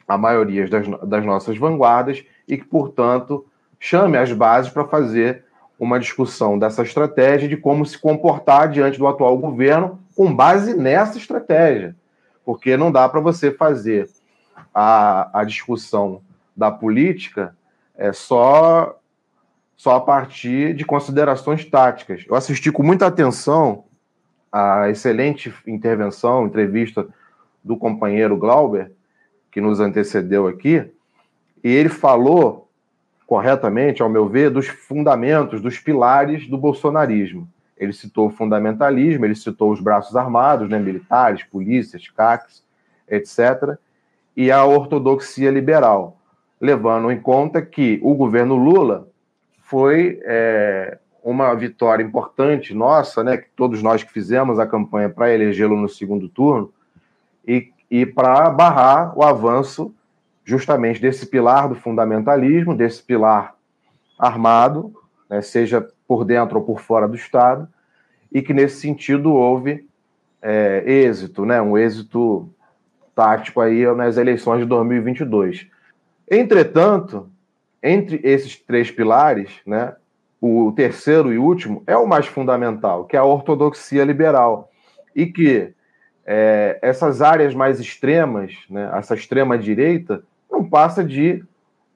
a 0.07 0.17
maioria 0.17 0.65
das, 0.65 0.87
das 1.03 1.25
nossas 1.25 1.57
vanguardas 1.57 2.23
e 2.47 2.57
que, 2.57 2.63
portanto, 2.63 3.45
chame 3.77 4.17
as 4.17 4.31
bases 4.31 4.71
para 4.71 4.87
fazer 4.87 5.43
uma 5.77 5.99
discussão 5.99 6.57
dessa 6.57 6.83
estratégia 6.83 7.49
de 7.49 7.57
como 7.57 7.85
se 7.85 7.97
comportar 7.97 8.69
diante 8.71 8.97
do 8.97 9.07
atual 9.07 9.37
governo 9.37 9.99
com 10.15 10.33
base 10.33 10.73
nessa 10.73 11.17
estratégia. 11.17 11.93
Porque 12.45 12.77
não 12.77 12.93
dá 12.93 13.09
para 13.09 13.19
você 13.19 13.51
fazer 13.51 14.09
a, 14.73 15.41
a 15.41 15.43
discussão 15.43 16.21
da 16.55 16.71
política 16.71 17.57
é, 17.93 18.13
só, 18.13 18.97
só 19.75 19.97
a 19.97 19.99
partir 19.99 20.73
de 20.73 20.85
considerações 20.85 21.65
táticas. 21.65 22.23
Eu 22.25 22.35
assisti 22.35 22.71
com 22.71 22.83
muita 22.83 23.05
atenção 23.05 23.83
a 24.51 24.89
excelente 24.89 25.53
intervenção, 25.67 26.45
entrevista 26.45 27.07
do 27.63 27.77
companheiro 27.77 28.37
Glauber, 28.37 28.91
que 29.51 29.61
nos 29.61 29.79
antecedeu 29.79 30.47
aqui, 30.47 30.85
e 31.63 31.69
ele 31.69 31.89
falou 31.89 32.69
corretamente, 33.27 34.01
ao 34.01 34.09
meu 34.09 34.27
ver, 34.27 34.49
dos 34.49 34.67
fundamentos, 34.67 35.61
dos 35.61 35.77
pilares 35.77 36.47
do 36.47 36.57
bolsonarismo. 36.57 37.47
Ele 37.77 37.93
citou 37.93 38.27
o 38.27 38.31
fundamentalismo, 38.31 39.23
ele 39.23 39.35
citou 39.35 39.71
os 39.71 39.79
braços 39.79 40.15
armados, 40.15 40.67
né, 40.67 40.79
militares, 40.79 41.43
polícias, 41.43 42.07
CACs, 42.09 42.63
etc., 43.07 43.77
e 44.35 44.51
a 44.51 44.65
ortodoxia 44.65 45.51
liberal, 45.51 46.17
levando 46.59 47.11
em 47.11 47.19
conta 47.19 47.61
que 47.61 47.99
o 48.01 48.15
governo 48.15 48.55
Lula 48.55 49.07
foi 49.61 50.19
é, 50.23 50.97
uma 51.29 51.53
vitória 51.53 52.03
importante 52.03 52.73
nossa, 52.73 53.23
né, 53.23 53.37
que 53.37 53.49
todos 53.55 53.83
nós 53.83 54.03
que 54.03 54.11
fizemos 54.11 54.57
a 54.57 54.65
campanha 54.65 55.09
para 55.09 55.33
elegê-lo 55.33 55.75
no 55.75 55.87
segundo 55.87 56.27
turno, 56.27 56.73
e, 57.47 57.71
e 57.89 58.05
para 58.05 58.49
barrar 58.49 59.17
o 59.17 59.23
avanço 59.23 59.93
justamente 60.43 60.99
desse 60.99 61.27
pilar 61.27 61.69
do 61.69 61.75
fundamentalismo, 61.75 62.75
desse 62.75 63.03
pilar 63.03 63.55
armado, 64.17 64.93
né, 65.29 65.41
seja 65.41 65.87
por 66.07 66.25
dentro 66.25 66.57
ou 66.57 66.65
por 66.65 66.79
fora 66.79 67.07
do 67.07 67.15
Estado, 67.15 67.67
e 68.31 68.41
que 68.41 68.53
nesse 68.53 68.81
sentido 68.81 69.31
houve 69.31 69.87
é, 70.41 70.83
êxito, 70.85 71.45
né, 71.45 71.61
um 71.61 71.77
êxito 71.77 72.49
tático 73.13 73.61
aí 73.61 73.85
nas 73.93 74.17
eleições 74.17 74.61
de 74.61 74.65
2022. 74.65 75.67
Entretanto, 76.29 77.29
entre 77.83 78.19
esses 78.23 78.55
três 78.57 78.89
pilares, 78.89 79.51
né, 79.65 79.95
o 80.41 80.71
terceiro 80.71 81.33
e 81.33 81.37
último 81.37 81.83
é 81.85 81.97
o 81.97 82.07
mais 82.07 82.27
fundamental, 82.27 83.05
que 83.05 83.15
é 83.15 83.19
a 83.19 83.23
ortodoxia 83.23 84.03
liberal, 84.05 84.69
e 85.15 85.25
que 85.25 85.73
é, 86.25 86.79
essas 86.81 87.21
áreas 87.21 87.53
mais 87.53 87.79
extremas, 87.79 88.53
né, 88.69 88.89
essa 88.93 89.15
extrema 89.15 89.57
direita, 89.57 90.23
não 90.49 90.63
passa 90.63 91.03
de 91.03 91.43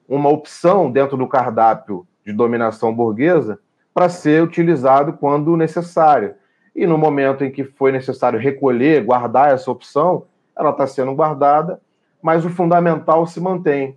uma 0.08 0.28
opção 0.28 0.90
dentro 0.90 1.16
do 1.16 1.26
cardápio 1.26 2.06
de 2.24 2.32
dominação 2.32 2.94
burguesa 2.94 3.58
para 3.94 4.08
ser 4.08 4.42
utilizado 4.42 5.14
quando 5.14 5.56
necessário. 5.56 6.34
E 6.74 6.86
no 6.86 6.98
momento 6.98 7.44
em 7.44 7.50
que 7.50 7.64
foi 7.64 7.92
necessário 7.92 8.38
recolher, 8.38 9.04
guardar 9.04 9.52
essa 9.52 9.70
opção, 9.70 10.24
ela 10.56 10.70
está 10.70 10.86
sendo 10.86 11.14
guardada, 11.14 11.80
mas 12.20 12.44
o 12.44 12.50
fundamental 12.50 13.26
se 13.26 13.40
mantém. 13.40 13.96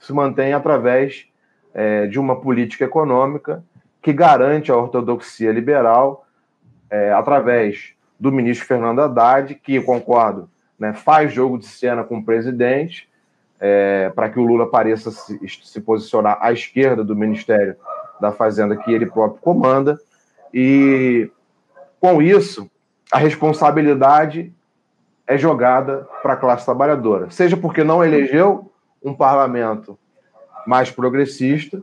Se 0.00 0.12
mantém 0.12 0.52
através 0.52 1.26
é, 1.72 2.06
de 2.06 2.18
uma 2.18 2.40
política 2.40 2.84
econômica 2.84 3.62
que 4.06 4.12
garante 4.12 4.70
a 4.70 4.76
ortodoxia 4.76 5.50
liberal, 5.50 6.24
é, 6.88 7.12
através 7.12 7.92
do 8.20 8.30
ministro 8.30 8.64
Fernando 8.64 9.00
Haddad, 9.00 9.56
que, 9.56 9.80
concordo, 9.80 10.48
né, 10.78 10.92
faz 10.92 11.32
jogo 11.32 11.58
de 11.58 11.66
cena 11.66 12.04
com 12.04 12.18
o 12.18 12.24
presidente, 12.24 13.10
é, 13.58 14.12
para 14.14 14.30
que 14.30 14.38
o 14.38 14.44
Lula 14.44 14.70
pareça 14.70 15.10
se, 15.10 15.40
se, 15.48 15.80
posicionar 15.80 16.38
à 16.40 16.52
esquerda 16.52 17.02
do 17.02 17.16
Ministério 17.16 17.74
da 18.20 18.30
Fazenda 18.30 18.76
que 18.76 18.92
ele 18.92 19.06
próprio 19.06 19.40
comanda. 19.42 19.98
E 20.54 21.28
com 21.98 22.22
isso, 22.22 22.70
a 23.10 23.18
responsabilidade 23.18 24.54
é 25.26 25.36
jogada 25.36 26.06
para 26.22 26.34
a 26.34 26.36
classe 26.36 26.64
trabalhadora, 26.64 27.28
seja 27.28 27.56
porque 27.56 27.82
não 27.82 28.04
elegeu 28.04 28.70
um 29.02 29.12
parlamento 29.12 29.98
mais 30.64 30.92
progressista, 30.92 31.82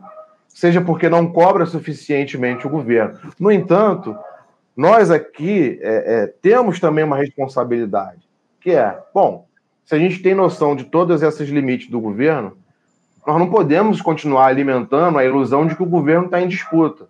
seja 0.53 0.79
porque 0.79 1.09
não 1.09 1.31
cobra 1.31 1.65
suficientemente 1.65 2.67
o 2.67 2.69
governo. 2.69 3.19
No 3.39 3.51
entanto, 3.51 4.15
nós 4.77 5.09
aqui 5.09 5.79
é, 5.81 6.23
é, 6.23 6.27
temos 6.27 6.79
também 6.79 7.03
uma 7.03 7.17
responsabilidade, 7.17 8.21
que 8.61 8.71
é, 8.71 8.97
bom, 9.13 9.47
se 9.83 9.95
a 9.95 9.99
gente 9.99 10.21
tem 10.21 10.33
noção 10.33 10.75
de 10.75 10.85
todos 10.85 11.21
esses 11.21 11.49
limites 11.49 11.89
do 11.89 11.99
governo, 11.99 12.57
nós 13.25 13.39
não 13.39 13.49
podemos 13.49 14.01
continuar 14.01 14.47
alimentando 14.47 15.17
a 15.17 15.25
ilusão 15.25 15.65
de 15.65 15.75
que 15.75 15.83
o 15.83 15.87
governo 15.87 16.25
está 16.25 16.41
em 16.41 16.47
disputa. 16.47 17.07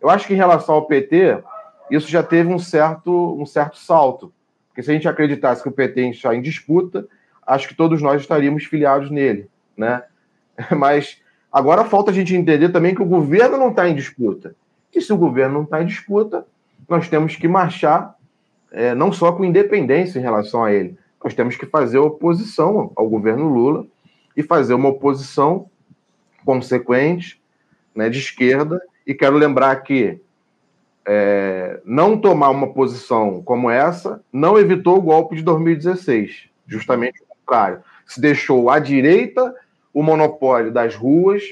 Eu 0.00 0.08
acho 0.08 0.26
que 0.26 0.34
em 0.34 0.36
relação 0.36 0.74
ao 0.74 0.86
PT, 0.86 1.42
isso 1.90 2.08
já 2.08 2.22
teve 2.22 2.52
um 2.52 2.58
certo, 2.58 3.36
um 3.40 3.46
certo 3.46 3.78
salto. 3.78 4.32
Porque 4.68 4.82
se 4.82 4.90
a 4.90 4.94
gente 4.94 5.08
acreditasse 5.08 5.62
que 5.62 5.68
o 5.68 5.72
PT 5.72 6.10
está 6.10 6.34
em 6.34 6.42
disputa, 6.42 7.06
acho 7.46 7.68
que 7.68 7.74
todos 7.74 8.02
nós 8.02 8.20
estaríamos 8.20 8.64
filiados 8.64 9.10
nele. 9.10 9.48
Né? 9.76 10.02
Mas 10.76 11.18
agora 11.54 11.84
falta 11.84 12.10
a 12.10 12.14
gente 12.14 12.34
entender 12.34 12.70
também 12.70 12.96
que 12.96 13.02
o 13.02 13.06
governo 13.06 13.56
não 13.56 13.68
está 13.70 13.88
em 13.88 13.94
disputa. 13.94 14.56
E 14.92 15.00
se 15.00 15.12
o 15.12 15.16
governo 15.16 15.54
não 15.54 15.62
está 15.62 15.80
em 15.80 15.86
disputa, 15.86 16.44
nós 16.88 17.08
temos 17.08 17.36
que 17.36 17.46
marchar 17.46 18.16
é, 18.72 18.92
não 18.92 19.12
só 19.12 19.30
com 19.30 19.44
independência 19.44 20.18
em 20.18 20.22
relação 20.22 20.64
a 20.64 20.72
ele. 20.72 20.98
Nós 21.22 21.32
temos 21.32 21.56
que 21.56 21.64
fazer 21.64 21.98
oposição 21.98 22.90
ao 22.96 23.08
governo 23.08 23.48
Lula 23.48 23.86
e 24.36 24.42
fazer 24.42 24.74
uma 24.74 24.88
oposição 24.88 25.70
consequente, 26.44 27.40
né, 27.94 28.10
de 28.10 28.18
esquerda. 28.18 28.82
E 29.06 29.14
quero 29.14 29.36
lembrar 29.36 29.76
que 29.76 30.20
é, 31.06 31.80
não 31.84 32.18
tomar 32.18 32.50
uma 32.50 32.72
posição 32.72 33.42
como 33.42 33.70
essa 33.70 34.20
não 34.32 34.58
evitou 34.58 34.98
o 34.98 35.02
golpe 35.02 35.36
de 35.36 35.42
2016, 35.42 36.48
justamente 36.66 37.22
o 37.22 37.26
contrário. 37.26 37.80
Se 38.04 38.20
deixou 38.20 38.68
à 38.68 38.80
direita 38.80 39.54
o 39.94 40.02
monopólio 40.02 40.72
das 40.72 40.96
ruas, 40.96 41.44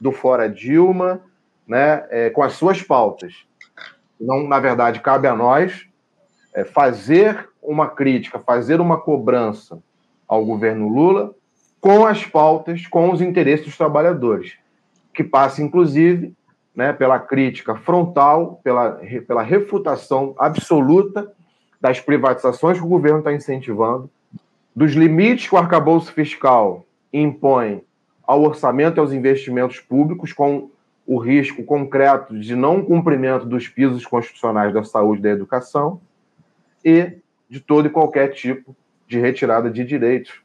do 0.00 0.10
Fora 0.10 0.48
Dilma, 0.48 1.20
né, 1.68 2.04
é, 2.10 2.30
com 2.30 2.42
as 2.42 2.54
suas 2.54 2.82
pautas. 2.82 3.44
Não, 4.18 4.48
na 4.48 4.58
verdade, 4.58 5.00
cabe 5.00 5.28
a 5.28 5.36
nós 5.36 5.86
é, 6.54 6.64
fazer 6.64 7.48
uma 7.62 7.88
crítica, 7.88 8.38
fazer 8.40 8.80
uma 8.80 8.98
cobrança 8.98 9.78
ao 10.26 10.44
governo 10.44 10.88
Lula 10.88 11.34
com 11.80 12.06
as 12.06 12.24
pautas, 12.24 12.86
com 12.86 13.10
os 13.10 13.20
interesses 13.20 13.66
dos 13.66 13.76
trabalhadores, 13.76 14.54
que 15.12 15.22
passa, 15.22 15.62
inclusive, 15.62 16.32
né, 16.74 16.92
pela 16.92 17.18
crítica 17.18 17.76
frontal, 17.76 18.60
pela, 18.64 19.00
pela 19.26 19.42
refutação 19.42 20.34
absoluta 20.38 21.30
das 21.80 22.00
privatizações 22.00 22.78
que 22.78 22.84
o 22.84 22.88
governo 22.88 23.18
está 23.18 23.32
incentivando, 23.32 24.08
dos 24.74 24.92
limites 24.92 25.48
que 25.48 25.54
o 25.54 25.58
arcabouço 25.58 26.12
fiscal 26.12 26.86
impõe 27.12 27.82
ao 28.22 28.42
orçamento 28.42 28.96
e 28.96 29.00
aos 29.00 29.12
investimentos 29.12 29.80
públicos, 29.80 30.32
com 30.32 30.70
o 31.06 31.18
risco 31.18 31.64
concreto 31.64 32.38
de 32.38 32.54
não 32.54 32.82
cumprimento 32.82 33.44
dos 33.44 33.68
pisos 33.68 34.06
constitucionais 34.06 34.72
da 34.72 34.84
saúde 34.84 35.20
e 35.20 35.22
da 35.24 35.30
educação, 35.30 36.00
e 36.84 37.18
de 37.48 37.60
todo 37.60 37.86
e 37.86 37.90
qualquer 37.90 38.28
tipo 38.28 38.74
de 39.06 39.18
retirada 39.18 39.70
de 39.70 39.84
direitos. 39.84 40.40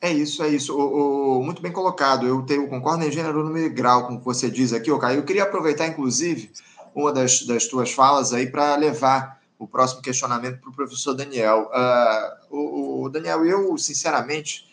É 0.00 0.12
isso, 0.12 0.42
é 0.42 0.48
isso. 0.48 0.76
O, 0.76 1.38
o, 1.38 1.44
muito 1.44 1.60
bem 1.60 1.72
colocado. 1.72 2.26
Eu, 2.26 2.44
concordo 2.68 3.04
em 3.04 3.10
gênero, 3.10 3.56
e 3.58 3.68
grau 3.68 4.06
com 4.06 4.14
o 4.14 4.18
que 4.18 4.24
você 4.24 4.50
diz 4.50 4.72
aqui, 4.72 4.90
ô 4.90 4.98
Caio. 4.98 5.18
Eu 5.18 5.24
queria 5.24 5.42
aproveitar, 5.42 5.86
inclusive, 5.86 6.50
uma 6.94 7.12
das, 7.12 7.42
das 7.42 7.66
tuas 7.66 7.92
falas 7.92 8.32
aí 8.32 8.46
para 8.46 8.76
levar 8.76 9.38
o 9.58 9.66
próximo 9.66 10.00
questionamento 10.00 10.60
para 10.60 10.70
o 10.70 10.72
professor 10.72 11.14
Daniel. 11.14 11.68
Uh, 11.72 12.56
o, 12.56 13.02
o, 13.04 13.08
Daniel, 13.08 13.44
eu, 13.44 13.76
sinceramente, 13.76 14.67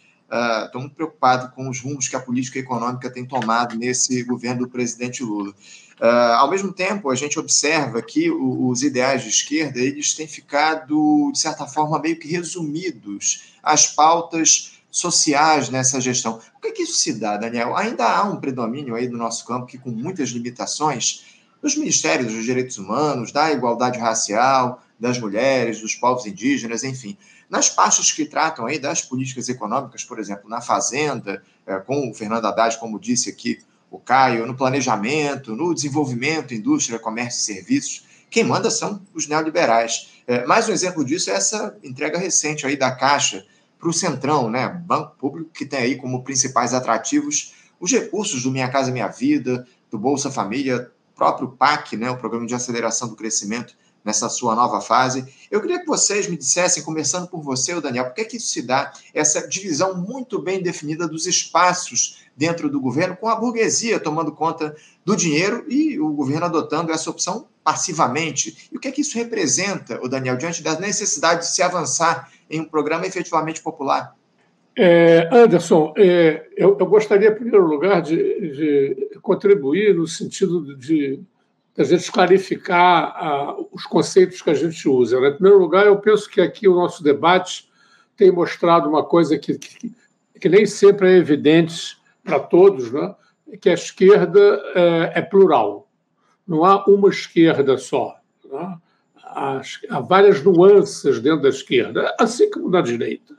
estou 0.66 0.80
uh, 0.80 0.84
muito 0.84 0.96
preocupado 0.96 1.54
com 1.56 1.70
os 1.70 1.80
rumos 1.80 2.08
que 2.08 2.16
a 2.16 2.20
política 2.20 2.60
econômica 2.60 3.10
tem 3.10 3.26
tomado 3.26 3.76
nesse 3.76 4.24
governo 4.24 4.62
do 4.66 4.70
presidente 4.70 5.24
Lula. 5.24 5.52
Uh, 6.00 6.36
ao 6.38 6.50
mesmo 6.50 6.74
tempo, 6.74 7.10
a 7.10 7.16
gente 7.16 7.40
observa 7.40 8.02
que 8.02 8.30
o, 8.30 8.68
os 8.68 8.84
ideais 8.84 9.24
de 9.24 9.30
esquerda 9.30 9.80
eles 9.80 10.14
têm 10.14 10.28
ficado, 10.28 11.32
de 11.32 11.40
certa 11.40 11.66
forma, 11.66 12.00
meio 12.00 12.20
que 12.20 12.28
resumidos 12.28 13.54
às 13.64 13.88
pautas 13.88 14.74
sociais 14.92 15.70
nessa 15.70 16.00
gestão. 16.00 16.40
O 16.58 16.62
que, 16.62 16.70
é 16.70 16.72
que 16.72 16.84
isso 16.84 16.96
se 16.96 17.14
dá, 17.14 17.38
Daniel? 17.38 17.76
Ainda 17.76 18.06
há 18.06 18.24
um 18.24 18.38
predomínio 18.38 18.96
aí 18.96 19.08
no 19.08 19.18
nosso 19.18 19.46
campo 19.46 19.66
que, 19.66 19.78
com 19.78 19.90
muitas 19.90 20.30
limitações, 20.30 21.26
dos 21.62 21.76
ministérios 21.76 22.32
dos 22.32 22.46
direitos 22.46 22.78
humanos, 22.78 23.32
da 23.32 23.52
igualdade 23.52 23.98
racial, 23.98 24.85
das 25.00 25.20
mulheres, 25.20 25.82
dos 25.82 25.96
povos 25.96 26.26
indígenas, 26.26 26.84
enfim. 26.84 27.18
Nas 27.50 27.70
pastas 27.70 28.12
que 28.12 28.26
tratam 28.26 28.66
aí 28.66 28.80
das 28.80 29.02
políticas 29.02 29.50
econômicas, 29.50 30.04
por 30.04 30.20
exemplo, 30.20 30.50
na 30.50 30.62
Fazenda, 30.62 31.44
é, 31.66 31.78
com 31.78 32.10
o 32.10 32.14
Fernando 32.14 32.46
Haddad, 32.46 32.78
como 32.80 33.00
disse 33.00 33.30
aqui 33.30 33.60
o 33.92 34.00
Caio, 34.00 34.46
no 34.46 34.56
planejamento, 34.56 35.56
no 35.56 35.74
desenvolvimento, 35.74 36.54
indústria, 36.54 37.00
comércio 37.00 37.40
e 37.40 37.56
serviços, 37.56 38.06
quem 38.30 38.44
manda 38.44 38.70
são 38.70 39.02
os 39.14 39.28
neoliberais. 39.28 40.10
É, 40.28 40.46
mais 40.46 40.68
um 40.68 40.74
exemplo 40.74 41.06
disso 41.06 41.30
é 41.30 41.34
essa 41.34 41.78
entrega 41.84 42.18
recente 42.18 42.66
aí 42.66 42.76
da 42.76 42.92
Caixa 42.92 43.46
para 43.80 43.90
o 43.90 43.94
Centrão, 43.94 44.50
né? 44.50 44.68
Banco 44.68 45.16
Público 45.18 45.52
que 45.54 45.66
tem 45.66 45.80
aí 45.80 45.96
como 45.96 46.24
principais 46.24 46.74
atrativos 46.74 47.54
os 47.80 47.92
recursos 47.92 48.44
do 48.44 48.52
Minha 48.52 48.70
Casa 48.70 48.92
Minha 48.92 49.08
Vida, 49.08 49.68
do 49.92 49.98
Bolsa 49.98 50.32
Família, 50.32 50.90
próprio 51.16 51.50
PAC, 51.50 51.96
né? 51.96 52.10
O 52.10 52.18
Programa 52.18 52.46
de 52.46 52.56
Aceleração 52.56 53.08
do 53.08 53.16
Crescimento, 53.16 53.76
nessa 54.06 54.30
sua 54.30 54.56
nova 54.56 54.80
fase. 54.80 55.26
Eu 55.50 55.60
queria 55.60 55.80
que 55.80 55.88
vocês 55.88 56.28
me 56.28 56.38
dissessem, 56.38 56.84
começando 56.84 57.28
por 57.28 57.42
você, 57.42 57.74
o 57.74 57.82
Daniel, 57.82 58.06
por 58.06 58.14
que, 58.14 58.22
é 58.22 58.26
que 58.26 58.38
isso 58.38 58.48
se 58.48 58.62
dá, 58.62 58.94
essa 59.14 59.48
divisão 59.48 59.98
muito 59.98 60.40
bem 60.40 60.62
definida 60.62 61.08
dos 61.08 61.26
espaços 61.26 62.24
dentro 62.38 62.70
do 62.70 62.80
governo, 62.80 63.16
com 63.16 63.28
a 63.28 63.36
burguesia 63.36 64.00
tomando 64.00 64.32
conta 64.32 64.76
do 65.04 65.16
dinheiro 65.16 65.66
e 65.68 66.00
o 66.00 66.10
governo 66.14 66.46
adotando 66.46 66.92
essa 66.92 67.10
opção 67.10 67.48
passivamente. 67.64 68.70
E 68.72 68.78
o 68.78 68.80
que 68.80 68.88
é 68.88 68.92
que 68.92 69.02
isso 69.02 69.18
representa, 69.18 70.00
o 70.04 70.08
Daniel, 70.08 70.38
diante 70.38 70.62
da 70.62 70.80
necessidade 70.80 71.42
de 71.42 71.48
se 71.48 71.64
avançar 71.64 72.30
em 72.50 72.62
um 72.62 72.66
programa 72.66 73.08
efetivamente 73.08 73.62
popular? 73.62 74.14
É, 74.78 75.30
Anderson, 75.32 75.94
é, 75.98 76.48
eu, 76.58 76.78
eu, 76.78 76.86
gostaria, 76.86 77.30
em 77.30 77.34
primeiro 77.36 77.66
lugar, 77.66 78.02
de, 78.02 78.16
de 78.16 79.20
contribuir 79.22 79.96
no 79.96 80.06
sentido 80.06 80.76
de 80.76 81.22
a 81.78 81.84
gente 81.84 82.12
clarificar 82.12 83.16
a, 83.18 83.56
os 83.72 83.86
conceitos 83.86 84.42
que 84.42 84.50
a 84.50 84.54
gente 84.54 84.88
usa. 84.88 85.20
Né? 85.20 85.30
Em 85.30 85.34
primeiro 85.34 85.60
lugar, 85.60 85.86
eu 85.86 85.98
penso 85.98 86.30
que 86.30 86.40
aqui 86.40 86.68
o 86.68 86.76
nosso 86.76 87.04
debate 87.04 87.70
tem 88.16 88.32
mostrado 88.32 88.88
uma 88.88 89.04
coisa 89.04 89.38
que, 89.38 89.58
que, 89.58 89.92
que 90.40 90.50
nem 90.50 90.66
sempre 90.66 91.10
é 91.10 91.18
evidente 91.18 91.98
para 92.24 92.40
todos, 92.40 92.92
né? 92.92 93.14
que 93.60 93.70
a 93.70 93.74
esquerda 93.74 94.40
é, 94.74 95.20
é, 95.20 95.22
plural. 95.22 95.88
Não 96.48 96.64
há 96.64 96.86
uma 96.86 97.10
esquerda 97.10 97.78
só. 97.78 98.16
Né? 98.50 98.78
Há, 99.24 99.62
há, 99.90 100.00
várias 100.00 100.42
nuances 100.44 101.20
dentro 101.20 101.42
da 101.42 101.50
esquerda, 101.50 102.16
assim 102.20 102.50
como 102.50 102.70
na 102.70 102.82
direita. 102.82 103.36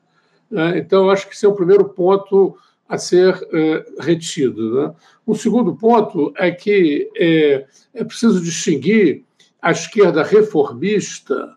Né? 0.50 0.78
Então, 0.78 1.08
acho 1.08 1.26
que 1.26 1.34
esse 1.34 1.46
é 1.46 1.48
o 1.48 1.54
primeiro 1.54 1.88
ponto 1.88 2.58
a 2.88 2.98
ser 2.98 3.34
é, 3.52 3.84
retido. 4.00 4.74
Né? 4.74 4.94
O 5.26 5.34
segundo 5.34 5.74
ponto 5.74 6.32
é 6.36 6.50
que 6.50 7.10
é, 7.16 7.66
é 7.94 8.04
preciso 8.04 8.40
distinguir 8.40 9.24
a 9.60 9.72
esquerda 9.72 10.22
reformista. 10.22 11.54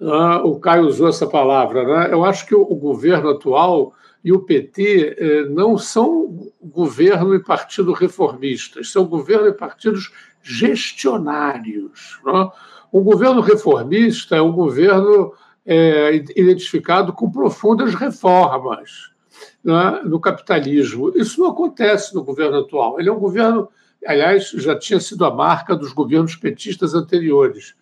Né? 0.00 0.36
O 0.44 0.58
Caio 0.58 0.86
usou 0.86 1.08
essa 1.08 1.26
palavra. 1.26 1.84
Né? 1.84 2.12
Eu 2.12 2.24
acho 2.24 2.46
que 2.46 2.54
o, 2.54 2.62
o 2.62 2.74
governo 2.74 3.30
atual 3.30 3.94
e 4.24 4.32
o 4.32 4.40
PT 4.40 5.16
é, 5.18 5.44
não 5.48 5.78
são 5.78 6.50
governo 6.62 7.34
e 7.34 7.42
partido 7.42 7.92
reformistas, 7.92 8.90
são 8.90 9.04
governo 9.04 9.48
e 9.48 9.52
partidos 9.52 10.12
gestionários. 10.42 12.18
Né? 12.24 12.50
Um 12.92 13.02
governo 13.02 13.40
reformista 13.40 14.36
é 14.36 14.42
um 14.42 14.52
governo 14.52 15.32
é, 15.64 16.16
identificado 16.36 17.12
com 17.12 17.30
profundas 17.30 17.94
reformas 17.94 19.13
né, 19.64 20.02
no 20.04 20.20
capitalismo. 20.20 21.10
Isso 21.16 21.40
não 21.40 21.50
acontece 21.50 22.14
no 22.14 22.22
governo 22.22 22.58
atual. 22.58 23.00
Ele 23.00 23.08
é 23.08 23.12
um 23.12 23.18
governo, 23.18 23.68
aliás, 24.06 24.50
já 24.50 24.78
tinha 24.78 25.00
sido 25.00 25.24
a 25.24 25.34
marca 25.34 25.74
dos 25.74 25.92
governos 25.92 26.36
petistas 26.36 26.94
anteriores. 26.94 27.74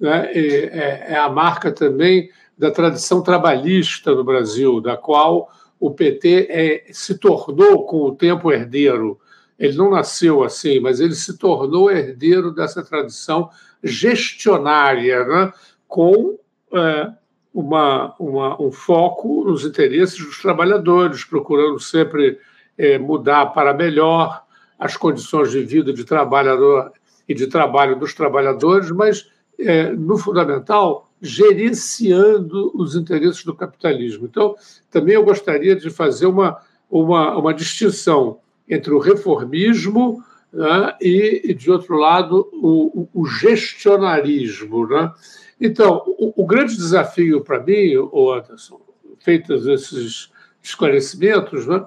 Né? 0.00 0.32
É, 0.32 1.12
é 1.12 1.16
a 1.16 1.28
marca 1.28 1.70
também 1.70 2.30
da 2.56 2.70
tradição 2.70 3.22
trabalhista 3.22 4.12
no 4.12 4.24
Brasil, 4.24 4.80
da 4.80 4.96
qual 4.96 5.48
o 5.78 5.92
PT 5.92 6.48
é, 6.50 6.84
se 6.92 7.16
tornou 7.16 7.86
com 7.86 8.02
o 8.02 8.14
tempo 8.14 8.50
herdeiro. 8.50 9.20
Ele 9.56 9.76
não 9.76 9.90
nasceu 9.90 10.42
assim, 10.42 10.80
mas 10.80 10.98
ele 10.98 11.14
se 11.14 11.38
tornou 11.38 11.90
herdeiro 11.90 12.52
dessa 12.52 12.82
tradição 12.82 13.48
gestionária, 13.82 15.24
né? 15.24 15.52
com 15.86 16.36
é, 16.74 17.12
uma, 17.52 18.14
uma, 18.18 18.60
um 18.60 18.70
foco 18.70 19.44
nos 19.44 19.64
interesses 19.64 20.18
dos 20.18 20.40
trabalhadores, 20.40 21.24
procurando 21.24 21.78
sempre 21.80 22.38
é, 22.76 22.98
mudar 22.98 23.46
para 23.46 23.74
melhor 23.74 24.42
as 24.78 24.96
condições 24.96 25.50
de 25.50 25.62
vida 25.62 25.92
de 25.92 26.04
trabalhador 26.04 26.92
e 27.28 27.34
de 27.34 27.46
trabalho 27.46 27.98
dos 27.98 28.14
trabalhadores, 28.14 28.90
mas, 28.90 29.28
é, 29.58 29.90
no 29.90 30.16
fundamental, 30.16 31.10
gerenciando 31.20 32.70
os 32.74 32.94
interesses 32.94 33.44
do 33.44 33.54
capitalismo. 33.54 34.26
Então, 34.26 34.54
também 34.90 35.14
eu 35.14 35.24
gostaria 35.24 35.74
de 35.74 35.90
fazer 35.90 36.26
uma, 36.26 36.58
uma, 36.88 37.36
uma 37.36 37.52
distinção 37.52 38.38
entre 38.68 38.92
o 38.92 38.98
reformismo 38.98 40.22
né, 40.52 40.94
e, 41.00 41.54
de 41.54 41.70
outro 41.70 41.96
lado, 41.96 42.48
o, 42.52 43.08
o 43.12 43.26
gestionarismo. 43.26 44.86
Né? 44.86 45.12
Então, 45.60 46.02
o, 46.06 46.42
o 46.42 46.46
grande 46.46 46.76
desafio 46.76 47.42
para 47.42 47.62
mim, 47.62 47.96
o 47.96 48.32
Anderson, 48.32 48.80
feitos 49.18 49.66
esses 49.66 50.30
esclarecimentos, 50.62 51.66
né, 51.66 51.84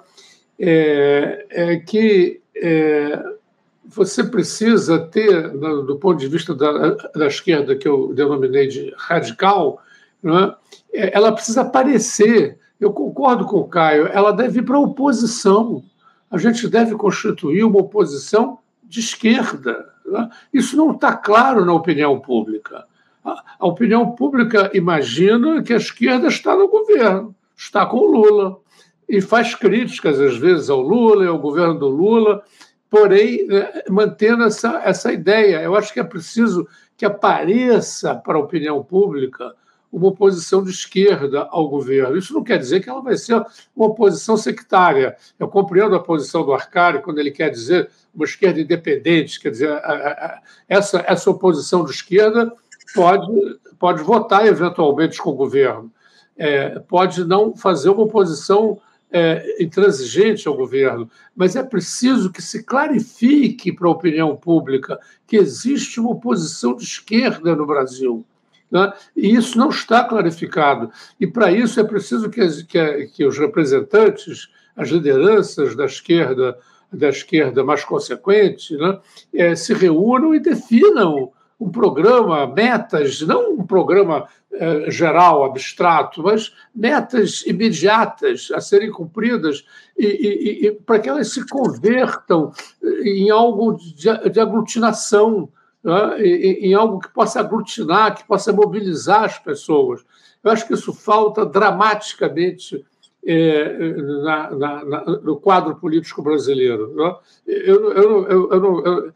é, 0.59 1.45
é 1.49 1.77
que 1.77 2.41
é, 2.55 3.23
você 3.85 4.23
precisa 4.23 4.99
ter, 4.99 5.49
do 5.49 5.97
ponto 5.97 6.19
de 6.19 6.27
vista 6.27 6.53
da, 6.53 6.89
da 7.15 7.27
esquerda, 7.27 7.75
que 7.75 7.87
eu 7.87 8.13
denominei 8.13 8.67
de 8.67 8.93
radical, 8.97 9.81
né, 10.21 10.53
ela 10.93 11.31
precisa 11.31 11.61
aparecer. 11.61 12.59
Eu 12.79 12.91
concordo 12.91 13.45
com 13.45 13.57
o 13.57 13.67
Caio, 13.67 14.07
ela 14.07 14.31
deve 14.31 14.59
ir 14.59 14.63
para 14.63 14.75
a 14.75 14.81
oposição. 14.81 15.83
A 16.29 16.37
gente 16.37 16.67
deve 16.67 16.95
constituir 16.95 17.63
uma 17.63 17.79
oposição 17.79 18.59
de 18.83 18.99
esquerda. 18.99 19.89
Né? 20.05 20.29
Isso 20.53 20.75
não 20.75 20.91
está 20.91 21.15
claro 21.15 21.65
na 21.65 21.73
opinião 21.73 22.19
pública. 22.19 22.85
A 23.23 23.67
opinião 23.67 24.11
pública 24.11 24.71
imagina 24.73 25.61
que 25.61 25.73
a 25.73 25.77
esquerda 25.77 26.27
está 26.27 26.55
no 26.55 26.67
governo, 26.67 27.35
está 27.55 27.85
com 27.85 27.97
o 27.97 28.11
Lula, 28.11 28.57
e 29.07 29.21
faz 29.21 29.53
críticas, 29.53 30.19
às 30.19 30.37
vezes, 30.37 30.69
ao 30.69 30.81
Lula 30.81 31.25
e 31.25 31.27
ao 31.27 31.37
governo 31.37 31.77
do 31.77 31.87
Lula, 31.87 32.41
porém, 32.89 33.47
é, 33.51 33.85
mantendo 33.89 34.43
essa, 34.43 34.81
essa 34.83 35.11
ideia. 35.11 35.61
Eu 35.61 35.75
acho 35.75 35.93
que 35.93 35.99
é 35.99 36.03
preciso 36.03 36.67
que 36.95 37.05
apareça 37.05 38.15
para 38.15 38.37
a 38.37 38.41
opinião 38.41 38.81
pública 38.83 39.53
uma 39.91 40.07
oposição 40.07 40.63
de 40.63 40.69
esquerda 40.69 41.47
ao 41.51 41.67
governo. 41.67 42.17
Isso 42.17 42.33
não 42.33 42.43
quer 42.43 42.57
dizer 42.57 42.79
que 42.79 42.89
ela 42.89 43.01
vai 43.01 43.17
ser 43.17 43.35
uma 43.75 43.87
oposição 43.87 44.37
sectária. 44.37 45.17
Eu 45.37 45.49
compreendo 45.49 45.95
a 45.95 45.99
posição 45.99 46.45
do 46.45 46.53
Arcari 46.53 47.01
quando 47.01 47.19
ele 47.19 47.31
quer 47.31 47.49
dizer 47.49 47.89
uma 48.15 48.23
esquerda 48.23 48.61
independente, 48.61 49.39
quer 49.39 49.51
dizer, 49.51 49.69
essa, 50.67 51.03
essa 51.05 51.29
oposição 51.29 51.83
de 51.83 51.91
esquerda 51.91 52.53
pode, 52.93 53.59
pode 53.79 54.03
votar 54.03 54.45
eventualmente 54.45 55.17
com 55.17 55.31
o 55.31 55.35
governo, 55.35 55.91
é, 56.37 56.79
pode 56.79 57.25
não 57.25 57.55
fazer 57.55 57.89
uma 57.89 58.03
oposição 58.03 58.79
é, 59.11 59.61
intransigente 59.61 60.47
ao 60.47 60.55
governo, 60.55 61.09
mas 61.35 61.55
é 61.55 61.63
preciso 61.63 62.31
que 62.31 62.41
se 62.41 62.63
clarifique 62.63 63.71
para 63.71 63.87
a 63.87 63.91
opinião 63.91 64.35
pública 64.35 64.97
que 65.27 65.35
existe 65.35 65.99
uma 65.99 66.11
oposição 66.11 66.75
de 66.75 66.83
esquerda 66.83 67.55
no 67.55 67.65
Brasil. 67.65 68.25
Né? 68.71 68.91
E 69.15 69.35
isso 69.35 69.57
não 69.57 69.69
está 69.69 70.03
clarificado. 70.05 70.89
E 71.19 71.27
para 71.27 71.51
isso 71.51 71.79
é 71.79 71.83
preciso 71.83 72.29
que, 72.29 72.63
que, 72.63 73.07
que 73.07 73.25
os 73.25 73.37
representantes, 73.37 74.49
as 74.75 74.89
lideranças 74.89 75.75
da 75.75 75.85
esquerda, 75.85 76.57
da 76.91 77.09
esquerda 77.09 77.65
mais 77.65 77.83
consequente, 77.83 78.75
né, 78.77 78.97
é, 79.33 79.55
se 79.55 79.73
reúnam 79.73 80.33
e 80.33 80.39
definam 80.39 81.31
um 81.61 81.69
programa, 81.69 82.47
metas, 82.47 83.21
não 83.21 83.53
um 83.53 83.63
programa 83.63 84.27
é, 84.51 84.89
geral, 84.89 85.45
abstrato, 85.45 86.23
mas 86.23 86.51
metas 86.73 87.45
imediatas 87.45 88.49
a 88.51 88.59
serem 88.59 88.89
cumpridas 88.89 89.63
e, 89.95 90.05
e, 90.05 90.67
e 90.67 90.71
para 90.71 90.97
que 90.97 91.07
elas 91.07 91.31
se 91.31 91.47
convertam 91.47 92.51
em 93.03 93.29
algo 93.29 93.73
de, 93.73 94.29
de 94.31 94.39
aglutinação, 94.39 95.47
né, 95.83 96.19
em, 96.19 96.69
em 96.69 96.73
algo 96.73 96.99
que 96.99 97.13
possa 97.13 97.39
aglutinar, 97.39 98.17
que 98.17 98.27
possa 98.27 98.51
mobilizar 98.51 99.25
as 99.25 99.37
pessoas. 99.37 100.01
Eu 100.43 100.51
acho 100.51 100.65
que 100.65 100.73
isso 100.73 100.91
falta 100.91 101.45
dramaticamente 101.45 102.83
é, 103.23 103.93
na, 104.23 104.51
na, 104.51 104.85
na, 104.85 105.05
no 105.05 105.37
quadro 105.37 105.75
político 105.75 106.21
brasileiro. 106.23 106.93
Né? 106.95 107.15
Eu, 107.45 107.93
eu, 107.93 108.51
eu, 108.51 109.13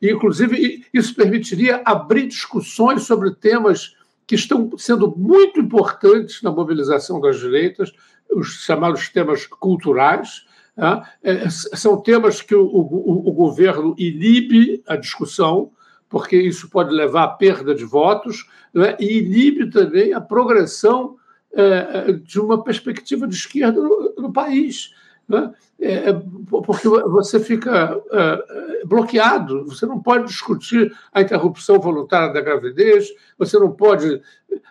eu, 0.00 0.16
inclusive, 0.16 0.86
isso 0.92 1.14
permitiria 1.14 1.82
abrir 1.84 2.26
discussões 2.26 3.02
sobre 3.02 3.30
temas 3.32 3.96
que 4.26 4.34
estão 4.34 4.76
sendo 4.78 5.14
muito 5.16 5.60
importantes 5.60 6.42
na 6.42 6.50
mobilização 6.50 7.20
das 7.20 7.38
direitas, 7.38 7.92
os 8.30 8.64
chamados 8.64 9.08
temas 9.08 9.46
culturais. 9.46 10.46
Né? 10.76 11.02
São 11.50 12.00
temas 12.00 12.40
que 12.40 12.54
o, 12.54 12.64
o, 12.64 13.28
o 13.28 13.32
governo 13.32 13.94
inibe 13.98 14.82
a 14.86 14.96
discussão, 14.96 15.70
porque 16.08 16.36
isso 16.36 16.70
pode 16.70 16.94
levar 16.94 17.24
à 17.24 17.28
perda 17.28 17.74
de 17.74 17.84
votos, 17.84 18.48
né? 18.72 18.96
e 18.98 19.18
inibe 19.18 19.70
também 19.70 20.12
a 20.14 20.20
progressão 20.20 21.16
é, 21.52 22.08
é, 22.08 22.12
de 22.12 22.40
uma 22.40 22.64
perspectiva 22.64 23.28
de 23.28 23.34
esquerda 23.34 23.80
no, 23.80 24.14
no 24.18 24.32
país. 24.32 24.92
Né? 25.28 25.52
É, 25.80 26.10
é 26.10 26.22
porque 26.48 26.88
você 26.88 27.40
fica 27.40 28.00
é, 28.10 28.84
bloqueado, 28.84 29.64
você 29.64 29.86
não 29.86 30.00
pode 30.00 30.26
discutir 30.26 30.94
a 31.12 31.20
interrupção 31.20 31.78
voluntária 31.80 32.32
da 32.32 32.40
gravidez, 32.40 33.08
você 33.38 33.58
não 33.58 33.72
pode 33.72 34.20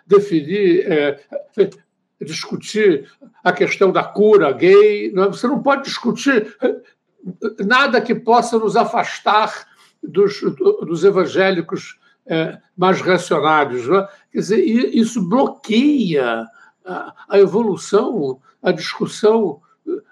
definir, 0.06 0.90
é, 0.90 1.20
discutir 2.20 3.10
a 3.42 3.52
questão 3.52 3.90
da 3.90 4.04
cura 4.04 4.52
gay, 4.52 5.12
não, 5.12 5.32
você 5.32 5.46
não 5.46 5.62
pode 5.62 5.84
discutir 5.84 6.56
nada 7.66 8.00
que 8.00 8.14
possa 8.14 8.58
nos 8.58 8.76
afastar 8.76 9.66
dos, 10.02 10.40
dos 10.40 11.04
evangélicos 11.04 11.98
mais 12.76 13.00
reacionários. 13.02 13.86
Né? 13.86 14.06
Quer 14.32 14.38
dizer, 14.38 14.64
isso 14.64 15.26
bloqueia 15.28 16.46
a, 16.84 17.38
evolução, 17.38 18.40
a 18.62 18.70
discussão 18.70 19.60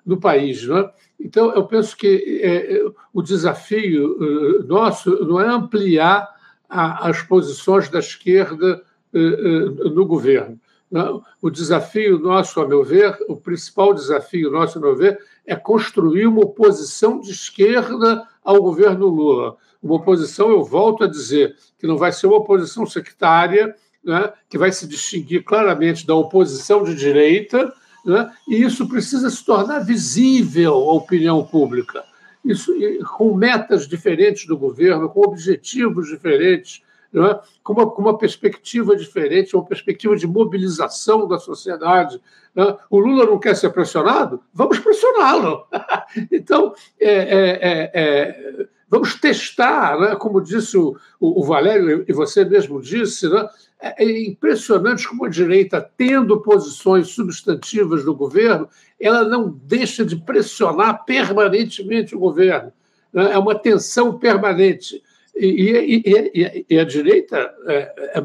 do 0.04 0.16
país. 0.16 0.66
Não 0.66 0.78
é? 0.78 0.92
Então, 1.18 1.52
eu 1.54 1.64
penso 1.64 1.96
que 1.96 2.40
é, 2.42 2.76
é 2.76 2.92
o 3.12 3.22
desafio 3.22 4.16
uh, 4.18 4.66
nosso 4.66 5.24
não 5.24 5.40
é 5.40 5.48
ampliar 5.48 6.28
a, 6.68 7.08
as 7.08 7.22
posições 7.22 7.88
da 7.88 7.98
esquerda 7.98 8.82
uh, 9.12 9.18
uh, 9.18 9.90
no 9.90 10.04
governo. 10.04 10.58
Não? 10.90 11.22
O 11.40 11.48
desafio 11.48 12.18
nosso, 12.18 12.60
a 12.60 12.68
meu 12.68 12.84
ver, 12.84 13.16
o 13.26 13.36
principal 13.36 13.94
desafio 13.94 14.50
nosso, 14.50 14.78
a 14.78 14.80
meu 14.80 14.94
ver, 14.94 15.18
é 15.46 15.56
construir 15.56 16.26
uma 16.26 16.42
oposição 16.42 17.18
de 17.18 17.30
esquerda 17.30 18.28
ao 18.44 18.60
governo 18.60 19.06
Lula. 19.06 19.56
Uma 19.82 19.94
oposição, 19.94 20.50
eu 20.50 20.62
volto 20.62 21.04
a 21.04 21.08
dizer, 21.08 21.56
que 21.78 21.86
não 21.86 21.96
vai 21.96 22.12
ser 22.12 22.26
uma 22.26 22.36
oposição 22.36 22.84
sectária, 22.84 23.74
né, 24.04 24.32
que 24.50 24.58
vai 24.58 24.70
se 24.70 24.86
distinguir 24.86 25.44
claramente 25.44 26.06
da 26.06 26.14
oposição 26.14 26.82
de 26.82 26.94
direita, 26.94 27.72
né, 28.04 28.32
e 28.48 28.62
isso 28.62 28.88
precisa 28.88 29.30
se 29.30 29.44
tornar 29.44 29.80
visível 29.80 30.74
à 30.74 30.92
opinião 30.94 31.44
pública. 31.44 32.04
Isso, 32.44 32.72
com 33.16 33.34
metas 33.34 33.86
diferentes 33.86 34.46
do 34.46 34.56
governo, 34.58 35.08
com 35.08 35.20
objetivos 35.20 36.08
diferentes, 36.08 36.82
né, 37.12 37.38
com, 37.62 37.74
uma, 37.74 37.90
com, 37.90 38.02
uma, 38.02 38.18
perspectiva 38.18 38.96
diferente, 38.96 39.54
uma 39.54 39.64
perspectiva 39.64 40.16
de 40.16 40.26
mobilização 40.26 41.28
da 41.28 41.38
sociedade. 41.38 42.20
Né. 42.54 42.76
O 42.90 42.98
Lula 42.98 43.26
não 43.26 43.38
quer 43.38 43.54
ser 43.54 43.70
pressionado? 43.70 44.42
Vamos 44.52 44.78
pressioná-lo. 44.78 45.66
então, 46.32 46.74
é, 46.98 47.12
é, 47.12 47.58
é, 47.60 47.90
é, 47.94 48.66
vamos 48.88 49.14
testar, 49.14 50.00
né, 50.00 50.16
como 50.16 50.40
disse 50.40 50.76
o, 50.76 50.96
o, 51.20 51.44
Valério, 51.44 52.04
e 52.08 52.12
você 52.12 52.44
mesmo 52.44 52.80
disse, 52.80 53.28
né, 53.28 53.46
é, 53.82 54.04
é 54.04 54.28
impressionante 54.28 55.08
como 55.08 55.24
a 55.24 55.28
direita, 55.28 55.80
tendo 55.96 56.40
posições 56.40 57.08
substantivas 57.08 58.04
do 58.04 58.14
governo, 58.14 58.68
ela 58.98 59.24
não 59.24 59.50
deixa 59.64 60.04
de 60.04 60.14
pressionar 60.14 61.04
permanentemente 61.04 62.14
o 62.14 62.18
governo. 62.20 62.72
Né? 63.12 63.32
É 63.32 63.38
uma 63.38 63.56
tensão 63.56 64.16
permanente. 64.16 65.02
E, 65.34 66.02
e, 66.04 66.64
e, 66.68 66.78
a 66.78 66.84
direita 66.84 67.52
é, 67.66 68.18
é, 68.18 68.24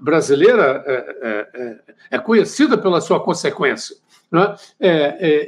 brasileira 0.00 0.82
é, 2.10 2.18
conhecida 2.18 2.76
pela 2.76 3.00
sua 3.00 3.20
consequência. 3.22 3.96
Né? 4.30 4.56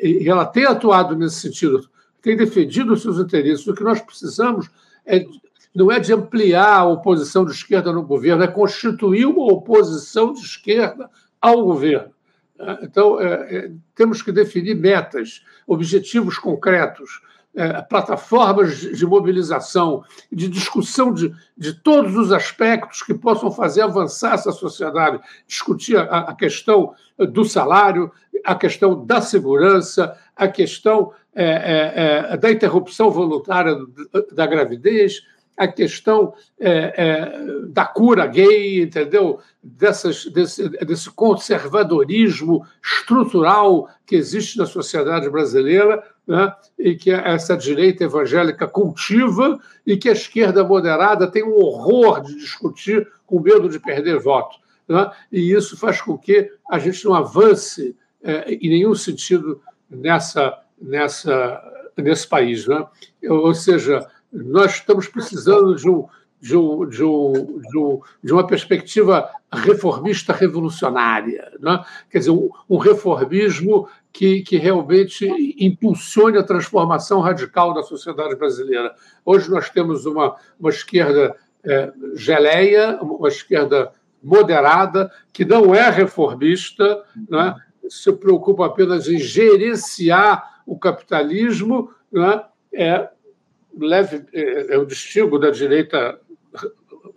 e 0.02 0.26
ela 0.26 0.46
tem 0.46 0.64
atuado 0.64 1.14
nesse 1.14 1.40
sentido, 1.40 1.86
tem 2.22 2.36
defendido 2.36 2.92
os 2.92 3.02
seus 3.02 3.18
interesses. 3.18 3.66
O 3.66 3.74
que 3.74 3.82
nós 3.82 4.00
precisamos 4.00 4.70
é 5.04 5.26
não 5.74 5.90
é 5.90 5.98
de 5.98 6.12
ampliar 6.12 6.78
a 6.80 6.84
oposição 6.84 7.44
de 7.44 7.52
esquerda 7.52 7.92
no 7.92 8.02
governo, 8.02 8.42
é 8.42 8.48
constituir 8.48 9.26
uma 9.26 9.52
oposição 9.52 10.32
de 10.32 10.40
esquerda 10.40 11.08
ao 11.40 11.64
governo. 11.64 12.12
É, 12.58 12.78
então, 12.82 13.20
é, 13.20 13.56
é, 13.56 13.70
temos 13.94 14.20
que 14.20 14.32
definir 14.32 14.74
metas, 14.74 15.42
objetivos 15.66 16.38
concretos, 16.38 17.22
é, 17.54 17.82
plataformas 17.82 18.76
de 18.76 19.04
mobilização, 19.04 20.04
de 20.30 20.48
discussão 20.48 21.12
de, 21.12 21.34
de 21.56 21.72
todos 21.72 22.14
os 22.16 22.32
aspectos 22.32 23.02
que 23.02 23.14
possam 23.14 23.50
fazer 23.50 23.82
avançar 23.82 24.34
essa 24.34 24.52
sociedade, 24.52 25.20
discutir 25.48 25.96
a, 25.96 26.02
a 26.02 26.34
questão 26.34 26.94
do 27.18 27.44
salário, 27.44 28.12
a 28.44 28.54
questão 28.54 29.04
da 29.04 29.20
segurança, 29.20 30.16
a 30.36 30.46
questão 30.46 31.12
é, 31.34 32.30
é, 32.32 32.36
da 32.36 32.50
interrupção 32.50 33.10
voluntária 33.10 33.76
da 34.32 34.46
gravidez, 34.46 35.22
a 35.56 35.68
questão 35.68 36.32
é, 36.58 36.94
é, 36.96 37.66
da 37.68 37.84
cura 37.84 38.26
gay, 38.26 38.82
entendeu? 38.82 39.40
Dessas, 39.62 40.24
desse, 40.26 40.68
desse 40.68 41.10
conservadorismo 41.10 42.66
estrutural 42.82 43.88
que 44.06 44.16
existe 44.16 44.56
na 44.56 44.64
sociedade 44.64 45.28
brasileira, 45.28 46.02
né? 46.26 46.54
e 46.78 46.94
que 46.94 47.10
essa 47.10 47.56
direita 47.56 48.04
evangélica 48.04 48.66
cultiva 48.66 49.58
e 49.86 49.96
que 49.96 50.08
a 50.08 50.12
esquerda 50.12 50.64
moderada 50.64 51.26
tem 51.26 51.42
um 51.42 51.56
horror 51.56 52.22
de 52.22 52.36
discutir 52.36 53.06
com 53.26 53.40
medo 53.40 53.68
de 53.68 53.78
perder 53.78 54.18
voto. 54.18 54.56
Né? 54.88 55.10
E 55.30 55.52
isso 55.52 55.76
faz 55.76 56.00
com 56.00 56.16
que 56.16 56.50
a 56.70 56.78
gente 56.78 57.04
não 57.04 57.14
avance 57.14 57.96
é, 58.22 58.52
em 58.54 58.68
nenhum 58.70 58.94
sentido 58.94 59.60
nessa, 59.90 60.58
nessa, 60.80 61.60
nesse 61.96 62.26
país. 62.26 62.66
Né? 62.66 62.86
Ou 63.28 63.54
seja, 63.54 64.06
nós 64.32 64.74
estamos 64.74 65.08
precisando 65.08 65.74
de, 65.74 65.88
um, 65.88 66.06
de, 66.40 66.56
um, 66.56 66.88
de, 66.88 67.04
um, 67.04 67.60
de, 67.60 67.78
um, 67.78 68.00
uma 68.34 68.46
perspectiva 68.46 69.28
reformista 69.52 70.32
revolucionária, 70.32 71.52
né? 71.60 71.84
quer 72.08 72.18
dizer, 72.18 72.30
um, 72.30 72.50
um 72.68 72.78
reformismo 72.78 73.88
que, 74.12 74.42
que 74.42 74.56
realmente 74.56 75.28
impulsione 75.58 76.38
a 76.38 76.42
transformação 76.42 77.20
radical 77.20 77.74
da 77.74 77.82
sociedade 77.82 78.36
brasileira. 78.36 78.94
Hoje 79.24 79.50
nós 79.50 79.68
temos 79.70 80.06
uma, 80.06 80.36
uma 80.58 80.70
esquerda 80.70 81.36
é, 81.64 81.92
geleia, 82.14 82.98
uma 83.02 83.28
esquerda 83.28 83.92
moderada, 84.22 85.10
que 85.32 85.44
não 85.44 85.74
é 85.74 85.88
reformista, 85.90 87.02
né? 87.28 87.54
se 87.88 88.12
preocupa 88.12 88.66
apenas 88.66 89.08
em 89.08 89.18
gerenciar 89.18 90.62
o 90.66 90.78
capitalismo, 90.78 91.90
né? 92.12 92.42
é, 92.72 93.08
leve, 93.78 94.24
é, 94.32 94.74
é 94.74 94.78
o 94.78 94.86
distingo 94.86 95.38
da 95.38 95.50
direita 95.50 96.18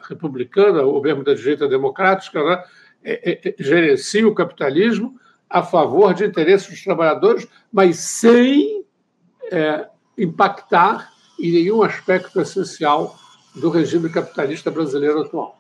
republicana, 0.08 0.82
ou 0.84 1.02
mesmo 1.02 1.24
da 1.24 1.34
direita 1.34 1.68
democrática, 1.68 2.44
né? 2.44 2.64
é, 3.04 3.32
é, 3.32 3.50
é 3.50 3.64
gerencia 3.64 4.28
o 4.28 4.34
capitalismo 4.34 5.20
a 5.50 5.62
favor 5.62 6.14
de 6.14 6.26
interesses 6.26 6.70
dos 6.70 6.84
trabalhadores, 6.84 7.48
mas 7.72 7.98
sem 7.98 8.84
é, 9.52 9.88
impactar 10.18 11.12
em 11.40 11.52
nenhum 11.52 11.84
aspecto 11.84 12.40
essencial 12.42 13.16
do 13.56 13.70
regime 13.70 14.10
capitalista 14.10 14.72
brasileiro 14.72 15.22
atual. 15.22 15.60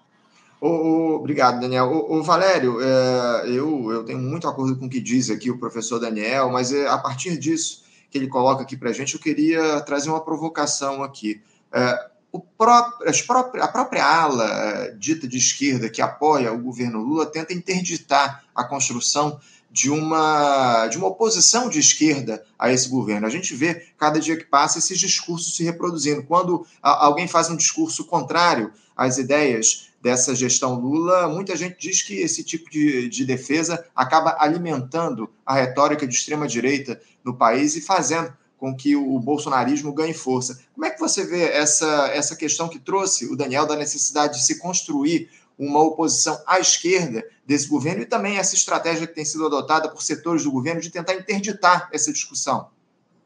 obrigado, 0.59 1.59
Daniel. 1.59 1.91
O, 2.09 2.23
Valério, 2.23 2.81
é, 2.81 3.49
eu, 3.49 3.91
eu 3.91 4.03
tenho 4.03 4.17
muito 4.17 4.47
acordo 4.47 4.75
com 4.75 4.85
o 4.85 4.89
que 4.89 4.99
diz 4.99 5.29
aqui 5.29 5.51
o 5.51 5.59
professor 5.59 5.99
Daniel, 5.99 6.49
mas 6.49 6.73
é, 6.73 6.87
a 6.87 6.97
partir 6.97 7.37
disso 7.37 7.82
que 8.13 8.19
ele 8.19 8.27
coloca 8.27 8.61
aqui 8.61 8.77
para 8.77 8.91
a 8.91 8.93
gente, 8.93 9.15
eu 9.15 9.19
queria 9.19 9.81
trazer 9.81 10.11
uma 10.11 10.23
provocação 10.23 11.01
aqui. 11.01 11.41
É, 11.71 12.09
próprio, 12.55 13.63
a 13.63 13.67
própria 13.67 14.05
ala 14.05 14.45
é, 14.45 14.91
dita 14.91 15.27
de 15.27 15.39
esquerda 15.39 15.89
que 15.89 15.99
apoia 15.99 16.53
o 16.53 16.61
governo 16.61 17.01
Lula 17.01 17.25
tenta 17.25 17.53
interditar 17.53 18.43
a 18.53 18.63
construção 18.63 19.39
de 19.73 19.89
uma, 19.89 20.85
de 20.85 20.99
uma 20.99 21.07
oposição 21.07 21.67
de 21.67 21.79
esquerda 21.79 22.45
a 22.59 22.71
esse 22.71 22.87
governo. 22.87 23.25
A 23.25 23.29
gente 23.29 23.55
vê, 23.55 23.87
cada 23.97 24.19
dia 24.19 24.37
que 24.37 24.45
passa, 24.45 24.77
esses 24.77 24.99
discursos 24.99 25.55
se 25.55 25.63
reproduzindo. 25.63 26.21
Quando 26.21 26.63
alguém 26.79 27.27
faz 27.27 27.49
um 27.49 27.55
discurso 27.55 28.05
contrário 28.05 28.71
às 28.95 29.17
ideias 29.17 29.89
dessa 29.99 30.35
gestão 30.35 30.75
Lula, 30.75 31.27
muita 31.27 31.55
gente 31.55 31.75
diz 31.79 32.03
que 32.03 32.13
esse 32.19 32.43
tipo 32.43 32.69
de, 32.69 33.09
de 33.09 33.25
defesa 33.25 33.83
acaba 33.95 34.37
alimentando 34.39 35.27
a 35.43 35.55
retórica 35.55 36.05
de 36.05 36.13
extrema-direita 36.13 37.01
no 37.23 37.33
país 37.33 37.75
e 37.75 37.81
fazendo 37.81 38.31
com 38.59 38.75
que 38.75 38.95
o 38.95 39.19
bolsonarismo 39.19 39.91
ganhe 39.91 40.13
força. 40.13 40.59
Como 40.73 40.85
é 40.85 40.91
que 40.91 40.99
você 40.99 41.25
vê 41.25 41.45
essa, 41.45 42.11
essa 42.13 42.35
questão 42.35 42.69
que 42.69 42.79
trouxe 42.79 43.25
o 43.25 43.35
Daniel 43.35 43.65
da 43.65 43.75
necessidade 43.75 44.37
de 44.37 44.45
se 44.45 44.59
construir 44.59 45.29
uma 45.57 45.81
oposição 45.81 46.41
à 46.47 46.59
esquerda 46.59 47.23
desse 47.45 47.67
governo 47.67 48.01
e 48.01 48.05
também 48.05 48.37
essa 48.37 48.55
estratégia 48.55 49.07
que 49.07 49.13
tem 49.13 49.25
sido 49.25 49.45
adotada 49.45 49.89
por 49.89 50.01
setores 50.01 50.43
do 50.43 50.51
governo 50.51 50.81
de 50.81 50.89
tentar 50.89 51.13
interditar 51.15 51.89
essa 51.91 52.11
discussão? 52.11 52.69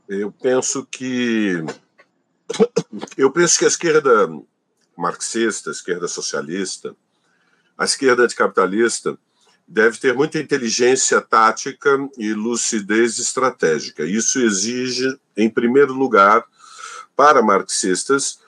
Eu 0.08 0.32
penso 0.32 0.86
que 0.86 1.64
eu 3.18 3.32
penso 3.32 3.60
que 3.60 3.66
a 3.66 3.68
esquerda 3.68 4.30
marxista, 4.98 5.70
a 5.70 5.74
esquerda 5.74 6.08
socialista, 6.08 6.96
a 7.78 7.86
esquerda 7.86 8.24
anticapitalista 8.24 9.18
deve 9.68 9.98
ter 9.98 10.14
muita 10.14 10.40
inteligência 10.40 11.22
tática 11.22 12.10
e 12.18 12.34
lucidez 12.34 13.20
estratégica. 13.20 14.06
Isso 14.06 14.40
exige, 14.40 15.20
em 15.36 15.50
primeiro 15.50 15.94
lugar, 15.94 16.44
para 17.16 17.42
marxistas, 17.42 18.40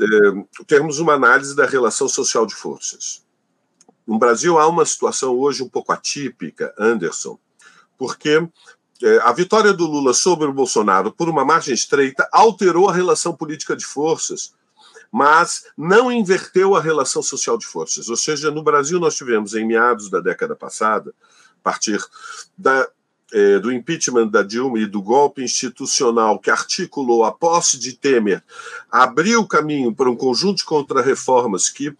eh, 0.00 0.64
termos 0.66 0.98
uma 0.98 1.12
análise 1.12 1.54
da 1.54 1.66
relação 1.66 2.08
social 2.08 2.46
de 2.46 2.54
forças. 2.54 3.21
No 4.06 4.18
Brasil 4.18 4.58
há 4.58 4.66
uma 4.68 4.84
situação 4.84 5.38
hoje 5.38 5.62
um 5.62 5.68
pouco 5.68 5.92
atípica, 5.92 6.74
Anderson, 6.78 7.38
porque 7.96 8.46
eh, 9.02 9.20
a 9.22 9.32
vitória 9.32 9.72
do 9.72 9.86
Lula 9.86 10.12
sobre 10.12 10.46
o 10.46 10.52
Bolsonaro 10.52 11.12
por 11.12 11.28
uma 11.28 11.44
margem 11.44 11.74
estreita 11.74 12.28
alterou 12.32 12.88
a 12.88 12.92
relação 12.92 13.34
política 13.34 13.76
de 13.76 13.84
forças, 13.84 14.54
mas 15.10 15.66
não 15.76 16.10
inverteu 16.10 16.74
a 16.74 16.80
relação 16.80 17.22
social 17.22 17.56
de 17.56 17.66
forças. 17.66 18.08
Ou 18.08 18.16
seja, 18.16 18.50
no 18.50 18.62
Brasil 18.62 18.98
nós 18.98 19.14
tivemos, 19.14 19.54
em 19.54 19.66
meados 19.66 20.10
da 20.10 20.20
década 20.20 20.56
passada, 20.56 21.14
a 21.60 21.62
partir 21.62 22.00
da 22.56 22.88
é, 23.32 23.58
do 23.58 23.72
impeachment 23.72 24.28
da 24.28 24.42
Dilma 24.42 24.78
e 24.78 24.86
do 24.86 25.00
golpe 25.00 25.42
institucional 25.42 26.38
que 26.38 26.50
articulou 26.50 27.24
a 27.24 27.32
posse 27.32 27.78
de 27.78 27.94
Temer, 27.94 28.42
abriu 28.90 29.46
caminho 29.46 29.94
para 29.94 30.10
um 30.10 30.16
conjunto 30.16 30.58
de 30.58 30.64
contrarreformas 30.64 31.70
que 31.70 31.96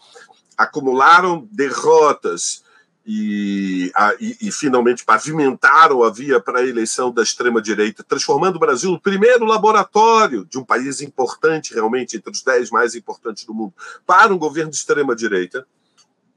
acumularam 0.62 1.48
derrotas 1.50 2.62
e, 3.04 3.90
a, 3.94 4.14
e, 4.20 4.36
e, 4.42 4.52
finalmente 4.52 5.04
pavimentaram 5.04 6.04
a 6.04 6.10
via 6.10 6.40
para 6.40 6.60
a 6.60 6.66
eleição 6.66 7.10
da 7.10 7.22
extrema-direita, 7.22 8.04
transformando 8.04 8.56
o 8.56 8.60
Brasil 8.60 8.92
no 8.92 9.00
primeiro 9.00 9.44
laboratório 9.44 10.44
de 10.44 10.58
um 10.58 10.64
país 10.64 11.00
importante, 11.00 11.74
realmente, 11.74 12.16
entre 12.16 12.30
os 12.30 12.42
dez 12.42 12.70
mais 12.70 12.94
importantes 12.94 13.44
do 13.44 13.52
mundo, 13.52 13.74
para 14.06 14.32
um 14.32 14.38
governo 14.38 14.70
de 14.70 14.76
extrema-direita. 14.76 15.66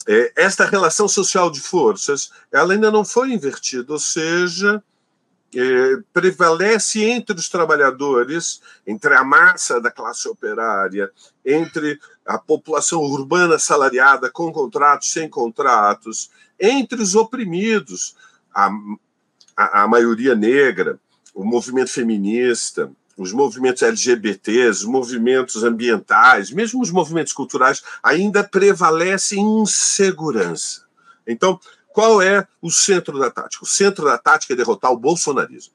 É, 0.07 0.33
esta 0.35 0.65
relação 0.65 1.07
social 1.07 1.49
de 1.49 1.59
forças 1.59 2.31
ela 2.51 2.73
ainda 2.73 2.91
não 2.91 3.05
foi 3.05 3.31
invertida, 3.31 3.93
ou 3.93 3.99
seja, 3.99 4.83
é, 5.53 5.97
prevalece 6.13 7.03
entre 7.03 7.35
os 7.35 7.49
trabalhadores, 7.49 8.61
entre 8.85 9.13
a 9.13 9.23
massa 9.23 9.79
da 9.79 9.91
classe 9.91 10.27
operária, 10.27 11.11
entre 11.45 11.99
a 12.25 12.37
população 12.37 13.01
urbana 13.01 13.59
salariada 13.59 14.29
com 14.29 14.51
contratos, 14.51 15.11
sem 15.11 15.29
contratos, 15.29 16.29
entre 16.59 17.01
os 17.01 17.15
oprimidos, 17.15 18.15
a, 18.53 18.69
a, 19.55 19.83
a 19.83 19.87
maioria 19.87 20.35
negra, 20.35 20.99
o 21.33 21.43
movimento 21.43 21.91
feminista, 21.91 22.91
os 23.17 23.31
movimentos 23.31 23.81
LGBTs, 23.81 24.81
os 24.81 24.85
movimentos 24.85 25.63
ambientais, 25.63 26.51
mesmo 26.51 26.81
os 26.81 26.91
movimentos 26.91 27.33
culturais, 27.33 27.81
ainda 28.03 28.43
prevalece 28.43 29.39
insegurança. 29.39 30.85
Então, 31.25 31.59
qual 31.95 32.21
é 32.21 32.45
o 32.61 32.69
centro 32.69 33.17
da 33.17 33.31
tática? 33.31 33.63
O 33.63 33.67
centro 33.67 34.03
da 34.03 34.17
tática 34.17 34.51
é 34.51 34.57
derrotar 34.57 34.91
o 34.91 34.97
bolsonarismo. 34.97 35.73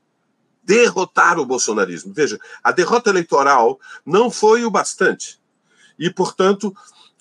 Derrotar 0.63 1.39
o 1.39 1.47
bolsonarismo. 1.47 2.13
Veja, 2.13 2.39
a 2.63 2.71
derrota 2.71 3.09
eleitoral 3.09 3.81
não 4.05 4.31
foi 4.31 4.63
o 4.67 4.71
bastante. 4.71 5.41
E, 5.99 6.11
portanto, 6.11 6.77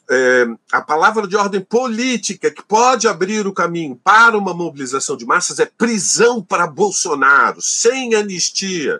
é, 0.09 0.45
a 0.69 0.81
palavra 0.81 1.25
de 1.25 1.37
ordem 1.37 1.61
política 1.61 2.51
que 2.51 2.61
pode 2.61 3.07
abrir 3.07 3.47
o 3.47 3.53
caminho 3.53 3.95
para 3.95 4.37
uma 4.37 4.53
mobilização 4.53 5.15
de 5.15 5.25
massas 5.25 5.59
é 5.59 5.65
prisão 5.65 6.43
para 6.43 6.67
Bolsonaro, 6.67 7.61
sem 7.61 8.15
anistia 8.15 8.99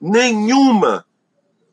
nenhuma 0.00 1.06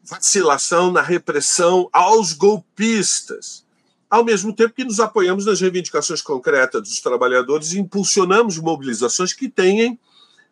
vacilação 0.03 0.91
na 0.91 1.01
repressão 1.01 1.89
aos 1.91 2.33
golpistas, 2.33 3.65
ao 4.09 4.23
mesmo 4.23 4.53
tempo 4.53 4.73
que 4.73 4.83
nos 4.83 4.99
apoiamos 4.99 5.45
nas 5.45 5.59
reivindicações 5.59 6.21
concretas 6.21 6.81
dos 6.81 7.01
trabalhadores 7.01 7.73
e 7.73 7.79
impulsionamos 7.79 8.57
mobilizações 8.57 9.33
que 9.33 9.49
tenham 9.49 9.97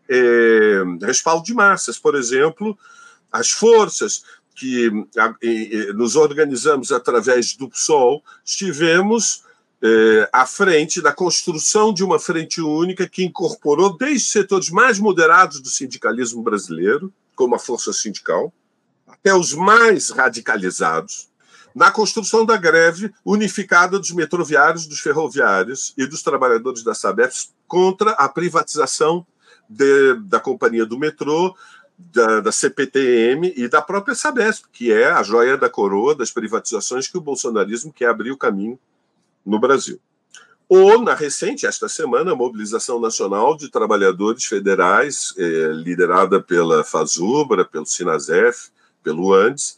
é, 0.10 0.84
respaldo 1.02 1.46
de 1.46 1.54
massas. 1.54 1.98
Por 1.98 2.16
exemplo, 2.16 2.78
as 3.32 3.52
forças 3.52 4.24
que 4.56 4.90
a, 5.18 5.36
e, 5.42 5.92
nos 5.94 6.16
organizamos 6.16 6.92
através 6.92 7.56
do 7.56 7.70
PSOL, 7.70 8.24
estivemos 8.44 9.44
é, 9.82 10.30
à 10.32 10.46
frente 10.46 11.02
da 11.02 11.12
construção 11.12 11.94
de 11.94 12.04
uma 12.04 12.18
frente 12.18 12.62
única 12.62 13.08
que 13.08 13.24
incorporou 13.24 13.98
desde 13.98 14.30
setores 14.30 14.70
mais 14.70 14.98
moderados 14.98 15.60
do 15.60 15.70
sindicalismo 15.70 16.42
brasileiro, 16.42 17.14
como 17.36 17.56
a 17.56 17.60
força 17.60 17.92
sindical, 17.92 18.54
até 19.06 19.36
os 19.36 19.54
mais 19.54 20.10
radicalizados, 20.10 21.28
na 21.76 21.92
construção 21.92 22.46
da 22.46 22.56
greve 22.56 23.14
unificada 23.26 24.00
dos 24.00 24.12
metroviários, 24.12 24.88
dos 24.88 25.02
ferroviários 25.02 25.94
e 25.98 26.08
dos 26.08 26.24
trabalhadores 26.24 26.84
da 26.84 26.96
Sabesp 26.96 27.52
contra 27.68 28.12
a 28.12 28.30
privatização 28.30 29.28
de, 29.68 30.16
da 30.22 30.40
companhia 30.40 30.86
do 30.86 30.98
metrô, 30.98 31.54
da, 31.98 32.40
da, 32.40 32.52
CPTM 32.52 33.54
e 33.58 33.68
da 33.68 33.82
própria 33.82 34.16
Sabesp, 34.16 34.66
que 34.72 34.92
é 34.92 35.12
a 35.12 35.22
joia 35.22 35.58
da 35.58 35.70
coroa 35.70 36.16
das 36.16 36.32
privatizações 36.32 37.08
que 37.08 37.18
o 37.18 37.22
bolsonarismo 37.22 37.92
quer 37.92 38.08
abrir 38.08 38.32
o 38.32 38.38
caminho 38.38 38.80
no 39.46 39.60
Brasil. 39.60 40.00
Ou, 40.68 41.02
na 41.02 41.14
recente, 41.14 41.68
esta 41.68 41.88
semana, 41.88 42.32
a 42.32 42.36
Mobilização 42.36 43.00
Nacional 43.00 43.56
de 43.56 43.70
Trabalhadores 43.70 44.46
Federais, 44.46 45.34
eh, 45.38 45.72
liderada 45.74 46.42
pela 46.42 46.84
Fazubra, 46.84 47.64
pelo 47.64 47.86
Sinasef, 47.86 48.70
pelo 49.04 49.32
Andes, 49.32 49.78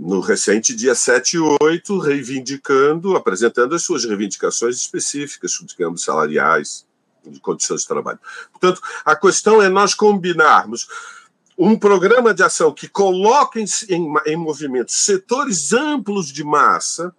no 0.00 0.20
recente 0.20 0.74
dia 0.74 0.94
7 0.94 1.36
e 1.36 1.40
8, 1.62 1.98
reivindicando, 1.98 3.14
apresentando 3.16 3.74
as 3.74 3.82
suas 3.82 4.02
reivindicações 4.06 4.76
específicas, 4.76 5.52
digamos, 5.66 6.02
salariais, 6.02 6.86
de 7.22 7.38
condições 7.38 7.82
de 7.82 7.86
trabalho. 7.86 8.18
Portanto, 8.50 8.80
a 9.04 9.14
questão 9.14 9.60
é 9.60 9.68
nós 9.68 9.92
combinarmos 9.92 10.88
um 11.56 11.78
programa 11.78 12.32
de 12.32 12.42
ação 12.42 12.72
que 12.72 12.88
coloque 12.88 13.60
em, 13.60 13.66
em, 13.94 14.14
em 14.24 14.36
movimento 14.36 14.90
setores 14.90 15.74
amplos 15.74 16.32
de 16.32 16.42
massa 16.42 17.14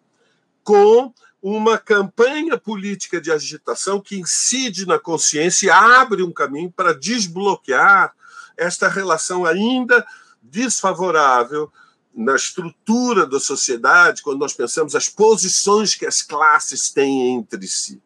com 0.64 1.14
uma 1.40 1.78
campanha 1.78 2.58
política 2.58 3.22
de 3.22 3.32
agitação 3.32 4.02
que 4.02 4.20
incide 4.20 4.88
na 4.88 4.98
consciência 4.98 5.68
e 5.68 5.70
abre 5.70 6.24
um 6.24 6.32
caminho 6.32 6.72
para 6.72 6.98
desbloquear 6.98 8.12
esta 8.58 8.88
relação 8.88 9.46
ainda 9.46 10.04
desfavorável 10.42 11.72
na 12.16 12.36
estrutura 12.36 13.26
da 13.26 13.40
sociedade, 13.40 14.22
quando 14.22 14.40
nós 14.40 14.54
pensamos 14.54 14.96
as 14.96 15.08
posições 15.08 15.96
que 15.96 16.06
as 16.06 16.22
classes 16.22 16.90
têm 16.90 17.36
entre 17.36 17.66
si. 17.68 18.02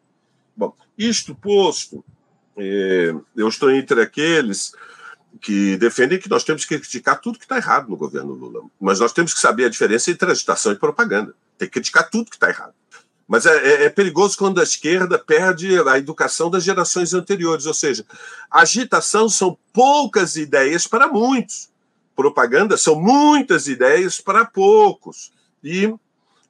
Bom, 0.55 0.75
isto 0.97 1.33
posto, 1.35 2.03
é, 2.57 3.13
eu 3.35 3.47
estou 3.47 3.71
entre 3.71 4.01
aqueles 4.01 4.73
que 5.41 5.75
defendem 5.77 6.19
que 6.19 6.29
nós 6.29 6.43
temos 6.43 6.65
que 6.65 6.79
criticar 6.79 7.19
tudo 7.19 7.37
que 7.37 7.45
está 7.45 7.57
errado 7.57 7.89
no 7.89 7.97
governo 7.97 8.33
Lula. 8.33 8.63
Mas 8.79 8.99
nós 8.99 9.11
temos 9.11 9.33
que 9.33 9.39
saber 9.39 9.65
a 9.65 9.69
diferença 9.69 10.09
entre 10.11 10.31
agitação 10.31 10.71
e 10.71 10.75
propaganda. 10.75 11.35
Tem 11.57 11.67
que 11.67 11.73
criticar 11.73 12.09
tudo 12.09 12.29
que 12.29 12.35
está 12.35 12.49
errado. 12.49 12.73
Mas 13.27 13.45
é, 13.45 13.55
é, 13.57 13.83
é, 13.85 13.89
perigoso 13.89 14.37
quando 14.37 14.59
a 14.59 14.63
esquerda 14.63 15.17
perde 15.17 15.79
a 15.87 15.97
educação 15.97 16.49
das 16.49 16.63
gerações 16.63 17.13
anteriores. 17.13 17.65
Ou 17.65 17.73
seja, 17.73 18.05
agitação 18.49 19.27
são 19.27 19.57
poucas 19.73 20.35
ideias 20.35 20.87
para 20.87 21.07
muitos. 21.07 21.69
Propaganda 22.15 22.77
são 22.77 22.95
muitas 22.95 23.67
ideias 23.67 24.21
para 24.21 24.45
poucos. 24.45 25.31
E, 25.63 25.93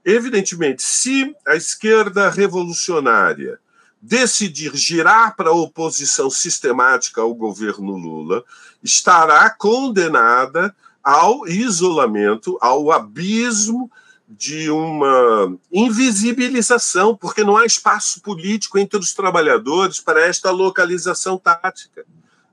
evidentemente, 0.04 0.84
se 0.84 1.36
a 1.48 1.56
esquerda 1.56 2.30
revolucionária 2.30 3.60
decidir 4.02 4.76
girar 4.76 5.36
para 5.36 5.50
a 5.50 5.56
oposição 5.56 6.30
sistemática 6.30 7.22
ao 7.22 7.34
governo 7.34 7.98
Lula, 7.98 8.44
estará 8.84 9.50
condenada 9.50 10.76
ao 11.04 11.48
isolamento, 11.48 12.58
ao 12.62 12.92
abismo 12.92 13.92
de 14.28 14.70
uma 14.70 15.56
invisibilização, 15.72 17.16
porque 17.16 17.44
não 17.44 17.58
há 17.58 17.66
espaço 17.66 18.22
político 18.22 18.78
entre 18.78 19.00
os 19.00 19.14
trabalhadores 19.14 20.00
para 20.00 20.26
esta 20.26 20.52
localização 20.52 21.38
tática. 21.38 22.06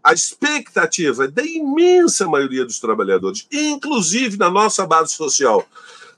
A 0.03 0.13
expectativa 0.13 1.29
da 1.29 1.43
imensa 1.43 2.27
maioria 2.27 2.65
dos 2.65 2.81
trabalhadores, 2.81 3.47
inclusive 3.51 4.37
na 4.37 4.51
nossa 4.51 4.87
base 4.87 5.13
social, 5.13 5.67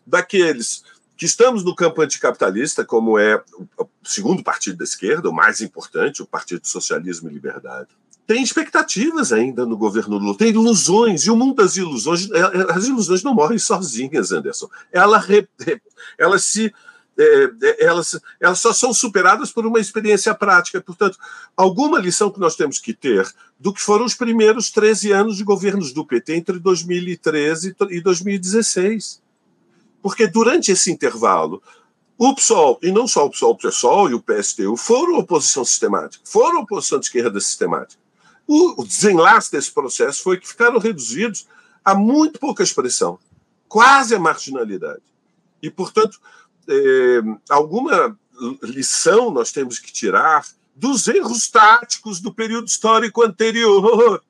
daqueles 0.06 0.82
que 1.16 1.26
estamos 1.26 1.62
no 1.62 1.74
campo 1.74 2.02
anticapitalista, 2.02 2.84
como 2.84 3.18
é 3.18 3.42
o 3.78 3.86
segundo 4.02 4.42
partido 4.42 4.78
da 4.78 4.84
esquerda, 4.84 5.28
o 5.28 5.34
mais 5.34 5.60
importante, 5.60 6.22
o 6.22 6.26
Partido 6.26 6.66
Socialismo 6.66 7.30
e 7.30 7.34
Liberdade, 7.34 7.88
tem 8.26 8.42
expectativas 8.42 9.32
ainda 9.32 9.66
no 9.66 9.76
governo 9.76 10.16
Lula, 10.16 10.36
tem 10.36 10.48
ilusões, 10.48 11.26
e 11.26 11.30
o 11.30 11.36
mundo 11.36 11.56
das 11.56 11.76
ilusões, 11.76 12.30
é, 12.30 12.38
é, 12.38 12.72
as 12.72 12.86
ilusões 12.86 13.22
não 13.22 13.34
morrem 13.34 13.58
sozinhas, 13.58 14.32
Anderson. 14.32 14.68
Ela, 14.90 15.22
elas 16.18 16.44
se. 16.44 16.72
É, 17.16 17.84
elas, 17.84 18.20
elas 18.40 18.58
só 18.58 18.72
são 18.72 18.92
superadas 18.92 19.52
por 19.52 19.64
uma 19.66 19.78
experiência 19.78 20.34
prática. 20.34 20.80
Portanto, 20.80 21.18
alguma 21.56 21.98
lição 21.98 22.30
que 22.30 22.40
nós 22.40 22.56
temos 22.56 22.78
que 22.78 22.92
ter 22.92 23.26
do 23.58 23.72
que 23.72 23.80
foram 23.80 24.04
os 24.04 24.14
primeiros 24.14 24.70
13 24.70 25.12
anos 25.12 25.36
de 25.36 25.44
governos 25.44 25.92
do 25.92 26.04
PT 26.04 26.34
entre 26.34 26.58
2013 26.58 27.76
e 27.90 28.00
2016. 28.00 29.22
Porque 30.02 30.26
durante 30.26 30.72
esse 30.72 30.90
intervalo, 30.90 31.62
o 32.16 32.34
PSOL, 32.34 32.78
e 32.82 32.92
não 32.92 33.08
só 33.08 33.26
o 33.26 33.30
PSOL, 33.30 33.50
o 33.52 33.56
PSOL 33.56 34.10
e 34.10 34.14
o 34.14 34.20
PSTU, 34.20 34.76
foram 34.76 35.18
oposição 35.18 35.64
sistemática, 35.64 36.22
foram 36.24 36.60
oposição 36.60 36.98
de 36.98 37.06
esquerda 37.06 37.40
sistemática. 37.40 38.00
O, 38.46 38.82
o 38.82 38.86
desenlace 38.86 39.50
desse 39.50 39.72
processo 39.72 40.22
foi 40.22 40.38
que 40.38 40.46
ficaram 40.46 40.78
reduzidos 40.78 41.46
a 41.84 41.94
muito 41.94 42.38
pouca 42.38 42.62
expressão, 42.62 43.18
quase 43.68 44.14
a 44.14 44.18
marginalidade. 44.18 45.02
E, 45.62 45.70
portanto, 45.70 46.20
é, 46.68 47.20
alguma 47.50 48.16
lição 48.62 49.30
nós 49.30 49.52
temos 49.52 49.78
que 49.78 49.92
tirar 49.92 50.44
dos 50.74 51.06
erros 51.06 51.48
táticos 51.48 52.20
do 52.20 52.32
período 52.32 52.66
histórico 52.66 53.22
anterior. 53.22 54.22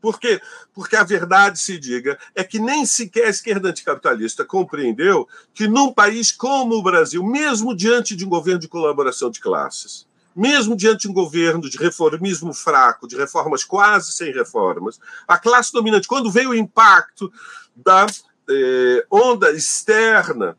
Por 0.00 0.20
quê? 0.20 0.40
Porque 0.72 0.94
a 0.94 1.02
verdade 1.02 1.58
se 1.58 1.78
diga 1.78 2.18
é 2.34 2.44
que 2.44 2.60
nem 2.60 2.86
sequer 2.86 3.26
a 3.26 3.30
esquerda 3.30 3.70
anticapitalista 3.70 4.44
compreendeu 4.44 5.28
que 5.52 5.66
num 5.66 5.92
país 5.92 6.30
como 6.30 6.76
o 6.76 6.82
Brasil, 6.82 7.24
mesmo 7.24 7.74
diante 7.74 8.14
de 8.14 8.24
um 8.24 8.28
governo 8.28 8.60
de 8.60 8.68
colaboração 8.68 9.30
de 9.30 9.40
classes, 9.40 10.06
mesmo 10.34 10.76
diante 10.76 11.02
de 11.02 11.08
um 11.08 11.12
governo 11.12 11.68
de 11.68 11.78
reformismo 11.78 12.52
fraco, 12.54 13.08
de 13.08 13.16
reformas 13.16 13.64
quase 13.64 14.12
sem 14.12 14.32
reformas, 14.32 15.00
a 15.26 15.38
classe 15.38 15.72
dominante, 15.72 16.06
quando 16.06 16.30
veio 16.30 16.50
o 16.50 16.54
impacto 16.54 17.32
da 17.74 18.06
eh, 18.48 19.06
onda 19.10 19.50
externa 19.50 20.56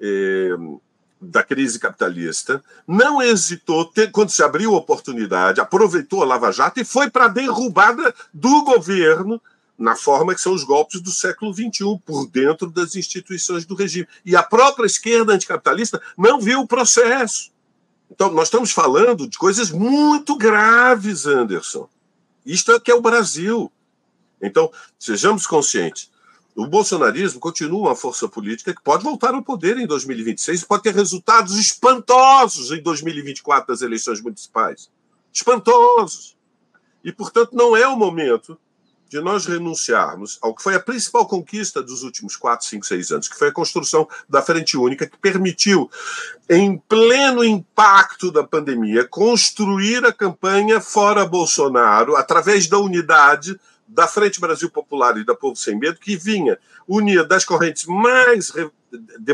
eh, 0.00 0.56
da 1.20 1.42
crise 1.42 1.78
capitalista, 1.78 2.62
não 2.86 3.22
hesitou, 3.22 3.90
quando 4.12 4.30
se 4.30 4.42
abriu 4.42 4.74
a 4.74 4.78
oportunidade, 4.78 5.60
aproveitou 5.60 6.22
a 6.22 6.26
Lava 6.26 6.52
Jato 6.52 6.80
e 6.80 6.84
foi 6.84 7.10
para 7.10 7.24
a 7.24 7.28
derrubada 7.28 8.14
do 8.32 8.62
governo 8.62 9.40
na 9.78 9.94
forma 9.94 10.34
que 10.34 10.40
são 10.40 10.54
os 10.54 10.64
golpes 10.64 11.00
do 11.00 11.10
século 11.10 11.52
XXI, 11.52 12.00
por 12.04 12.26
dentro 12.26 12.70
das 12.70 12.96
instituições 12.96 13.66
do 13.66 13.74
regime. 13.74 14.08
E 14.24 14.34
a 14.34 14.42
própria 14.42 14.86
esquerda 14.86 15.34
anticapitalista 15.34 16.00
não 16.16 16.40
viu 16.40 16.60
o 16.60 16.66
processo. 16.66 17.50
Então, 18.10 18.32
nós 18.32 18.48
estamos 18.48 18.70
falando 18.70 19.28
de 19.28 19.36
coisas 19.36 19.70
muito 19.70 20.36
graves, 20.36 21.26
Anderson. 21.26 21.88
Isto 22.44 22.72
é 22.72 22.80
que 22.80 22.90
é 22.90 22.94
o 22.94 23.02
Brasil. 23.02 23.70
Então, 24.40 24.70
sejamos 24.98 25.46
conscientes. 25.46 26.10
O 26.56 26.66
bolsonarismo 26.66 27.38
continua 27.38 27.88
uma 27.88 27.94
força 27.94 28.26
política 28.26 28.74
que 28.74 28.82
pode 28.82 29.04
voltar 29.04 29.34
ao 29.34 29.42
poder 29.42 29.76
em 29.76 29.86
2026 29.86 30.62
e 30.62 30.66
pode 30.66 30.84
ter 30.84 30.94
resultados 30.94 31.58
espantosos 31.58 32.70
em 32.70 32.82
2024 32.82 33.68
das 33.68 33.82
eleições 33.82 34.22
municipais. 34.22 34.90
Espantosos. 35.30 36.34
E, 37.04 37.12
portanto, 37.12 37.50
não 37.52 37.76
é 37.76 37.86
o 37.86 37.94
momento 37.94 38.58
de 39.06 39.20
nós 39.20 39.44
renunciarmos 39.44 40.38
ao 40.40 40.54
que 40.54 40.62
foi 40.62 40.74
a 40.74 40.80
principal 40.80 41.26
conquista 41.26 41.82
dos 41.82 42.02
últimos 42.02 42.36
quatro, 42.36 42.66
cinco, 42.66 42.86
seis 42.86 43.10
anos, 43.10 43.28
que 43.28 43.38
foi 43.38 43.48
a 43.48 43.52
construção 43.52 44.08
da 44.26 44.40
Frente 44.40 44.78
Única, 44.78 45.06
que 45.06 45.18
permitiu, 45.18 45.90
em 46.48 46.78
pleno 46.88 47.44
impacto 47.44 48.32
da 48.32 48.42
pandemia, 48.42 49.06
construir 49.06 50.06
a 50.06 50.12
campanha 50.12 50.80
fora 50.80 51.26
Bolsonaro, 51.26 52.16
através 52.16 52.66
da 52.66 52.78
unidade 52.78 53.60
da 53.88 54.06
Frente 54.06 54.40
Brasil 54.40 54.70
Popular 54.70 55.16
e 55.16 55.24
da 55.24 55.34
Povo 55.34 55.56
Sem 55.56 55.78
Medo, 55.78 56.00
que 56.00 56.16
vinha 56.16 56.58
unir 56.86 57.26
das 57.26 57.44
correntes 57.44 57.86
mais 57.86 58.52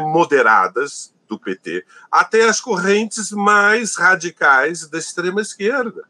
moderadas 0.01 1.13
do 1.29 1.39
PT 1.39 1.85
até 2.11 2.49
as 2.49 2.61
correntes 2.61 3.31
mais 3.33 3.97
radicais 3.97 4.89
da 4.89 4.99
extrema 4.99 5.41
esquerda. 5.41 6.05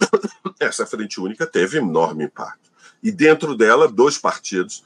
Essa 0.58 0.86
Frente 0.86 1.20
Única 1.20 1.46
teve 1.46 1.78
enorme 1.78 2.24
impacto 2.24 2.70
e 3.02 3.10
dentro 3.12 3.56
dela 3.56 3.88
dois 3.88 4.18
partidos 4.18 4.84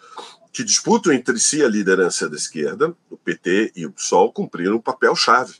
que 0.52 0.64
disputam 0.64 1.12
entre 1.12 1.38
si 1.38 1.62
a 1.64 1.68
liderança 1.68 2.28
da 2.28 2.36
esquerda, 2.36 2.94
o 3.08 3.16
PT 3.16 3.72
e 3.76 3.86
o 3.86 3.92
PSOL, 3.92 4.32
cumpriram 4.32 4.76
um 4.76 4.80
papel-chave. 4.80 5.54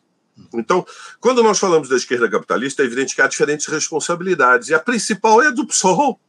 Então, 0.53 0.85
quando 1.21 1.43
nós 1.43 1.59
falamos 1.59 1.89
da 1.89 1.97
esquerda 1.97 2.29
capitalista, 2.29 2.83
é 2.83 2.87
evidente 2.87 3.15
que 3.15 3.23
há 3.23 3.29
diferentes 3.29 3.67
responsabilidades, 3.67 4.69
e 4.69 4.75
a 4.75 4.81
principal 4.81 5.43
é 5.43 5.49
a 5.49 5.51
do 5.51 5.67
PSOL. 5.67 6.21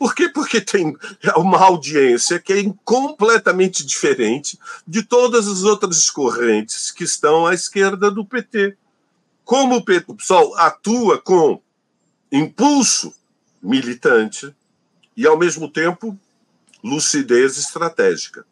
Por 0.00 0.14
quê? 0.14 0.30
Porque 0.30 0.62
tem 0.62 0.96
uma 1.36 1.58
audiência 1.58 2.38
que 2.38 2.54
é 2.54 2.72
completamente 2.86 3.84
diferente 3.84 4.58
de 4.88 5.02
todas 5.02 5.46
as 5.46 5.62
outras 5.62 6.08
correntes 6.08 6.90
que 6.90 7.04
estão 7.04 7.46
à 7.46 7.52
esquerda 7.52 8.10
do 8.10 8.24
PT. 8.24 8.78
Como 9.44 9.76
o 9.76 10.14
PSOL 10.14 10.56
atua 10.56 11.20
com 11.20 11.60
impulso 12.32 13.12
militante, 13.62 14.54
e, 15.14 15.26
ao 15.26 15.36
mesmo 15.36 15.68
tempo, 15.68 16.18
lucidez 16.82 17.58
estratégica. 17.58 18.46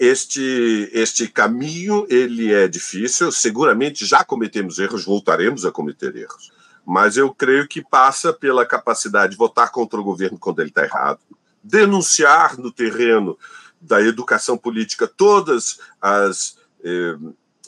Este, 0.00 0.90
este 0.92 1.28
caminho 1.28 2.08
ele 2.10 2.52
é 2.52 2.66
difícil, 2.66 3.30
seguramente 3.30 4.04
já 4.04 4.24
cometemos 4.24 4.80
erros, 4.80 5.04
voltaremos 5.04 5.64
a 5.64 5.70
cometer 5.70 6.16
erros, 6.16 6.50
mas 6.88 7.18
eu 7.18 7.34
creio 7.34 7.68
que 7.68 7.82
passa 7.82 8.32
pela 8.32 8.64
capacidade 8.64 9.32
de 9.32 9.36
votar 9.36 9.70
contra 9.70 10.00
o 10.00 10.02
governo 10.02 10.38
quando 10.38 10.60
ele 10.60 10.70
está 10.70 10.84
errado, 10.84 11.20
denunciar 11.62 12.58
no 12.58 12.72
terreno 12.72 13.38
da 13.78 14.00
educação 14.00 14.56
política 14.56 15.06
todas 15.06 15.80
as 16.00 16.56
eh, 16.82 17.14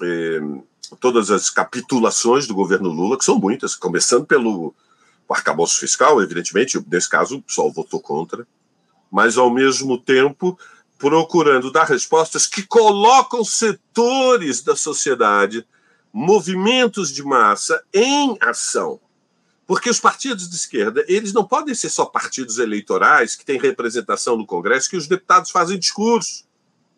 eh, 0.01 0.41
todas 0.99 1.31
as 1.31 1.51
capitulações 1.51 2.47
do 2.47 2.55
governo 2.55 2.89
Lula, 2.89 3.19
que 3.19 3.25
são 3.27 3.39
muitas, 3.39 3.77
começando 3.77 4.25
pelo 4.25 4.75
arcabouço 5.29 5.79
fiscal, 5.79 6.23
evidentemente, 6.23 6.83
nesse 6.91 7.11
caso 7.11 7.37
o 7.37 7.43
pessoal 7.43 7.71
votou 7.71 8.01
contra, 8.01 8.49
mas 9.13 9.37
ao 9.37 9.51
mesmo 9.51 9.99
tempo 9.99 10.59
procurando 10.97 11.71
dar 11.71 11.85
respostas 11.85 12.47
que 12.47 12.63
colocam 12.63 13.45
setores 13.45 14.63
da 14.63 14.75
sociedade, 14.75 15.67
movimentos 16.11 17.13
de 17.13 17.23
massa 17.23 17.85
em 17.93 18.39
ação. 18.41 18.99
Porque 19.71 19.89
os 19.89 20.01
partidos 20.01 20.51
de 20.51 20.57
esquerda, 20.57 21.05
eles 21.07 21.33
não 21.33 21.47
podem 21.47 21.77
ser 21.77 21.91
só 21.91 22.05
partidos 22.05 22.59
eleitorais 22.59 23.37
que 23.37 23.45
têm 23.45 23.57
representação 23.57 24.37
no 24.37 24.45
Congresso, 24.45 24.91
que 24.91 24.97
os 24.97 25.07
deputados 25.07 25.53
fazem 25.53 25.79
discurso. 25.79 26.43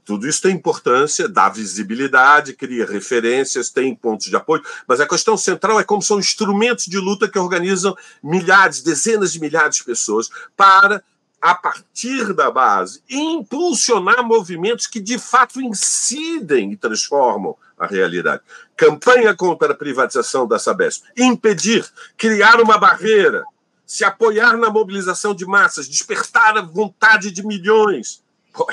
Tudo 0.07 0.27
isso 0.27 0.41
tem 0.41 0.57
importância, 0.57 1.29
dá 1.29 1.51
visibilidade, 1.51 2.55
cria 2.55 2.87
referências, 2.87 3.69
tem 3.69 3.95
pontos 3.95 4.29
de 4.29 4.37
apoio, 4.37 4.63
mas 4.89 5.01
a 5.01 5.07
questão 5.07 5.37
central 5.37 5.79
é 5.79 5.85
como 5.85 6.01
são 6.01 6.19
instrumentos 6.19 6.87
de 6.87 6.97
luta 6.97 7.29
que 7.29 7.39
organizam 7.39 7.95
milhares, 8.25 8.81
dezenas 8.81 9.35
de 9.35 9.41
milhares 9.41 9.77
de 9.77 9.85
pessoas 9.85 10.31
para, 10.57 11.05
a 11.43 11.55
partir 11.55 12.33
da 12.33 12.51
base, 12.51 13.03
impulsionar 13.07 14.25
movimentos 14.25 14.87
que 14.87 14.99
de 14.99 15.19
fato 15.19 15.61
incidem 15.61 16.73
e 16.73 16.77
transformam 16.79 17.55
a 17.83 17.87
realidade. 17.87 18.43
Campanha 18.77 19.35
contra 19.35 19.73
a 19.73 19.77
privatização 19.77 20.47
da 20.47 20.57
Sabesp. 20.57 21.05
Impedir, 21.17 21.85
criar 22.17 22.61
uma 22.61 22.79
barreira, 22.79 23.43
se 23.85 24.05
apoiar 24.05 24.57
na 24.57 24.71
mobilização 24.71 25.35
de 25.35 25.45
massas, 25.45 25.89
despertar 25.89 26.57
a 26.57 26.63
vontade 26.63 27.33
de 27.33 27.45
milhões. 27.45 28.23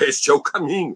Este 0.01 0.29
é 0.29 0.33
o 0.33 0.39
caminho. 0.39 0.95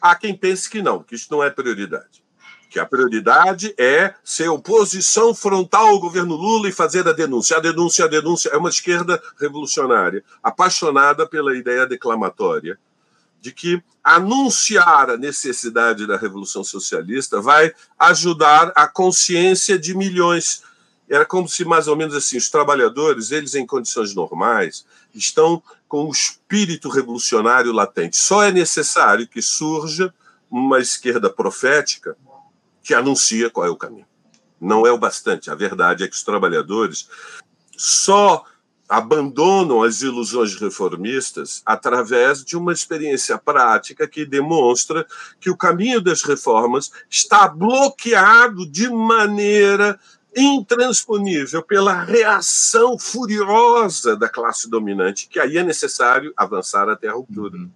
Há 0.00 0.14
quem 0.14 0.36
pense 0.36 0.68
que 0.68 0.82
não, 0.82 1.02
que 1.02 1.14
isso 1.14 1.28
não 1.30 1.42
é 1.42 1.48
prioridade. 1.48 2.22
Que 2.68 2.78
a 2.78 2.84
prioridade 2.84 3.74
é 3.78 4.14
ser 4.22 4.48
oposição 4.50 5.34
frontal 5.34 5.86
ao 5.86 6.00
governo 6.00 6.36
Lula 6.36 6.68
e 6.68 6.72
fazer 6.72 7.08
a 7.08 7.12
denúncia. 7.12 7.56
A 7.56 7.60
denúncia, 7.60 8.04
a 8.04 8.08
denúncia 8.08 8.50
é 8.50 8.58
uma 8.58 8.68
esquerda 8.68 9.20
revolucionária, 9.40 10.22
apaixonada 10.42 11.26
pela 11.26 11.56
ideia 11.56 11.86
declamatória 11.86 12.78
de 13.40 13.52
que 13.52 13.82
anunciar 14.02 15.10
a 15.10 15.16
necessidade 15.16 16.06
da 16.06 16.16
revolução 16.16 16.64
socialista 16.64 17.40
vai 17.40 17.72
ajudar 17.98 18.72
a 18.74 18.86
consciência 18.86 19.78
de 19.78 19.94
milhões. 19.94 20.62
Era 21.08 21.24
como 21.24 21.48
se 21.48 21.64
mais 21.64 21.88
ou 21.88 21.96
menos 21.96 22.14
assim, 22.14 22.36
os 22.36 22.50
trabalhadores, 22.50 23.30
eles 23.30 23.54
em 23.54 23.66
condições 23.66 24.14
normais, 24.14 24.84
estão 25.14 25.62
com 25.86 26.04
o 26.04 26.12
espírito 26.12 26.88
revolucionário 26.88 27.72
latente. 27.72 28.16
Só 28.16 28.42
é 28.42 28.52
necessário 28.52 29.26
que 29.26 29.40
surja 29.40 30.12
uma 30.50 30.78
esquerda 30.78 31.30
profética 31.30 32.16
que 32.82 32.94
anuncia 32.94 33.50
qual 33.50 33.66
é 33.66 33.70
o 33.70 33.76
caminho. 33.76 34.06
Não 34.60 34.86
é 34.86 34.92
o 34.92 34.98
bastante. 34.98 35.50
A 35.50 35.54
verdade 35.54 36.04
é 36.04 36.08
que 36.08 36.14
os 36.14 36.22
trabalhadores 36.22 37.08
só 37.76 38.44
abandonam 38.88 39.82
as 39.82 40.00
ilusões 40.00 40.54
reformistas 40.54 41.60
através 41.66 42.42
de 42.42 42.56
uma 42.56 42.72
experiência 42.72 43.36
prática 43.36 44.08
que 44.08 44.24
demonstra 44.24 45.06
que 45.38 45.50
o 45.50 45.56
caminho 45.56 46.00
das 46.00 46.22
reformas 46.22 46.90
está 47.10 47.46
bloqueado 47.46 48.66
de 48.66 48.88
maneira 48.88 50.00
intransponível 50.34 51.62
pela 51.62 52.02
reação 52.02 52.98
furiosa 52.98 54.16
da 54.16 54.28
classe 54.28 54.70
dominante, 54.70 55.28
que 55.28 55.38
aí 55.38 55.58
é 55.58 55.62
necessário 55.62 56.32
avançar 56.36 56.88
até 56.88 57.08
a 57.08 57.12
ruptura. 57.12 57.56
Uhum. 57.56 57.70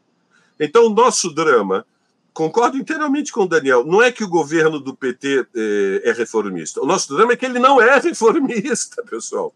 Então, 0.59 0.87
o 0.87 0.95
nosso 0.95 1.35
drama, 1.35 1.85
concordo 2.33 2.77
inteiramente 2.79 3.33
com 3.33 3.43
o 3.43 3.49
Daniel, 3.49 3.85
não 3.85 4.01
é 4.01 4.13
que 4.13 4.23
o 4.23 4.29
governo 4.29 4.79
do 4.79 4.95
PT 4.95 5.47
eh, 5.55 6.03
é 6.05 6.13
reformista. 6.13 6.81
O 6.81 6.87
nosso 6.87 7.15
drama 7.15 7.33
é 7.33 7.37
que 7.37 7.45
ele 7.45 7.59
não 7.59 7.81
é 7.83 7.99
reformista, 8.01 9.03
pessoal. 9.03 9.53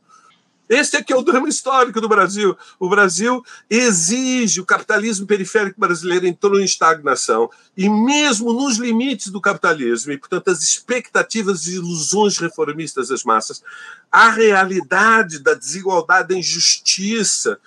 Esse 0.68 0.96
é 0.96 1.02
que 1.02 1.12
é 1.12 1.16
o 1.16 1.22
drama 1.22 1.48
histórico 1.48 2.00
do 2.00 2.08
Brasil. 2.08 2.56
O 2.78 2.88
Brasil 2.88 3.44
exige, 3.70 4.60
o 4.60 4.66
capitalismo 4.66 5.26
periférico 5.26 5.78
brasileiro 5.78 6.26
entrou 6.26 6.60
em 6.60 6.64
estagnação, 6.64 7.48
e 7.76 7.88
mesmo 7.88 8.52
nos 8.52 8.76
limites 8.76 9.28
do 9.28 9.40
capitalismo, 9.40 10.12
e 10.12 10.18
portanto 10.18 10.48
as 10.48 10.62
expectativas 10.62 11.66
e 11.66 11.76
ilusões 11.76 12.38
reformistas 12.38 13.08
das 13.08 13.22
massas, 13.22 13.62
a 14.10 14.30
realidade 14.30 15.38
da 15.38 15.54
desigualdade, 15.54 16.28
da 16.28 16.38
injustiça 16.38 17.58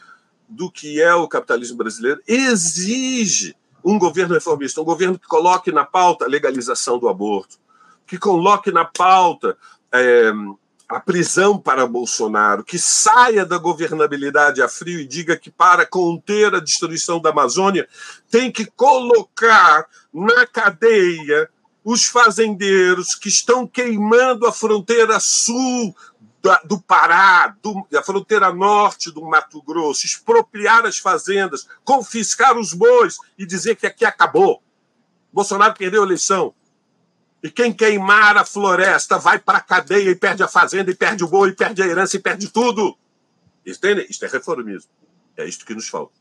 do 0.47 0.71
que 0.71 0.99
é 0.99 1.13
o 1.13 1.27
capitalismo 1.27 1.77
brasileiro 1.77 2.21
exige 2.27 3.55
um 3.83 3.97
governo 3.97 4.33
reformista, 4.33 4.81
um 4.81 4.85
governo 4.85 5.17
que 5.17 5.27
coloque 5.27 5.71
na 5.71 5.85
pauta 5.85 6.25
a 6.25 6.27
legalização 6.27 6.97
do 6.97 7.07
aborto, 7.07 7.57
que 8.05 8.17
coloque 8.17 8.71
na 8.71 8.83
pauta. 8.83 9.57
É, 9.91 10.31
a 10.89 10.99
prisão 10.99 11.59
para 11.59 11.85
Bolsonaro, 11.85 12.63
que 12.63 12.79
saia 12.79 13.45
da 13.45 13.59
governabilidade 13.59 14.59
a 14.59 14.67
frio 14.67 14.99
e 14.99 15.05
diga 15.05 15.37
que 15.37 15.51
para 15.51 15.85
conter 15.85 16.55
a 16.55 16.59
destruição 16.59 17.21
da 17.21 17.29
Amazônia 17.29 17.87
tem 18.31 18.51
que 18.51 18.65
colocar 18.65 19.85
na 20.11 20.47
cadeia 20.47 21.47
os 21.83 22.05
fazendeiros 22.05 23.13
que 23.13 23.29
estão 23.29 23.67
queimando 23.67 24.47
a 24.47 24.51
fronteira 24.51 25.19
sul 25.19 25.95
do 26.65 26.79
Pará, 26.81 27.55
do, 27.61 27.85
a 27.95 28.01
fronteira 28.01 28.51
norte 28.51 29.11
do 29.11 29.21
Mato 29.21 29.61
Grosso, 29.61 30.05
expropriar 30.07 30.85
as 30.85 30.97
fazendas, 30.97 31.67
confiscar 31.83 32.57
os 32.57 32.73
bois 32.73 33.17
e 33.37 33.45
dizer 33.45 33.75
que 33.75 33.85
aqui 33.85 34.05
acabou. 34.05 34.63
Bolsonaro 35.31 35.75
perdeu 35.75 36.01
a 36.01 36.05
eleição. 36.05 36.53
E 37.41 37.49
quem 37.49 37.71
queimar 37.71 38.37
a 38.37 38.45
floresta 38.45 39.17
vai 39.17 39.39
para 39.39 39.59
a 39.59 39.61
cadeia 39.61 40.09
e 40.09 40.15
perde 40.15 40.43
a 40.43 40.47
fazenda, 40.47 40.91
e 40.91 40.95
perde 40.95 41.23
o 41.23 41.27
boi, 41.27 41.49
e 41.49 41.55
perde 41.55 41.81
a 41.81 41.87
herança, 41.87 42.17
e 42.17 42.19
perde 42.19 42.49
tudo. 42.49 42.97
Tem, 43.79 44.05
isso 44.09 44.25
é 44.25 44.27
reformismo. 44.27 44.89
É 45.37 45.47
isto 45.47 45.65
que 45.65 45.73
nos 45.73 45.87
falta. 45.87 46.13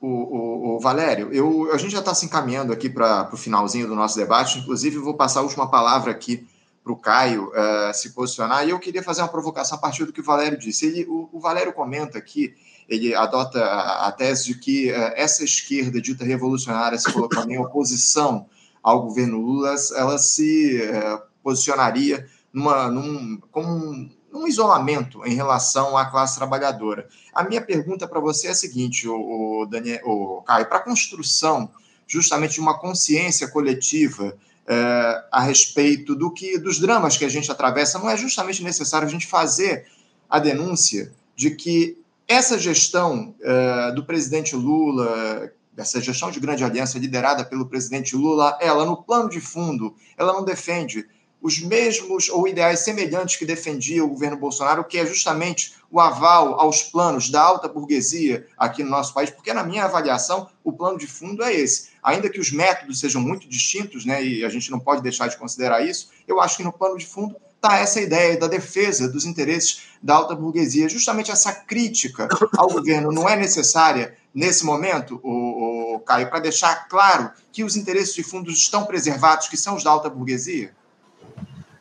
O, 0.00 0.08
o, 0.08 0.76
o 0.76 0.80
Valério, 0.80 1.32
eu, 1.32 1.72
a 1.72 1.78
gente 1.78 1.92
já 1.92 2.00
está 2.00 2.14
se 2.14 2.26
encaminhando 2.26 2.72
aqui 2.72 2.90
para 2.90 3.30
o 3.32 3.36
finalzinho 3.36 3.86
do 3.86 3.94
nosso 3.94 4.16
debate. 4.16 4.58
Inclusive, 4.58 4.98
vou 4.98 5.14
passar 5.14 5.40
a 5.40 5.42
última 5.42 5.70
palavra 5.70 6.10
aqui 6.10 6.46
para 6.82 6.92
o 6.92 6.96
Caio 6.96 7.48
uh, 7.48 7.94
se 7.94 8.10
posicionar. 8.10 8.66
E 8.66 8.70
eu 8.70 8.78
queria 8.78 9.02
fazer 9.02 9.22
uma 9.22 9.28
provocação 9.28 9.78
a 9.78 9.80
partir 9.80 10.04
do 10.04 10.12
que 10.12 10.20
o 10.20 10.24
Valério 10.24 10.58
disse. 10.58 10.86
Ele, 10.86 11.04
o, 11.04 11.28
o 11.32 11.40
Valério 11.40 11.72
comenta 11.72 12.18
aqui, 12.18 12.54
ele 12.88 13.14
adota 13.14 13.60
a, 13.60 14.08
a 14.08 14.12
tese 14.12 14.46
de 14.46 14.58
que 14.58 14.90
uh, 14.90 15.12
essa 15.14 15.44
esquerda 15.44 16.00
dita 16.00 16.24
revolucionária 16.24 16.98
se 16.98 17.12
colocando 17.12 17.50
em 17.50 17.58
oposição 17.58 18.46
ao 18.86 19.02
governo 19.02 19.40
Lula, 19.40 19.74
ela 19.96 20.16
se 20.16 20.80
é, 20.80 21.20
posicionaria 21.42 22.24
numa, 22.52 22.88
num, 22.88 23.36
como 23.50 23.68
um, 23.68 24.08
um, 24.32 24.46
isolamento 24.46 25.26
em 25.26 25.34
relação 25.34 25.98
à 25.98 26.06
classe 26.06 26.36
trabalhadora. 26.36 27.08
A 27.34 27.42
minha 27.42 27.60
pergunta 27.60 28.06
para 28.06 28.20
você 28.20 28.46
é 28.46 28.50
a 28.50 28.54
seguinte, 28.54 29.08
o, 29.08 29.62
o, 29.62 29.66
Daniel, 29.66 30.02
o 30.04 30.40
Caio, 30.42 30.66
para 30.66 30.78
a 30.78 30.84
construção 30.84 31.68
justamente 32.06 32.54
de 32.54 32.60
uma 32.60 32.78
consciência 32.78 33.48
coletiva 33.48 34.38
é, 34.68 35.24
a 35.32 35.40
respeito 35.40 36.14
do 36.14 36.30
que 36.30 36.56
dos 36.56 36.78
dramas 36.78 37.16
que 37.16 37.24
a 37.24 37.28
gente 37.28 37.50
atravessa, 37.50 37.98
não 37.98 38.08
é 38.08 38.16
justamente 38.16 38.62
necessário 38.62 39.08
a 39.08 39.10
gente 39.10 39.26
fazer 39.26 39.86
a 40.30 40.38
denúncia 40.38 41.12
de 41.34 41.50
que 41.50 41.98
essa 42.28 42.56
gestão 42.56 43.34
é, 43.42 43.90
do 43.90 44.04
presidente 44.04 44.54
Lula, 44.54 45.50
dessa 45.76 46.00
gestão 46.00 46.30
de 46.30 46.40
grande 46.40 46.64
aliança 46.64 46.98
liderada 46.98 47.44
pelo 47.44 47.66
presidente 47.66 48.16
Lula, 48.16 48.58
ela, 48.60 48.86
no 48.86 49.02
plano 49.02 49.28
de 49.28 49.40
fundo, 49.40 49.94
ela 50.16 50.32
não 50.32 50.42
defende 50.42 51.06
os 51.40 51.60
mesmos 51.60 52.30
ou 52.30 52.48
ideais 52.48 52.80
semelhantes 52.80 53.36
que 53.36 53.44
defendia 53.44 54.02
o 54.02 54.08
governo 54.08 54.38
Bolsonaro, 54.38 54.84
que 54.84 54.98
é 54.98 55.06
justamente 55.06 55.74
o 55.90 56.00
aval 56.00 56.58
aos 56.58 56.82
planos 56.82 57.30
da 57.30 57.40
alta 57.40 57.68
burguesia 57.68 58.46
aqui 58.56 58.82
no 58.82 58.90
nosso 58.90 59.12
país, 59.12 59.30
porque, 59.30 59.52
na 59.52 59.62
minha 59.62 59.84
avaliação, 59.84 60.48
o 60.64 60.72
plano 60.72 60.98
de 60.98 61.06
fundo 61.06 61.44
é 61.44 61.54
esse. 61.54 61.90
Ainda 62.02 62.30
que 62.30 62.40
os 62.40 62.50
métodos 62.50 62.98
sejam 62.98 63.20
muito 63.20 63.48
distintos, 63.48 64.04
né, 64.04 64.24
e 64.24 64.44
a 64.44 64.48
gente 64.48 64.70
não 64.70 64.80
pode 64.80 65.02
deixar 65.02 65.28
de 65.28 65.36
considerar 65.36 65.86
isso, 65.86 66.08
eu 66.26 66.40
acho 66.40 66.56
que 66.56 66.64
no 66.64 66.72
plano 66.72 66.96
de 66.96 67.06
fundo 67.06 67.36
está 67.54 67.78
essa 67.78 68.00
ideia 68.00 68.38
da 68.38 68.48
defesa 68.48 69.08
dos 69.08 69.24
interesses 69.24 69.82
da 70.02 70.14
alta 70.14 70.34
burguesia. 70.34 70.88
Justamente 70.88 71.30
essa 71.30 71.52
crítica 71.52 72.28
ao 72.56 72.68
governo 72.68 73.12
não 73.12 73.28
é 73.28 73.36
necessária 73.36 74.16
nesse 74.36 74.66
momento, 74.66 75.18
o, 75.22 75.94
o 75.94 76.00
Caio, 76.00 76.28
para 76.28 76.40
deixar 76.40 76.86
claro 76.88 77.30
que 77.50 77.64
os 77.64 77.74
interesses 77.74 78.14
de 78.14 78.22
fundos 78.22 78.58
estão 78.58 78.84
preservados, 78.84 79.48
que 79.48 79.56
são 79.56 79.76
os 79.76 79.82
da 79.82 79.90
alta 79.90 80.10
burguesia? 80.10 80.72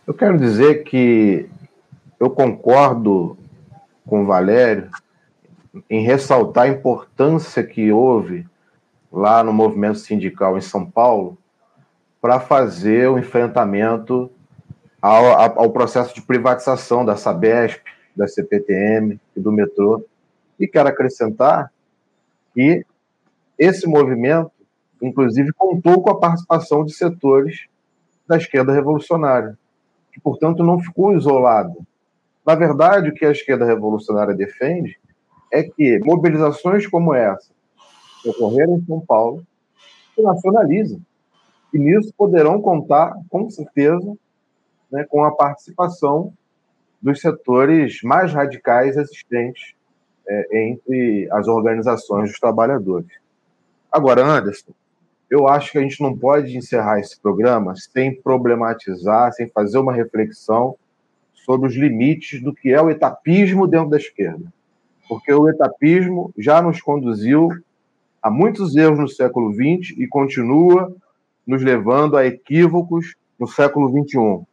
Eu 0.08 0.14
quero 0.14 0.38
dizer 0.38 0.86
que 0.86 1.50
eu 2.18 2.30
concordo 2.30 3.38
com 4.08 4.24
o 4.24 4.26
Valério 4.26 4.90
em 5.90 6.02
ressaltar 6.06 6.64
a 6.64 6.70
importância 6.70 7.62
que 7.62 7.92
houve 7.92 8.48
lá 9.12 9.44
no 9.44 9.52
movimento 9.52 10.00
sindical 10.00 10.58
em 10.58 10.62
São 10.62 10.90
Paulo 10.90 11.38
para 12.22 12.40
fazer 12.40 13.10
o 13.10 13.20
enfrentamento 13.20 14.32
ao, 15.02 15.60
ao, 15.60 15.72
processo 15.72 16.16
de 16.16 16.22
privatização 16.22 17.04
da 17.04 17.18
Sabesp, 17.18 17.82
da 18.16 18.28
CPTM 18.28 19.20
e 19.36 19.40
do 19.42 19.52
metrô. 19.52 20.06
E 20.58 20.68
quero 20.68 20.88
acrescentar 20.88 21.70
e 22.56 22.86
esse 23.58 23.88
movimento, 23.88 24.52
inclusive, 25.02 25.52
contou 25.54 26.02
com 26.02 26.10
a 26.10 26.20
participação 26.20 26.84
de 26.84 26.94
setores 26.94 27.68
da 28.28 28.38
esquerda 28.38 28.74
revolucionária, 28.74 29.58
que, 30.12 30.20
portanto, 30.20 30.64
não 30.64 30.80
ficou 30.80 31.16
isolado. 31.16 31.86
Na 32.46 32.56
verdade, 32.56 33.10
o 33.10 33.14
que 33.14 33.26
a 33.26 33.32
esquerda 33.32 33.66
revolucionária 33.66 34.34
defende 34.34 35.00
é 35.52 35.64
que 35.64 36.00
mobilizações 36.04 36.88
como 36.88 37.14
essa, 37.14 37.52
que 38.22 38.30
ocorreram 38.30 38.78
em 38.78 38.86
São 38.86 39.00
Paulo, 39.00 39.46
se 40.14 40.22
nacionalizem. 40.22 41.02
E 41.74 41.78
nisso 41.78 42.14
poderão 42.18 42.62
contar, 42.62 43.14
com 43.30 43.50
certeza, 43.50 44.16
né, 44.92 45.06
com 45.10 45.24
a 45.24 45.36
participação 45.36 46.34
dos 47.02 47.20
setores 47.20 48.00
mais 48.04 48.34
radicais 48.34 48.96
existentes 48.98 49.75
é, 50.28 50.68
entre 50.68 51.28
as 51.32 51.48
organizações 51.48 52.30
dos 52.30 52.40
trabalhadores. 52.40 53.10
Agora, 53.92 54.26
Anderson, 54.26 54.72
eu 55.30 55.48
acho 55.48 55.72
que 55.72 55.78
a 55.78 55.82
gente 55.82 56.02
não 56.02 56.18
pode 56.18 56.56
encerrar 56.56 57.00
esse 57.00 57.20
programa 57.20 57.76
sem 57.76 58.14
problematizar, 58.14 59.32
sem 59.34 59.48
fazer 59.50 59.78
uma 59.78 59.94
reflexão 59.94 60.76
sobre 61.34 61.68
os 61.68 61.76
limites 61.76 62.42
do 62.42 62.54
que 62.54 62.72
é 62.72 62.82
o 62.82 62.90
etapismo 62.90 63.68
dentro 63.68 63.90
da 63.90 63.98
esquerda. 63.98 64.52
Porque 65.08 65.32
o 65.32 65.48
etapismo 65.48 66.34
já 66.38 66.62
nos 66.62 66.82
conduziu 66.82 67.50
a 68.22 68.30
muitos 68.32 68.76
erros 68.76 68.98
no 68.98 69.08
século 69.08 69.54
XX 69.54 69.96
e 69.98 70.08
continua 70.08 70.96
nos 71.46 71.64
levando 71.64 72.18
a 72.18 72.26
equívocos 72.26 73.16
no 73.40 73.48
século 73.48 73.90
XXI. 73.90 74.46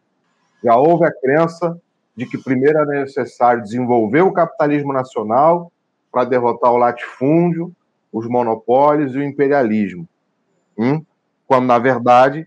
Já 0.63 0.77
houve 0.77 1.07
a 1.07 1.13
crença 1.13 1.81
de 2.17 2.27
que 2.27 2.39
primeiro 2.39 2.79
era 2.79 3.01
necessário 3.01 3.63
desenvolver 3.63 4.23
o 4.23 4.33
capitalismo 4.33 4.93
nacional 4.93 5.73
para 6.11 6.25
derrotar 6.25 6.73
o 6.73 6.77
latifúndio, 6.77 7.73
os 8.13 8.29
monopólios 8.29 9.15
e 9.15 9.19
o 9.19 9.23
imperialismo. 9.23 10.07
Hum? 10.79 11.03
Quando, 11.47 11.67
na 11.67 11.79
verdade, 11.79 12.47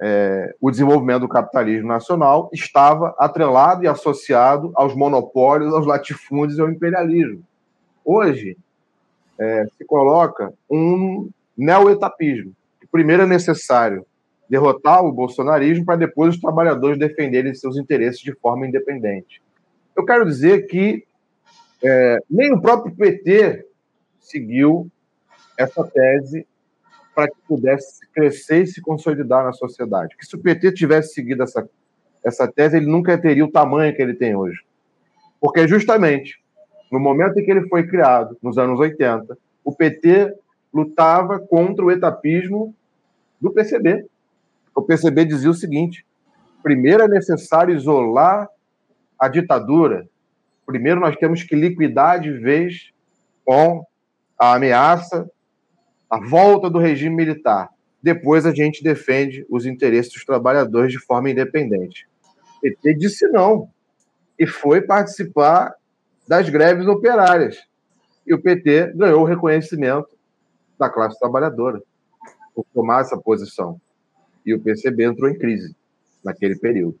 é, 0.00 0.54
o 0.60 0.70
desenvolvimento 0.70 1.20
do 1.20 1.28
capitalismo 1.28 1.86
nacional 1.86 2.50
estava 2.52 3.14
atrelado 3.18 3.84
e 3.84 3.88
associado 3.88 4.72
aos 4.74 4.94
monopólios, 4.94 5.72
aos 5.74 5.86
latifúndios 5.86 6.58
e 6.58 6.62
ao 6.62 6.70
imperialismo. 6.70 7.42
Hoje, 8.04 8.56
é, 9.38 9.66
se 9.76 9.84
coloca 9.84 10.52
um 10.70 11.30
neoetapismo. 11.56 12.52
Primeiro 12.90 13.22
é 13.22 13.26
necessário 13.26 14.04
derrotar 14.52 15.02
o 15.02 15.10
bolsonarismo 15.10 15.86
para 15.86 15.96
depois 15.96 16.34
os 16.34 16.40
trabalhadores 16.40 16.98
defenderem 16.98 17.54
seus 17.54 17.78
interesses 17.78 18.20
de 18.20 18.34
forma 18.34 18.66
independente. 18.66 19.40
Eu 19.96 20.04
quero 20.04 20.26
dizer 20.26 20.66
que 20.66 21.06
é, 21.82 22.18
nem 22.30 22.52
o 22.52 22.60
próprio 22.60 22.94
PT 22.94 23.66
seguiu 24.20 24.90
essa 25.56 25.82
tese 25.84 26.46
para 27.14 27.28
que 27.28 27.36
pudesse 27.48 28.06
crescer 28.12 28.64
e 28.64 28.66
se 28.66 28.82
consolidar 28.82 29.42
na 29.42 29.54
sociedade. 29.54 30.10
Porque 30.10 30.26
se 30.26 30.36
o 30.36 30.38
PT 30.38 30.72
tivesse 30.72 31.14
seguido 31.14 31.42
essa, 31.42 31.66
essa 32.22 32.46
tese, 32.46 32.76
ele 32.76 32.86
nunca 32.86 33.16
teria 33.16 33.46
o 33.46 33.50
tamanho 33.50 33.96
que 33.96 34.02
ele 34.02 34.12
tem 34.12 34.36
hoje. 34.36 34.60
Porque 35.40 35.66
justamente 35.66 36.42
no 36.90 37.00
momento 37.00 37.40
em 37.40 37.44
que 37.46 37.50
ele 37.50 37.66
foi 37.68 37.86
criado, 37.86 38.36
nos 38.42 38.58
anos 38.58 38.78
80, 38.78 39.34
o 39.64 39.74
PT 39.74 40.34
lutava 40.74 41.38
contra 41.40 41.82
o 41.82 41.90
etapismo 41.90 42.74
do 43.40 43.50
PCB. 43.50 44.11
O 44.74 44.82
PCB 44.82 45.24
dizia 45.24 45.50
o 45.50 45.54
seguinte: 45.54 46.06
primeiro 46.62 47.02
é 47.02 47.08
necessário 47.08 47.74
isolar 47.74 48.48
a 49.18 49.28
ditadura. 49.28 50.08
Primeiro 50.66 51.00
nós 51.00 51.16
temos 51.16 51.42
que 51.42 51.54
liquidar 51.54 52.20
de 52.20 52.32
vez 52.32 52.92
com 53.44 53.84
a 54.38 54.54
ameaça 54.54 55.30
a 56.10 56.18
volta 56.18 56.68
do 56.68 56.78
regime 56.78 57.14
militar. 57.14 57.70
Depois 58.02 58.44
a 58.44 58.52
gente 58.52 58.82
defende 58.82 59.46
os 59.48 59.64
interesses 59.64 60.12
dos 60.12 60.24
trabalhadores 60.24 60.92
de 60.92 60.98
forma 60.98 61.30
independente. 61.30 62.06
PT 62.60 62.94
disse 62.94 63.28
não 63.28 63.68
e 64.38 64.46
foi 64.46 64.80
participar 64.80 65.74
das 66.26 66.48
greves 66.48 66.86
operárias. 66.86 67.58
E 68.26 68.32
o 68.32 68.40
PT 68.40 68.92
ganhou 68.94 69.22
o 69.22 69.26
reconhecimento 69.26 70.08
da 70.78 70.88
classe 70.88 71.18
trabalhadora 71.18 71.82
por 72.54 72.64
tomar 72.72 73.00
essa 73.00 73.16
posição. 73.16 73.80
E 74.44 74.54
o 74.54 74.60
PCB 74.60 75.04
entrou 75.04 75.30
em 75.30 75.38
crise 75.38 75.74
naquele 76.24 76.56
período. 76.56 76.98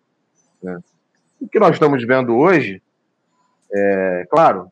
Né? 0.62 0.78
O 1.40 1.48
que 1.48 1.58
nós 1.58 1.72
estamos 1.72 2.04
vendo 2.04 2.36
hoje, 2.36 2.82
é 3.72 4.26
claro, 4.30 4.70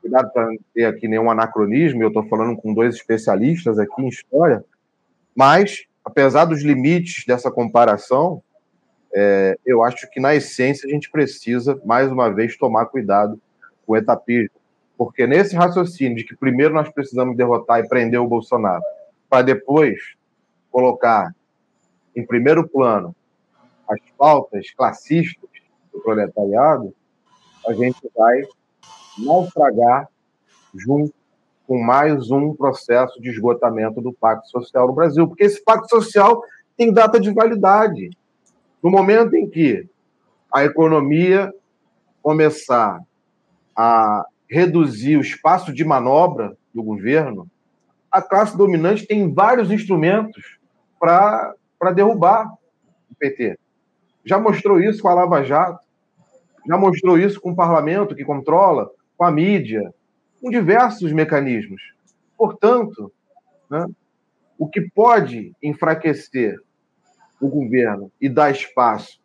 cuidado 0.00 0.30
para 0.32 0.46
não 0.46 0.56
ter 0.72 0.84
aqui 0.84 1.08
nenhum 1.08 1.30
anacronismo, 1.30 2.02
eu 2.02 2.08
estou 2.08 2.26
falando 2.28 2.56
com 2.56 2.72
dois 2.72 2.94
especialistas 2.94 3.78
aqui 3.78 4.00
em 4.00 4.08
história, 4.08 4.64
mas, 5.34 5.84
apesar 6.04 6.44
dos 6.44 6.62
limites 6.62 7.24
dessa 7.26 7.50
comparação, 7.50 8.42
é, 9.12 9.58
eu 9.66 9.82
acho 9.82 10.08
que, 10.10 10.20
na 10.20 10.34
essência, 10.34 10.86
a 10.86 10.90
gente 10.90 11.10
precisa, 11.10 11.80
mais 11.84 12.10
uma 12.10 12.32
vez, 12.32 12.56
tomar 12.56 12.86
cuidado 12.86 13.40
com 13.84 13.92
o 13.92 13.96
etapismo. 13.96 14.50
Porque 14.96 15.26
nesse 15.26 15.54
raciocínio 15.54 16.16
de 16.16 16.24
que 16.24 16.36
primeiro 16.36 16.72
nós 16.72 16.88
precisamos 16.88 17.36
derrotar 17.36 17.80
e 17.80 17.88
prender 17.88 18.20
o 18.20 18.26
Bolsonaro, 18.26 18.82
para 19.28 19.42
depois 19.42 19.98
colocar 20.70 21.34
em 22.16 22.26
primeiro 22.26 22.66
plano 22.66 23.14
as 23.88 24.00
pautas 24.18 24.70
classistas 24.72 25.48
do 25.92 26.00
proletariado, 26.00 26.92
a 27.68 27.72
gente 27.72 28.00
vai 28.16 28.42
naufragar 29.18 30.08
junto 30.74 31.14
com 31.66 31.80
mais 31.82 32.30
um 32.30 32.54
processo 32.54 33.20
de 33.20 33.30
esgotamento 33.30 34.00
do 34.00 34.12
Pacto 34.12 34.48
Social 34.48 34.88
no 34.88 34.92
Brasil, 34.92 35.28
porque 35.28 35.44
esse 35.44 35.62
Pacto 35.62 35.88
Social 35.88 36.42
tem 36.76 36.92
data 36.92 37.20
de 37.20 37.32
validade. 37.32 38.10
No 38.82 38.90
momento 38.90 39.34
em 39.34 39.48
que 39.48 39.88
a 40.52 40.64
economia 40.64 41.52
começar 42.22 43.00
a 43.74 44.24
reduzir 44.48 45.16
o 45.16 45.20
espaço 45.20 45.72
de 45.72 45.84
manobra 45.84 46.56
do 46.72 46.82
governo, 46.82 47.48
a 48.10 48.22
classe 48.22 48.56
dominante 48.56 49.06
tem 49.06 49.32
vários 49.32 49.70
instrumentos 49.70 50.58
para 50.98 51.54
derrubar 51.94 52.52
o 53.10 53.14
PT. 53.18 53.58
Já 54.24 54.38
mostrou 54.38 54.80
isso 54.80 55.02
com 55.02 55.08
a 55.08 55.14
Lava 55.14 55.42
Jato, 55.42 55.84
já 56.66 56.76
mostrou 56.76 57.18
isso 57.18 57.40
com 57.40 57.52
o 57.52 57.56
parlamento 57.56 58.14
que 58.14 58.24
controla, 58.24 58.90
com 59.16 59.24
a 59.24 59.30
mídia, 59.30 59.94
com 60.40 60.50
diversos 60.50 61.12
mecanismos. 61.12 61.94
Portanto, 62.36 63.12
né, 63.70 63.86
o 64.58 64.68
que 64.68 64.80
pode 64.90 65.52
enfraquecer 65.62 66.58
o 67.40 67.48
governo 67.48 68.10
e 68.20 68.28
dar 68.28 68.50
espaço 68.50 69.20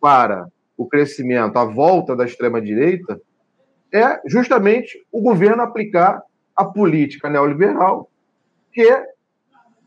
para 0.00 0.46
o 0.76 0.86
crescimento, 0.86 1.58
a 1.58 1.64
volta 1.64 2.16
da 2.16 2.24
extrema-direita, 2.24 3.20
é 3.92 4.20
justamente 4.26 5.04
o 5.12 5.20
governo 5.20 5.62
aplicar 5.62 6.22
a 6.56 6.64
política 6.64 7.28
neoliberal 7.28 8.10
que 8.72 8.82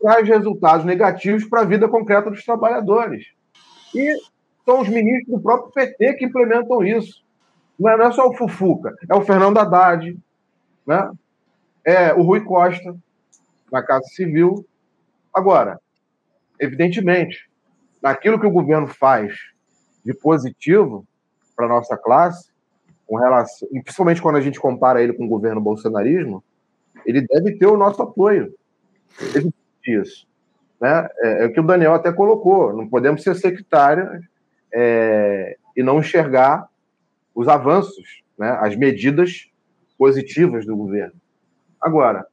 traz 0.06 0.28
resultados 0.28 0.86
negativos 0.86 1.46
para 1.46 1.62
a 1.62 1.66
vida 1.66 1.90
concreta 1.90 2.30
dos 2.30 2.46
trabalhadores. 2.46 3.26
E 3.96 4.16
são 4.64 4.82
os 4.82 4.88
ministros 4.88 5.36
do 5.36 5.42
próprio 5.42 5.72
PT 5.72 6.14
que 6.14 6.26
implementam 6.26 6.86
isso. 6.86 7.26
Não 7.80 7.90
é, 7.90 7.98
não 7.98 8.06
é 8.06 8.12
só 8.12 8.28
o 8.28 8.34
Fufuca, 8.36 8.94
é 9.10 9.16
o 9.16 9.24
Fernando 9.24 9.58
Haddad, 9.58 10.16
né? 10.86 11.12
é 11.84 12.14
o 12.14 12.22
Rui 12.22 12.42
Costa, 12.42 12.96
na 13.72 13.82
Casa 13.82 14.06
Civil. 14.10 14.64
Agora, 15.34 15.80
evidentemente, 16.60 17.50
naquilo 18.00 18.40
que 18.40 18.46
o 18.46 18.52
governo 18.52 18.86
faz 18.86 19.34
de 20.06 20.14
positivo 20.14 21.04
para 21.56 21.66
a 21.66 21.70
nossa 21.70 21.98
classe, 21.98 22.52
com 23.08 23.16
relação, 23.18 23.68
principalmente 23.84 24.22
quando 24.22 24.36
a 24.36 24.42
gente 24.42 24.60
compara 24.60 25.02
ele 25.02 25.14
com 25.14 25.26
o 25.26 25.30
governo 25.30 25.60
bolsonarismo, 25.60 26.44
ele 27.08 27.22
deve 27.22 27.58
ter 27.58 27.66
o 27.66 27.76
nosso 27.76 28.04
apoio. 28.04 28.54
Isso. 29.86 30.28
Né? 30.80 31.08
É, 31.20 31.44
é 31.44 31.46
o 31.46 31.54
que 31.54 31.60
o 31.60 31.64
Daniel 31.64 31.94
até 31.94 32.12
colocou. 32.12 32.76
Não 32.76 32.88
podemos 32.88 33.24
ser 33.24 33.36
sectários 33.36 34.26
é, 34.74 35.58
e 35.76 35.84
não 35.84 36.00
enxergar 36.00 36.68
os 37.34 37.48
avanços, 37.48 38.24
né? 38.38 38.58
as 38.62 38.76
medidas 38.76 39.50
positivas 39.98 40.66
do 40.66 40.76
governo. 40.76 41.16
Agora, 41.82 42.26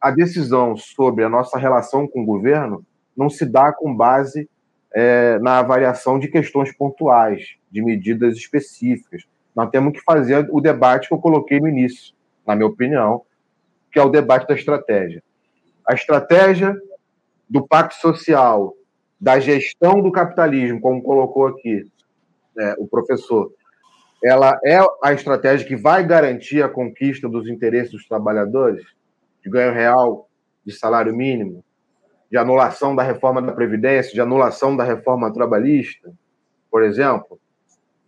a 0.00 0.10
decisão 0.10 0.76
sobre 0.76 1.24
a 1.24 1.28
nossa 1.28 1.58
relação 1.58 2.08
com 2.08 2.22
o 2.22 2.26
governo 2.26 2.84
não 3.16 3.28
se 3.28 3.44
dá 3.44 3.72
com 3.72 3.94
base 3.94 4.48
é, 4.94 5.38
na 5.38 5.58
avaliação 5.58 6.18
de 6.18 6.28
questões 6.28 6.72
pontuais, 6.74 7.56
de 7.70 7.82
medidas 7.82 8.36
específicas. 8.36 9.24
Nós 9.54 9.70
temos 9.70 9.92
que 9.92 10.00
fazer 10.00 10.48
o 10.50 10.60
debate 10.60 11.08
que 11.08 11.14
eu 11.14 11.18
coloquei 11.18 11.60
no 11.60 11.68
início, 11.68 12.14
na 12.46 12.54
minha 12.54 12.66
opinião, 12.66 13.22
que 13.90 13.98
é 13.98 14.02
o 14.02 14.08
debate 14.08 14.46
da 14.46 14.54
estratégia. 14.54 15.22
A 15.86 15.94
estratégia 15.94 16.76
do 17.52 17.68
pacto 17.68 17.96
social, 17.96 18.74
da 19.20 19.38
gestão 19.38 20.00
do 20.00 20.10
capitalismo, 20.10 20.80
como 20.80 21.02
colocou 21.02 21.46
aqui 21.46 21.84
né, 22.56 22.74
o 22.78 22.88
professor, 22.88 23.52
ela 24.24 24.58
é 24.64 24.78
a 25.04 25.12
estratégia 25.12 25.68
que 25.68 25.76
vai 25.76 26.02
garantir 26.02 26.62
a 26.62 26.68
conquista 26.68 27.28
dos 27.28 27.46
interesses 27.46 27.92
dos 27.92 28.08
trabalhadores, 28.08 28.82
de 29.44 29.50
ganho 29.50 29.74
real, 29.74 30.30
de 30.64 30.72
salário 30.72 31.14
mínimo, 31.14 31.62
de 32.30 32.38
anulação 32.38 32.96
da 32.96 33.02
reforma 33.02 33.42
da 33.42 33.52
Previdência, 33.52 34.14
de 34.14 34.20
anulação 34.22 34.74
da 34.74 34.82
reforma 34.82 35.30
trabalhista, 35.30 36.10
por 36.70 36.82
exemplo, 36.82 37.38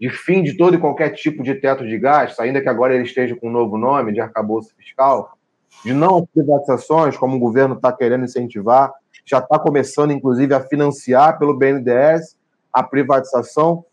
de 0.01 0.09
fim 0.09 0.43
de 0.43 0.57
todo 0.57 0.75
e 0.75 0.81
qualquer 0.81 1.11
tipo 1.11 1.43
de 1.43 1.55
teto 1.57 1.87
de 1.87 1.99
gastos, 1.99 2.41
ainda 2.41 2.63
que 2.63 2.69
agora 2.69 2.95
ele 2.95 3.05
esteja 3.05 3.37
com 3.37 3.49
um 3.49 3.53
novo 3.53 3.77
nome, 3.77 4.11
de 4.11 4.23
arcabouço 4.23 4.75
fiscal, 4.75 5.37
de 5.85 5.93
não 5.93 6.27
privatizações, 6.27 7.17
como 7.17 7.37
o 7.37 7.41
governo 7.41 7.75
está 7.75 7.93
querendo 7.93 8.25
incentivar, 8.25 8.93
já 9.25 9.39
está 9.39 9.59
começando, 9.59 10.13
inclusive, 10.13 10.55
a 10.55 10.61
financiar 10.61 11.39
pelo 11.39 11.57
BNDES 11.57 12.37
a 12.73 12.83
privatização 12.83 13.85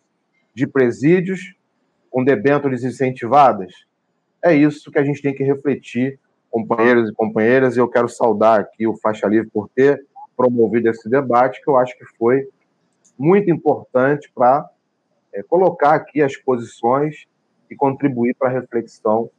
de 0.53 0.67
presídios 0.67 1.55
com 2.09 2.23
debêntures 2.23 2.83
incentivadas. 2.83 3.71
É 4.43 4.53
isso 4.53 4.91
que 4.91 4.99
a 4.99 5.03
gente 5.03 5.21
tem 5.21 5.33
que 5.33 5.43
refletir, 5.43 6.19
companheiros 6.49 7.09
e 7.09 7.13
companheiras, 7.13 7.77
e 7.77 7.79
eu 7.79 7.87
quero 7.87 8.09
saudar 8.09 8.59
aqui 8.59 8.85
o 8.85 8.97
Faixa 8.97 9.27
Livre 9.27 9.49
por 9.49 9.69
ter 9.69 10.05
promovido 10.35 10.89
esse 10.89 11.07
debate, 11.09 11.61
que 11.63 11.69
eu 11.69 11.77
acho 11.77 11.97
que 11.97 12.05
foi 12.17 12.47
muito 13.17 13.49
importante 13.51 14.31
para 14.33 14.67
é, 15.33 15.43
colocar 15.43 15.93
aqui 15.93 16.21
as 16.21 16.35
posições 16.35 17.25
e 17.69 17.75
contribuir 17.75 18.35
para 18.35 18.49
a 18.49 18.51
reflexão 18.51 19.29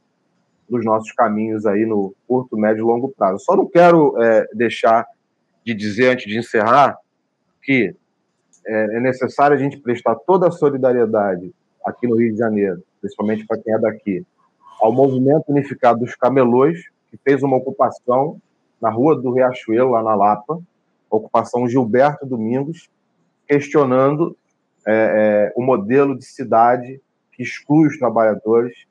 dos 0.69 0.83
nossos 0.85 1.11
caminhos 1.11 1.65
aí 1.65 1.85
no 1.85 2.13
curto, 2.27 2.57
médio 2.57 2.81
e 2.81 2.83
longo 2.83 3.09
prazo. 3.09 3.43
Só 3.43 3.55
não 3.55 3.67
quero 3.67 4.15
é, 4.21 4.47
deixar 4.53 5.05
de 5.65 5.73
dizer, 5.73 6.09
antes 6.09 6.25
de 6.25 6.37
encerrar, 6.37 6.97
que 7.61 7.95
é, 8.65 8.97
é 8.97 8.99
necessário 8.99 9.55
a 9.55 9.59
gente 9.59 9.77
prestar 9.77 10.15
toda 10.15 10.47
a 10.47 10.51
solidariedade 10.51 11.53
aqui 11.85 12.07
no 12.07 12.15
Rio 12.15 12.31
de 12.31 12.37
Janeiro, 12.37 12.83
principalmente 12.99 13.45
para 13.45 13.57
quem 13.57 13.73
é 13.73 13.79
daqui, 13.79 14.25
ao 14.81 14.91
Movimento 14.91 15.45
Unificado 15.49 15.99
dos 15.99 16.15
Camelôs, 16.15 16.79
que 17.09 17.17
fez 17.17 17.43
uma 17.43 17.57
ocupação 17.57 18.41
na 18.81 18.89
Rua 18.89 19.15
do 19.15 19.31
Riachuelo, 19.31 19.91
lá 19.91 20.03
na 20.03 20.15
Lapa, 20.15 20.59
ocupação 21.09 21.67
Gilberto 21.67 22.25
Domingos, 22.25 22.89
questionando 23.47 24.35
é, 24.85 25.51
é, 25.51 25.53
o 25.55 25.61
modelo 25.61 26.17
de 26.17 26.25
cidade 26.25 26.99
que 27.31 27.43
exclui 27.43 27.87
os 27.87 27.97
trabalhadores 27.97 28.85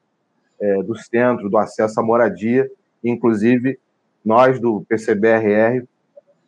é, 0.62 0.82
do 0.84 0.96
centro, 0.96 1.50
do 1.50 1.58
acesso 1.58 1.98
à 1.98 2.02
moradia. 2.02 2.70
Inclusive, 3.02 3.78
nós 4.24 4.60
do 4.60 4.84
PCBRR 4.88 5.84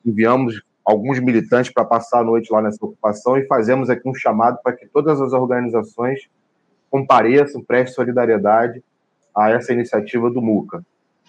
enviamos 0.07 0.63
alguns 0.85 1.19
militantes 1.19 1.73
para 1.73 1.85
passar 1.85 2.21
a 2.21 2.25
noite 2.25 2.53
lá 2.53 2.63
nessa 2.63 2.85
ocupação 2.85 3.37
e 3.37 3.47
fazemos 3.47 3.91
aqui 3.91 4.09
um 4.09 4.15
chamado 4.15 4.59
para 4.63 4.77
que 4.77 4.87
todas 4.87 5.21
as 5.21 5.33
organizações 5.33 6.29
compareçam, 6.91 7.63
prestem 7.63 7.95
solidariedade 7.95 8.85
a 9.37 9.51
essa 9.51 9.73
iniciativa 9.73 10.31
do 10.31 10.41
MUCA. 10.41 10.85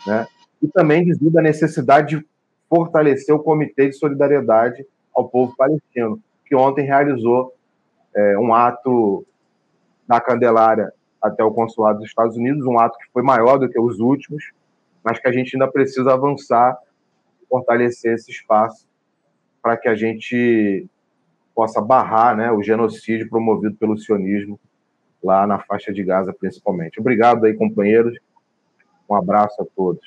Né? 0.05 0.27
E 0.61 0.67
também 0.67 1.05
devido 1.05 1.37
à 1.37 1.41
necessidade 1.41 2.19
de 2.19 2.27
fortalecer 2.69 3.33
o 3.33 3.39
Comitê 3.39 3.89
de 3.89 3.95
Solidariedade 3.95 4.85
ao 5.15 5.27
povo 5.27 5.55
palestino, 5.55 6.19
que 6.45 6.55
ontem 6.55 6.85
realizou 6.85 7.53
é, 8.13 8.37
um 8.37 8.53
ato 8.53 9.25
da 10.07 10.21
Candelária 10.21 10.93
até 11.25 11.43
o 11.43 11.51
consulado 11.51 11.99
dos 11.99 12.07
Estados 12.07 12.37
Unidos, 12.37 12.65
um 12.65 12.79
ato 12.79 12.97
que 12.99 13.11
foi 13.11 13.23
maior 13.23 13.57
do 13.57 13.67
que 13.67 13.79
os 13.79 13.99
últimos, 13.99 14.51
mas 15.03 15.19
que 15.19 15.27
a 15.27 15.31
gente 15.31 15.55
ainda 15.55 15.67
precisa 15.67 16.13
avançar, 16.13 16.77
fortalecer 17.49 18.13
esse 18.13 18.31
espaço 18.31 18.87
para 19.61 19.75
que 19.75 19.89
a 19.89 19.95
gente 19.95 20.87
possa 21.55 21.81
barrar 21.81 22.35
né, 22.35 22.51
o 22.51 22.61
genocídio 22.61 23.29
promovido 23.29 23.75
pelo 23.75 23.97
sionismo 23.97 24.59
lá 25.23 25.47
na 25.47 25.57
faixa 25.59 25.91
de 25.91 26.03
Gaza, 26.03 26.31
principalmente. 26.33 26.99
Obrigado 26.99 27.45
aí, 27.45 27.53
companheiros. 27.55 28.17
Um 29.09 29.15
abraço 29.15 29.59
a 29.61 29.65
todos. 29.75 30.05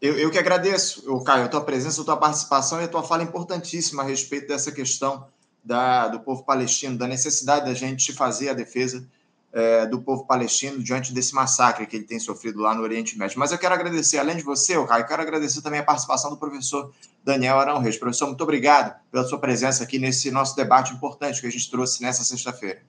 Eu, 0.00 0.18
eu 0.18 0.30
que 0.30 0.38
agradeço, 0.38 1.22
Caio, 1.24 1.44
a 1.44 1.48
tua 1.48 1.62
presença, 1.62 2.00
a 2.00 2.04
tua 2.04 2.16
participação 2.16 2.80
e 2.80 2.84
a 2.84 2.88
tua 2.88 3.02
fala 3.02 3.22
importantíssima 3.22 4.02
a 4.02 4.06
respeito 4.06 4.48
dessa 4.48 4.72
questão 4.72 5.26
da, 5.64 6.08
do 6.08 6.20
povo 6.20 6.44
palestino, 6.44 6.96
da 6.96 7.06
necessidade 7.06 7.66
da 7.66 7.74
gente 7.74 8.12
fazer 8.12 8.50
a 8.50 8.54
defesa 8.54 9.06
é, 9.52 9.86
do 9.86 10.00
povo 10.02 10.26
palestino 10.26 10.82
diante 10.82 11.14
desse 11.14 11.34
massacre 11.34 11.86
que 11.86 11.96
ele 11.96 12.04
tem 12.04 12.18
sofrido 12.18 12.60
lá 12.60 12.74
no 12.74 12.82
Oriente 12.82 13.18
Médio. 13.18 13.38
Mas 13.38 13.52
eu 13.52 13.58
quero 13.58 13.74
agradecer, 13.74 14.18
além 14.18 14.36
de 14.36 14.42
você, 14.42 14.74
Caio, 14.86 15.06
quero 15.06 15.22
agradecer 15.22 15.62
também 15.62 15.80
a 15.80 15.84
participação 15.84 16.30
do 16.30 16.36
professor 16.36 16.92
Daniel 17.24 17.58
Arão 17.58 17.78
Reis. 17.78 17.96
Professor, 17.96 18.26
muito 18.26 18.42
obrigado 18.42 18.94
pela 19.10 19.24
sua 19.24 19.38
presença 19.38 19.84
aqui 19.84 19.98
nesse 19.98 20.30
nosso 20.30 20.54
debate 20.54 20.92
importante 20.92 21.40
que 21.40 21.46
a 21.46 21.50
gente 21.50 21.70
trouxe 21.70 22.02
nessa 22.02 22.22
sexta-feira. 22.22 22.80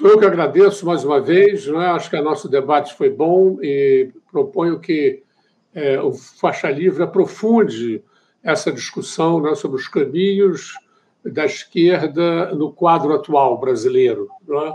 Eu 0.00 0.18
que 0.18 0.24
agradeço 0.24 0.86
mais 0.86 1.04
uma 1.04 1.20
vez. 1.20 1.66
Né? 1.66 1.86
Acho 1.86 2.10
que 2.10 2.16
o 2.16 2.24
nosso 2.24 2.48
debate 2.48 2.94
foi 2.94 3.10
bom 3.10 3.58
e 3.60 4.10
proponho 4.30 4.80
que 4.80 5.22
é, 5.74 6.00
o 6.00 6.12
Faixa 6.12 6.70
Livre 6.70 7.02
aprofunde 7.02 8.02
essa 8.42 8.72
discussão 8.72 9.40
né, 9.40 9.54
sobre 9.54 9.78
os 9.78 9.88
caminhos 9.88 10.74
da 11.24 11.44
esquerda 11.44 12.54
no 12.54 12.72
quadro 12.72 13.12
atual 13.14 13.58
brasileiro, 13.58 14.28
né? 14.46 14.74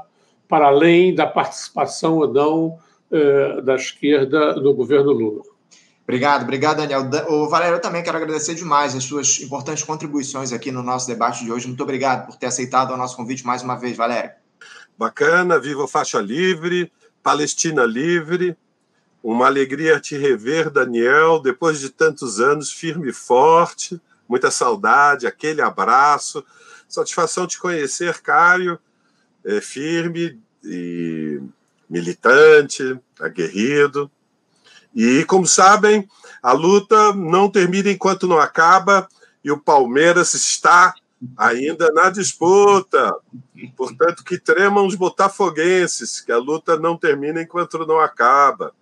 Para 0.54 0.68
além 0.68 1.16
da 1.16 1.26
participação 1.26 2.18
ou 2.18 2.32
não 2.32 2.78
é, 3.10 3.60
da 3.64 3.74
esquerda 3.74 4.54
no 4.58 4.72
governo 4.76 5.12
Lula. 5.12 5.42
Obrigado, 6.04 6.44
obrigado, 6.44 6.78
Daniel. 6.78 7.10
O 7.28 7.50
Valério, 7.50 7.78
eu 7.78 7.82
também 7.82 8.04
quero 8.04 8.18
agradecer 8.18 8.54
demais 8.54 8.94
as 8.94 9.04
suas 9.04 9.42
importantes 9.42 9.84
contribuições 9.84 10.54
aqui 10.54 10.72
no 10.72 10.84
nosso 10.84 11.08
debate 11.08 11.44
de 11.44 11.52
hoje. 11.52 11.66
Muito 11.66 11.82
obrigado 11.82 12.28
por 12.28 12.36
ter 12.36 12.46
aceitado 12.46 12.94
o 12.94 12.98
nosso 12.98 13.18
convite 13.18 13.44
mais 13.44 13.64
uma 13.64 13.76
vez, 13.76 13.98
Valério. 13.98 14.30
Bacana, 14.96 15.60
viva 15.60 15.88
Faixa 15.88 16.22
Livre, 16.22 16.92
Palestina 17.24 17.84
Livre. 17.84 18.56
Uma 19.24 19.48
alegria 19.48 20.00
te 20.00 20.16
rever, 20.16 20.70
Daniel, 20.70 21.40
depois 21.40 21.80
de 21.80 21.90
tantos 21.90 22.40
anos, 22.40 22.72
firme 22.72 23.10
e 23.10 23.14
forte, 23.14 24.00
muita 24.30 24.52
saudade, 24.52 25.26
aquele 25.26 25.64
abraço. 25.64 26.46
Satisfação 26.88 27.48
te 27.48 27.60
conhecer, 27.60 28.22
Caio, 28.22 28.78
é, 29.46 29.62
firme 29.62 30.40
e 30.64 31.42
militante, 31.90 33.00
aguerrido. 33.20 34.10
E, 34.96 35.24
como 35.26 35.46
sabem, 35.46 36.08
a 36.42 36.52
luta 36.52 37.14
não 37.14 37.50
termina 37.50 37.90
enquanto 37.90 38.28
não 38.28 38.40
acaba 38.40 39.08
e 39.44 39.52
o 39.52 39.60
Palmeiras 39.60 40.34
está 40.34 40.94
ainda 41.38 41.90
na 41.92 42.10
disputa. 42.10 43.16
Portanto, 43.76 44.24
que 44.24 44.38
tremam 44.38 44.86
os 44.86 44.96
botafoguenses, 44.96 46.22
que 46.22 46.32
a 46.32 46.38
luta 46.38 46.78
não 46.78 46.98
termina 46.98 47.42
enquanto 47.42 47.86
não 47.86 48.00
acaba. 48.00 48.74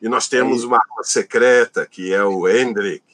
E 0.00 0.08
nós 0.08 0.28
temos 0.28 0.64
uma 0.64 0.76
arma 0.76 1.04
secreta, 1.04 1.86
que 1.86 2.12
é 2.12 2.24
o 2.24 2.48
Hendrick. 2.48 3.04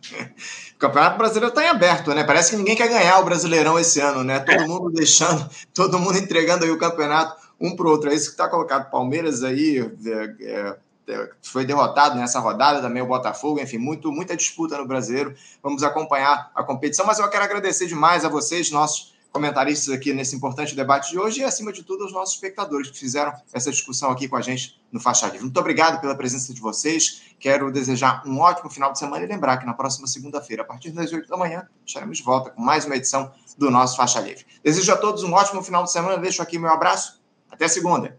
O 0.78 0.80
Campeonato 0.80 1.18
Brasileiro 1.18 1.48
está 1.48 1.64
em 1.64 1.66
aberto, 1.66 2.14
né? 2.14 2.22
Parece 2.22 2.52
que 2.52 2.56
ninguém 2.56 2.76
quer 2.76 2.86
ganhar 2.86 3.18
o 3.18 3.24
Brasileirão 3.24 3.76
esse 3.80 3.98
ano, 3.98 4.22
né? 4.22 4.38
Todo 4.38 4.68
mundo 4.68 4.90
deixando, 4.92 5.50
todo 5.74 5.98
mundo 5.98 6.16
entregando 6.16 6.64
aí 6.64 6.70
o 6.70 6.78
campeonato 6.78 7.36
um 7.60 7.74
para 7.74 7.88
o 7.88 7.90
outro. 7.90 8.08
É 8.08 8.14
isso 8.14 8.26
que 8.26 8.34
está 8.34 8.48
colocado. 8.48 8.88
Palmeiras 8.88 9.42
aí 9.42 9.80
é, 10.06 10.34
é, 10.40 10.76
é, 11.08 11.30
foi 11.42 11.64
derrotado 11.64 12.16
nessa 12.16 12.38
rodada, 12.38 12.80
também 12.80 13.02
o 13.02 13.08
Botafogo, 13.08 13.58
enfim, 13.58 13.76
muito, 13.76 14.12
muita 14.12 14.36
disputa 14.36 14.78
no 14.78 14.86
brasileiro. 14.86 15.34
Vamos 15.60 15.82
acompanhar 15.82 16.48
a 16.54 16.62
competição, 16.62 17.04
mas 17.04 17.18
eu 17.18 17.28
quero 17.28 17.42
agradecer 17.42 17.88
demais 17.88 18.24
a 18.24 18.28
vocês, 18.28 18.70
nossos 18.70 19.17
comentaristas 19.32 19.94
aqui 19.94 20.12
nesse 20.12 20.34
importante 20.34 20.74
debate 20.74 21.10
de 21.10 21.18
hoje 21.18 21.40
e, 21.40 21.44
acima 21.44 21.72
de 21.72 21.82
tudo, 21.82 22.04
aos 22.04 22.12
nossos 22.12 22.34
espectadores 22.34 22.90
que 22.90 22.98
fizeram 22.98 23.32
essa 23.52 23.70
discussão 23.70 24.10
aqui 24.10 24.28
com 24.28 24.36
a 24.36 24.40
gente 24.40 24.80
no 24.90 24.98
Faixa 24.98 25.26
Livre. 25.26 25.42
Muito 25.42 25.60
obrigado 25.60 26.00
pela 26.00 26.14
presença 26.14 26.52
de 26.52 26.60
vocês. 26.60 27.22
Quero 27.38 27.70
desejar 27.70 28.22
um 28.26 28.40
ótimo 28.40 28.70
final 28.70 28.92
de 28.92 28.98
semana 28.98 29.24
e 29.24 29.28
lembrar 29.28 29.58
que 29.58 29.66
na 29.66 29.74
próxima 29.74 30.06
segunda-feira, 30.06 30.62
a 30.62 30.66
partir 30.66 30.90
das 30.90 31.12
8 31.12 31.28
da 31.28 31.36
manhã, 31.36 31.66
estaremos 31.86 32.18
de 32.18 32.24
volta 32.24 32.50
com 32.50 32.62
mais 32.62 32.84
uma 32.84 32.96
edição 32.96 33.30
do 33.56 33.70
nosso 33.70 33.96
Faixa 33.96 34.20
Livre. 34.20 34.44
Desejo 34.62 34.92
a 34.92 34.96
todos 34.96 35.22
um 35.22 35.32
ótimo 35.32 35.62
final 35.62 35.84
de 35.84 35.92
semana. 35.92 36.18
Deixo 36.18 36.42
aqui 36.42 36.58
meu 36.58 36.70
abraço. 36.70 37.20
Até 37.50 37.68
segunda. 37.68 38.18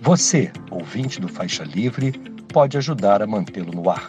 Você, 0.00 0.50
ouvinte 0.70 1.20
do 1.20 1.28
Faixa 1.28 1.62
Livre, 1.62 2.12
pode 2.52 2.76
ajudar 2.76 3.22
a 3.22 3.26
mantê-lo 3.26 3.72
no 3.72 3.88
ar. 3.88 4.08